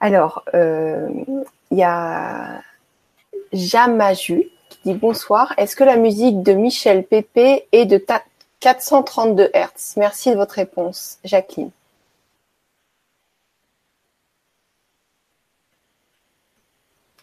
Alors, 0.00 0.44
il 0.52 1.78
y 1.78 1.82
a 1.82 2.60
Jamaju 3.52 4.48
qui 4.68 4.78
dit 4.84 4.94
bonsoir. 4.94 5.54
Est-ce 5.58 5.76
que 5.76 5.84
la 5.84 5.96
musique 5.96 6.42
de 6.42 6.52
Michel 6.52 7.04
Pépé 7.04 7.66
est 7.70 7.86
de 7.86 8.04
432 8.60 9.50
Hz 9.54 9.94
Merci 9.96 10.30
de 10.30 10.36
votre 10.36 10.54
réponse, 10.54 11.18
Jacqueline. 11.24 11.70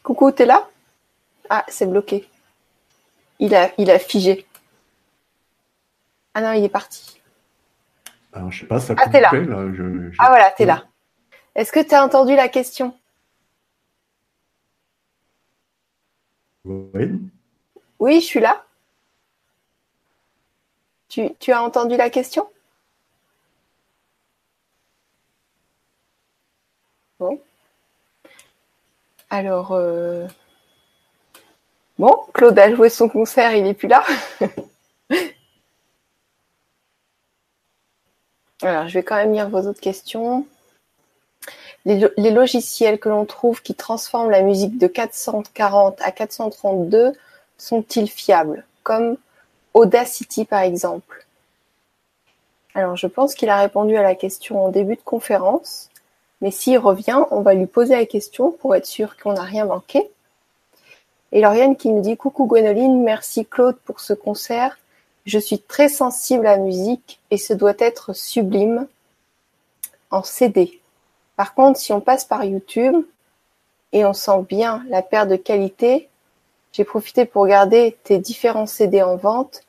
Coucou, 0.03 0.31
t'es 0.31 0.45
là? 0.45 0.69
Ah, 1.49 1.65
c'est 1.67 1.85
bloqué. 1.85 2.27
Il 3.39 3.55
a, 3.55 3.71
il 3.77 3.91
a 3.91 3.99
figé. 3.99 4.45
Ah 6.33 6.41
non, 6.41 6.53
il 6.53 6.63
est 6.63 6.69
parti. 6.69 7.21
Alors, 8.33 8.51
je 8.51 8.61
sais 8.61 8.65
pas, 8.65 8.79
ça 8.79 8.95
ah, 8.97 9.19
là. 9.19 9.31
Ah 10.19 10.29
voilà, 10.29 10.51
t'es 10.51 10.65
là. 10.65 10.85
Est-ce 11.55 11.71
que 11.71 11.81
tu 11.81 11.93
as 11.93 12.03
entendu 12.03 12.35
la 12.35 12.47
question? 12.47 12.97
Oui. 16.63 17.19
Oui, 17.99 18.21
je 18.21 18.25
suis 18.25 18.39
là. 18.39 18.63
Tu, 21.09 21.35
tu 21.39 21.51
as 21.51 21.61
entendu 21.61 21.97
la 21.97 22.09
question? 22.09 22.49
Bon. 27.19 27.41
Alors, 29.31 29.71
euh, 29.71 30.27
bon, 31.97 32.13
Claude 32.33 32.59
a 32.59 32.75
joué 32.75 32.89
son 32.89 33.07
concert, 33.07 33.55
il 33.55 33.63
n'est 33.63 33.73
plus 33.73 33.87
là. 33.87 34.03
Alors, 38.61 38.89
je 38.89 38.93
vais 38.93 39.03
quand 39.03 39.15
même 39.15 39.31
lire 39.31 39.47
vos 39.47 39.61
autres 39.61 39.79
questions. 39.79 40.45
Les, 41.85 42.05
les 42.17 42.31
logiciels 42.31 42.99
que 42.99 43.07
l'on 43.07 43.25
trouve 43.25 43.61
qui 43.61 43.73
transforment 43.73 44.31
la 44.31 44.41
musique 44.41 44.77
de 44.77 44.87
440 44.87 46.01
à 46.01 46.11
432 46.11 47.13
sont-ils 47.57 48.09
fiables? 48.09 48.65
Comme 48.83 49.15
Audacity, 49.73 50.43
par 50.43 50.59
exemple. 50.59 51.25
Alors, 52.75 52.97
je 52.97 53.07
pense 53.07 53.33
qu'il 53.33 53.47
a 53.47 53.61
répondu 53.61 53.95
à 53.95 54.03
la 54.03 54.15
question 54.15 54.65
en 54.65 54.69
début 54.69 54.95
de 54.95 55.01
conférence. 55.01 55.90
Mais 56.41 56.51
s'il 56.51 56.79
revient, 56.79 57.23
on 57.29 57.41
va 57.41 57.53
lui 57.53 57.67
poser 57.67 57.95
la 57.95 58.05
question 58.05 58.51
pour 58.51 58.75
être 58.75 58.85
sûr 58.85 59.15
qu'on 59.17 59.33
n'a 59.33 59.43
rien 59.43 59.65
manqué. 59.65 60.09
Et 61.31 61.39
Lauriane 61.39 61.77
qui 61.77 61.89
nous 61.89 62.01
dit 62.01 62.17
Coucou 62.17 62.45
Gwénoline, 62.45 63.03
merci 63.03 63.45
Claude 63.45 63.77
pour 63.85 63.99
ce 63.99 64.13
concert. 64.13 64.77
Je 65.25 65.39
suis 65.39 65.59
très 65.59 65.87
sensible 65.87 66.47
à 66.47 66.57
la 66.57 66.63
musique 66.63 67.19
et 67.29 67.37
ce 67.37 67.53
doit 67.53 67.75
être 67.77 68.13
sublime 68.13 68.87
en 70.09 70.23
CD. 70.23 70.81
Par 71.35 71.53
contre, 71.53 71.79
si 71.79 71.93
on 71.93 72.01
passe 72.01 72.25
par 72.25 72.43
YouTube 72.43 73.05
et 73.93 74.03
on 74.03 74.13
sent 74.13 74.45
bien 74.49 74.83
la 74.89 75.01
perte 75.01 75.29
de 75.29 75.35
qualité, 75.35 76.09
j'ai 76.73 76.83
profité 76.83 77.25
pour 77.25 77.43
regarder 77.43 77.97
tes 78.03 78.17
différents 78.17 78.65
CD 78.65 79.01
en 79.01 79.15
vente. 79.15 79.63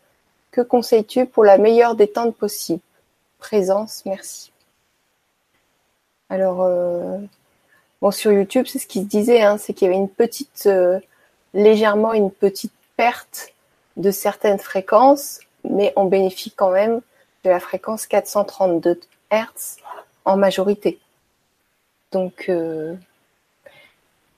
Que 0.51 0.61
conseilles-tu 0.61 1.27
pour 1.27 1.44
la 1.44 1.59
meilleure 1.59 1.97
détente 1.97 2.35
possible? 2.35 2.82
Présence, 3.39 4.05
merci. 4.05 4.52
Alors, 6.33 6.63
euh, 6.63 7.19
bon, 8.01 8.11
sur 8.11 8.33
YouTube, 8.33 8.65
c'est 8.67 8.79
ce 8.79 8.87
qui 8.87 9.01
se 9.01 9.05
disait, 9.05 9.43
hein, 9.43 9.59
c'est 9.59 9.75
qu'il 9.75 9.85
y 9.85 9.91
avait 9.91 10.01
une 10.01 10.09
petite, 10.09 10.65
euh, 10.65 10.99
légèrement 11.53 12.15
une 12.15 12.31
petite 12.31 12.73
perte 12.97 13.53
de 13.99 14.11
certaines 14.11 14.59
fréquences, 14.59 15.41
mais 15.69 15.93
on 15.95 16.07
bénéficie 16.07 16.51
quand 16.51 16.71
même 16.71 17.03
de 17.45 17.51
la 17.51 17.61
fréquence 17.61 18.07
432 18.07 18.99
Hz 19.31 19.77
en 20.25 20.39
majorité. 20.39 20.99
Donc, 22.13 22.47
euh, 22.49 22.95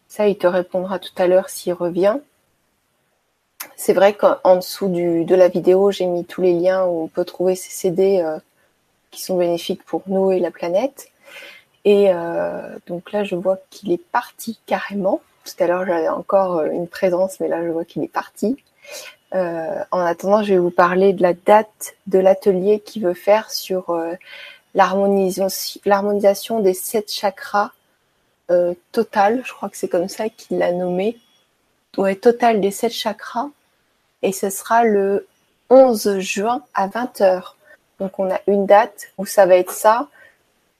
ça, 0.09 0.27
il 0.27 0.37
te 0.37 0.49
répondra 0.49 0.99
tout 0.99 1.15
à 1.17 1.29
l'heure 1.29 1.49
s'il 1.49 1.75
revient. 1.75 2.17
C'est 3.77 3.93
vrai 3.93 4.15
qu'en 4.15 4.57
dessous 4.57 4.89
de 4.89 5.35
la 5.37 5.47
vidéo, 5.47 5.93
j'ai 5.93 6.07
mis 6.07 6.25
tous 6.25 6.43
les 6.43 6.55
liens 6.55 6.87
où 6.87 7.05
on 7.05 7.07
peut 7.07 7.25
trouver 7.25 7.55
ces 7.55 7.71
CD 7.71 8.37
qui 9.13 9.23
sont 9.23 9.37
bénéfiques 9.37 9.85
pour 9.85 10.03
nous 10.09 10.33
et 10.33 10.41
la 10.41 10.51
planète. 10.51 11.13
Et 11.85 12.07
euh, 12.09 12.77
donc 12.87 13.13
là, 13.13 13.25
je 13.25 13.35
vois 13.37 13.59
qu'il 13.71 13.93
est 13.93 14.05
parti 14.11 14.59
carrément. 14.67 15.21
Tout 15.45 15.63
à 15.63 15.67
l'heure, 15.67 15.85
j'avais 15.87 16.09
encore 16.09 16.59
euh, 16.59 16.71
une 16.71 16.89
présence, 16.89 17.41
mais 17.41 17.49
là, 17.49 17.63
je 17.63 17.69
vois 17.69 17.85
qu'il 17.85 18.03
est 18.03 18.09
parti. 18.09 18.57
Euh, 19.35 19.83
en 19.91 20.01
attendant, 20.01 20.43
je 20.43 20.55
vais 20.55 20.59
vous 20.59 20.71
parler 20.71 21.13
de 21.13 21.23
la 21.23 21.35
date 21.35 21.95
de 22.07 22.19
l'atelier 22.19 22.81
qu'il 22.81 23.03
veut 23.03 23.15
faire 23.15 23.51
sur 23.51 23.99
l'harmonisation 24.75 26.61
des 26.61 26.75
sept 26.75 27.13
chakras 27.13 27.73
total. 28.93 29.43
Je 29.45 29.53
crois 29.53 29.69
que 29.69 29.77
c'est 29.77 29.89
comme 29.89 30.09
ça 30.09 30.29
qu'il 30.29 30.59
l'a 30.59 30.73
nommé. 30.73 31.19
Ouais, 31.97 32.15
total 32.15 32.61
des 32.61 32.71
sept 32.71 32.93
chakras. 32.93 33.49
Et 34.23 34.33
ce 34.33 34.51
sera 34.51 34.85
le 34.85 35.27
11 35.69 36.19
juin 36.21 36.63
à 36.75 36.89
20h. 36.89 37.55
Donc 37.99 38.19
on 38.19 38.31
a 38.31 38.41
une 38.47 38.67
date 38.67 39.09
où 39.19 39.27
ça 39.27 39.47
va 39.47 39.57
être 39.57 39.73
ça. 39.73 40.09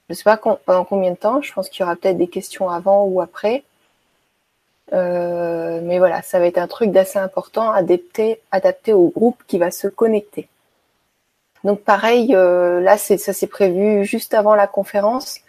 Je 0.07 0.13
ne 0.13 0.15
sais 0.15 0.23
pas 0.23 0.37
pendant 0.37 0.85
combien 0.85 1.11
de 1.11 1.15
temps. 1.17 1.41
Je 1.41 1.51
pense 1.53 1.69
qu'il 1.69 1.81
y 1.81 1.83
aura 1.83 1.95
peut-être 1.95 2.17
des 2.17 2.27
questions 2.27 2.69
avant 2.69 3.05
ou 3.05 3.21
après. 3.21 3.63
Euh, 4.93 5.81
mais 5.83 5.97
voilà, 5.97 6.21
ça 6.21 6.39
va 6.39 6.45
être 6.45 6.59
un 6.59 6.67
truc 6.67 6.91
d'assez 6.91 7.17
important, 7.17 7.71
adapté, 7.71 8.39
adapté 8.51 8.93
au 8.93 9.09
groupe 9.09 9.41
qui 9.47 9.57
va 9.57 9.71
se 9.71 9.87
connecter. 9.87 10.47
Donc 11.63 11.81
pareil, 11.81 12.35
euh, 12.35 12.79
là 12.81 12.97
ça 12.97 13.17
s'est 13.17 13.47
prévu 13.47 14.05
juste 14.05 14.35
avant 14.35 14.53
la 14.53 14.67
conférence. 14.67 15.39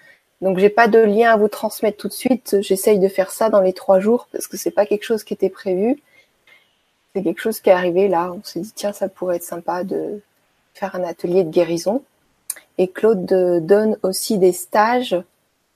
Donc 0.41 0.59
j'ai 0.59 0.71
pas 0.71 0.89
de 0.89 0.99
lien 0.99 1.33
à 1.33 1.37
vous 1.37 1.49
transmettre 1.49 1.99
tout 1.99 2.09
de 2.09 2.13
suite. 2.15 2.57
J'essaye 2.61 2.99
de 2.99 3.09
faire 3.09 3.31
ça 3.31 3.51
dans 3.51 3.61
les 3.61 3.75
trois 3.75 4.01
jours 4.01 4.29
parce 4.33 4.47
que 4.47 4.57
c'est 4.57 4.71
pas 4.71 4.87
quelque 4.87 5.05
chose 5.05 5.25
qui 5.25 5.35
était 5.35 5.51
prévu. 5.51 6.03
C'est 7.15 7.23
quelque 7.23 7.41
chose 7.41 7.61
qui 7.61 7.71
est 7.71 7.75
arrivé 7.75 8.09
là. 8.09 8.33
On 8.33 8.43
s'est 8.43 8.61
dit 8.61 8.73
tiens 8.75 8.93
ça 8.95 9.09
pourrait 9.11 9.37
être 9.37 9.43
sympa 9.45 9.85
de 9.85 10.21
faire 10.75 10.95
un 10.95 11.05
atelier 11.05 11.45
de 11.45 11.51
guérison. 11.51 12.03
Et 12.79 12.89
Claude 12.89 13.27
donne 13.65 13.97
aussi 14.03 14.39
des 14.39 14.53
stages, 14.53 15.17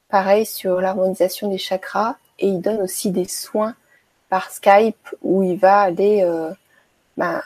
pareil, 0.09 0.45
sur 0.45 0.81
l'harmonisation 0.81 1.51
des 1.51 1.59
chakras. 1.59 2.17
Et 2.39 2.49
il 2.49 2.61
donne 2.61 2.81
aussi 2.81 3.11
des 3.11 3.27
soins 3.27 3.75
par 4.31 4.51
Skype 4.51 5.15
où 5.21 5.43
il 5.43 5.59
va 5.59 5.81
aller, 5.81 6.23
euh, 6.23 6.51
ben, 7.19 7.43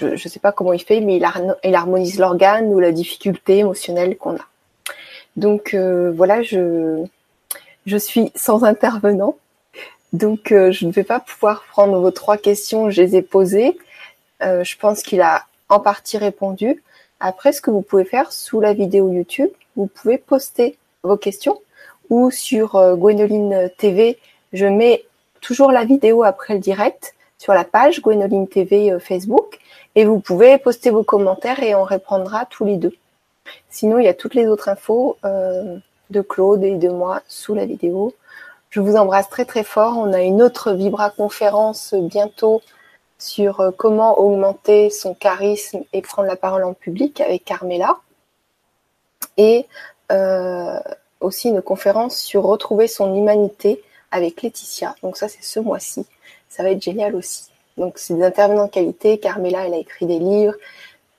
je 0.00 0.06
ne 0.08 0.16
sais 0.16 0.40
pas 0.40 0.52
comment 0.52 0.72
il 0.72 0.82
fait, 0.82 1.00
mais 1.00 1.16
il, 1.16 1.74
harmonise 1.74 2.18
l'organe 2.18 2.66
ou 2.66 2.80
la 2.80 2.92
difficulté 2.92 3.58
émotionnelle 3.58 4.18
qu'on 4.18 4.34
a. 4.34 4.46
Donc 5.36 5.72
euh, 5.72 6.12
voilà, 6.14 6.42
je, 6.42 7.06
suis 7.96 8.32
sans 8.34 8.64
intervenant. 8.64 9.36
Donc 10.12 10.52
euh, 10.52 10.72
je 10.72 10.84
ne 10.84 10.92
vais 10.92 11.04
pas 11.04 11.20
pouvoir 11.20 11.64
prendre 11.70 11.98
vos 11.98 12.10
trois 12.10 12.36
questions, 12.36 12.90
je 12.90 13.00
les 13.00 13.16
ai 13.16 13.22
posées. 13.22 13.78
je 14.40 14.76
pense 14.76 15.02
qu'il 15.02 15.22
a 15.22 15.46
en 15.68 15.78
partie 15.80 16.18
répondu. 16.18 16.82
Après, 17.24 17.52
ce 17.52 17.60
que 17.60 17.70
vous 17.70 17.82
pouvez 17.82 18.04
faire 18.04 18.32
sous 18.32 18.60
la 18.60 18.72
vidéo 18.72 19.08
YouTube, 19.08 19.50
vous 19.76 19.86
pouvez 19.86 20.18
poster 20.18 20.76
vos 21.04 21.16
questions 21.16 21.60
ou 22.10 22.32
sur 22.32 22.74
euh, 22.74 22.96
TV, 23.78 24.18
je 24.52 24.66
mets 24.66 25.04
toujours 25.40 25.70
la 25.70 25.84
vidéo 25.84 26.24
après 26.24 26.54
le 26.54 26.60
direct 26.60 27.14
sur 27.38 27.54
la 27.54 27.62
page 27.62 28.02
Gwénoline 28.02 28.48
TV 28.48 28.90
euh, 28.90 28.98
Facebook 28.98 29.60
et 29.94 30.04
vous 30.04 30.18
pouvez 30.18 30.58
poster 30.58 30.90
vos 30.90 31.04
commentaires 31.04 31.62
et 31.62 31.76
on 31.76 31.84
répondra 31.84 32.44
tous 32.46 32.64
les 32.64 32.76
deux. 32.76 32.94
Sinon, 33.70 34.00
il 34.00 34.04
y 34.04 34.08
a 34.08 34.14
toutes 34.14 34.34
les 34.34 34.48
autres 34.48 34.68
infos 34.68 35.16
euh, 35.24 35.76
de 36.10 36.22
Claude 36.22 36.64
et 36.64 36.74
de 36.74 36.88
moi 36.88 37.22
sous 37.28 37.54
la 37.54 37.66
vidéo. 37.66 38.12
Je 38.70 38.80
vous 38.80 38.96
embrasse 38.96 39.28
très 39.28 39.44
très 39.44 39.62
fort. 39.62 39.96
On 39.96 40.12
a 40.12 40.22
une 40.22 40.42
autre 40.42 40.72
Vibra 40.72 41.10
conférence 41.10 41.94
bientôt 41.94 42.62
sur 43.22 43.60
euh, 43.60 43.70
comment 43.70 44.18
augmenter 44.18 44.90
son 44.90 45.14
charisme 45.14 45.84
et 45.92 46.02
prendre 46.02 46.26
la 46.26 46.34
parole 46.34 46.64
en 46.64 46.74
public 46.74 47.20
avec 47.20 47.44
Carmela. 47.44 47.98
Et 49.36 49.66
euh, 50.10 50.80
aussi 51.20 51.48
une 51.48 51.62
conférence 51.62 52.18
sur 52.18 52.42
retrouver 52.42 52.88
son 52.88 53.14
humanité 53.14 53.80
avec 54.10 54.42
Laetitia. 54.42 54.96
Donc 55.02 55.16
ça, 55.16 55.28
c'est 55.28 55.44
ce 55.44 55.60
mois-ci. 55.60 56.04
Ça 56.48 56.64
va 56.64 56.70
être 56.70 56.82
génial 56.82 57.14
aussi. 57.14 57.44
Donc 57.76 57.96
c'est 57.96 58.14
des 58.14 58.24
intervenants 58.24 58.66
de 58.66 58.70
qualité. 58.70 59.18
Carmela, 59.18 59.66
elle 59.66 59.74
a 59.74 59.78
écrit 59.78 60.06
des 60.06 60.18
livres. 60.18 60.56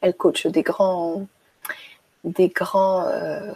Elle 0.02 0.14
coach 0.14 0.46
des 0.48 0.62
grands, 0.62 1.26
des 2.26 2.50
grands, 2.50 3.08
euh, 3.08 3.54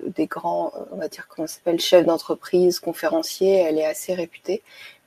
des 0.00 0.26
grands, 0.26 0.72
on 0.90 0.96
va 0.96 1.08
dire 1.08 1.28
comment 1.28 1.46
s'appelle, 1.46 1.80
chefs 1.80 2.06
d'entreprise, 2.06 2.80
conférenciers. 2.80 3.58
Elle 3.58 3.78
est 3.78 3.84
assez 3.84 4.14
réputée. 4.14 4.62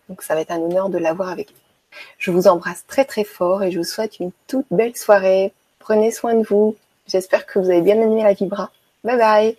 Donc 0.08 0.22
ça 0.22 0.36
va 0.36 0.42
être 0.42 0.52
un 0.52 0.62
honneur 0.62 0.90
de 0.90 1.00
l'avoir 1.00 1.30
avec 1.30 1.50
nous. 1.50 1.69
Je 2.18 2.32
vous 2.32 2.48
embrasse 2.48 2.86
très 2.88 3.06
très 3.06 3.24
fort 3.24 3.64
et 3.64 3.72
je 3.72 3.80
vous 3.80 3.86
souhaite 3.86 4.20
une 4.20 4.32
toute 4.48 4.68
belle 4.72 4.96
soirée. 4.96 5.54
Prenez 5.80 6.12
soin 6.12 6.36
de 6.36 6.46
vous. 6.46 6.76
J'espère 7.08 7.46
que 7.46 7.60
vous 7.60 7.70
avez 7.70 7.82
bien 7.82 8.00
aimé 8.02 8.24
la 8.24 8.34
vibra. 8.34 8.72
Bye 9.04 9.18
bye 9.18 9.58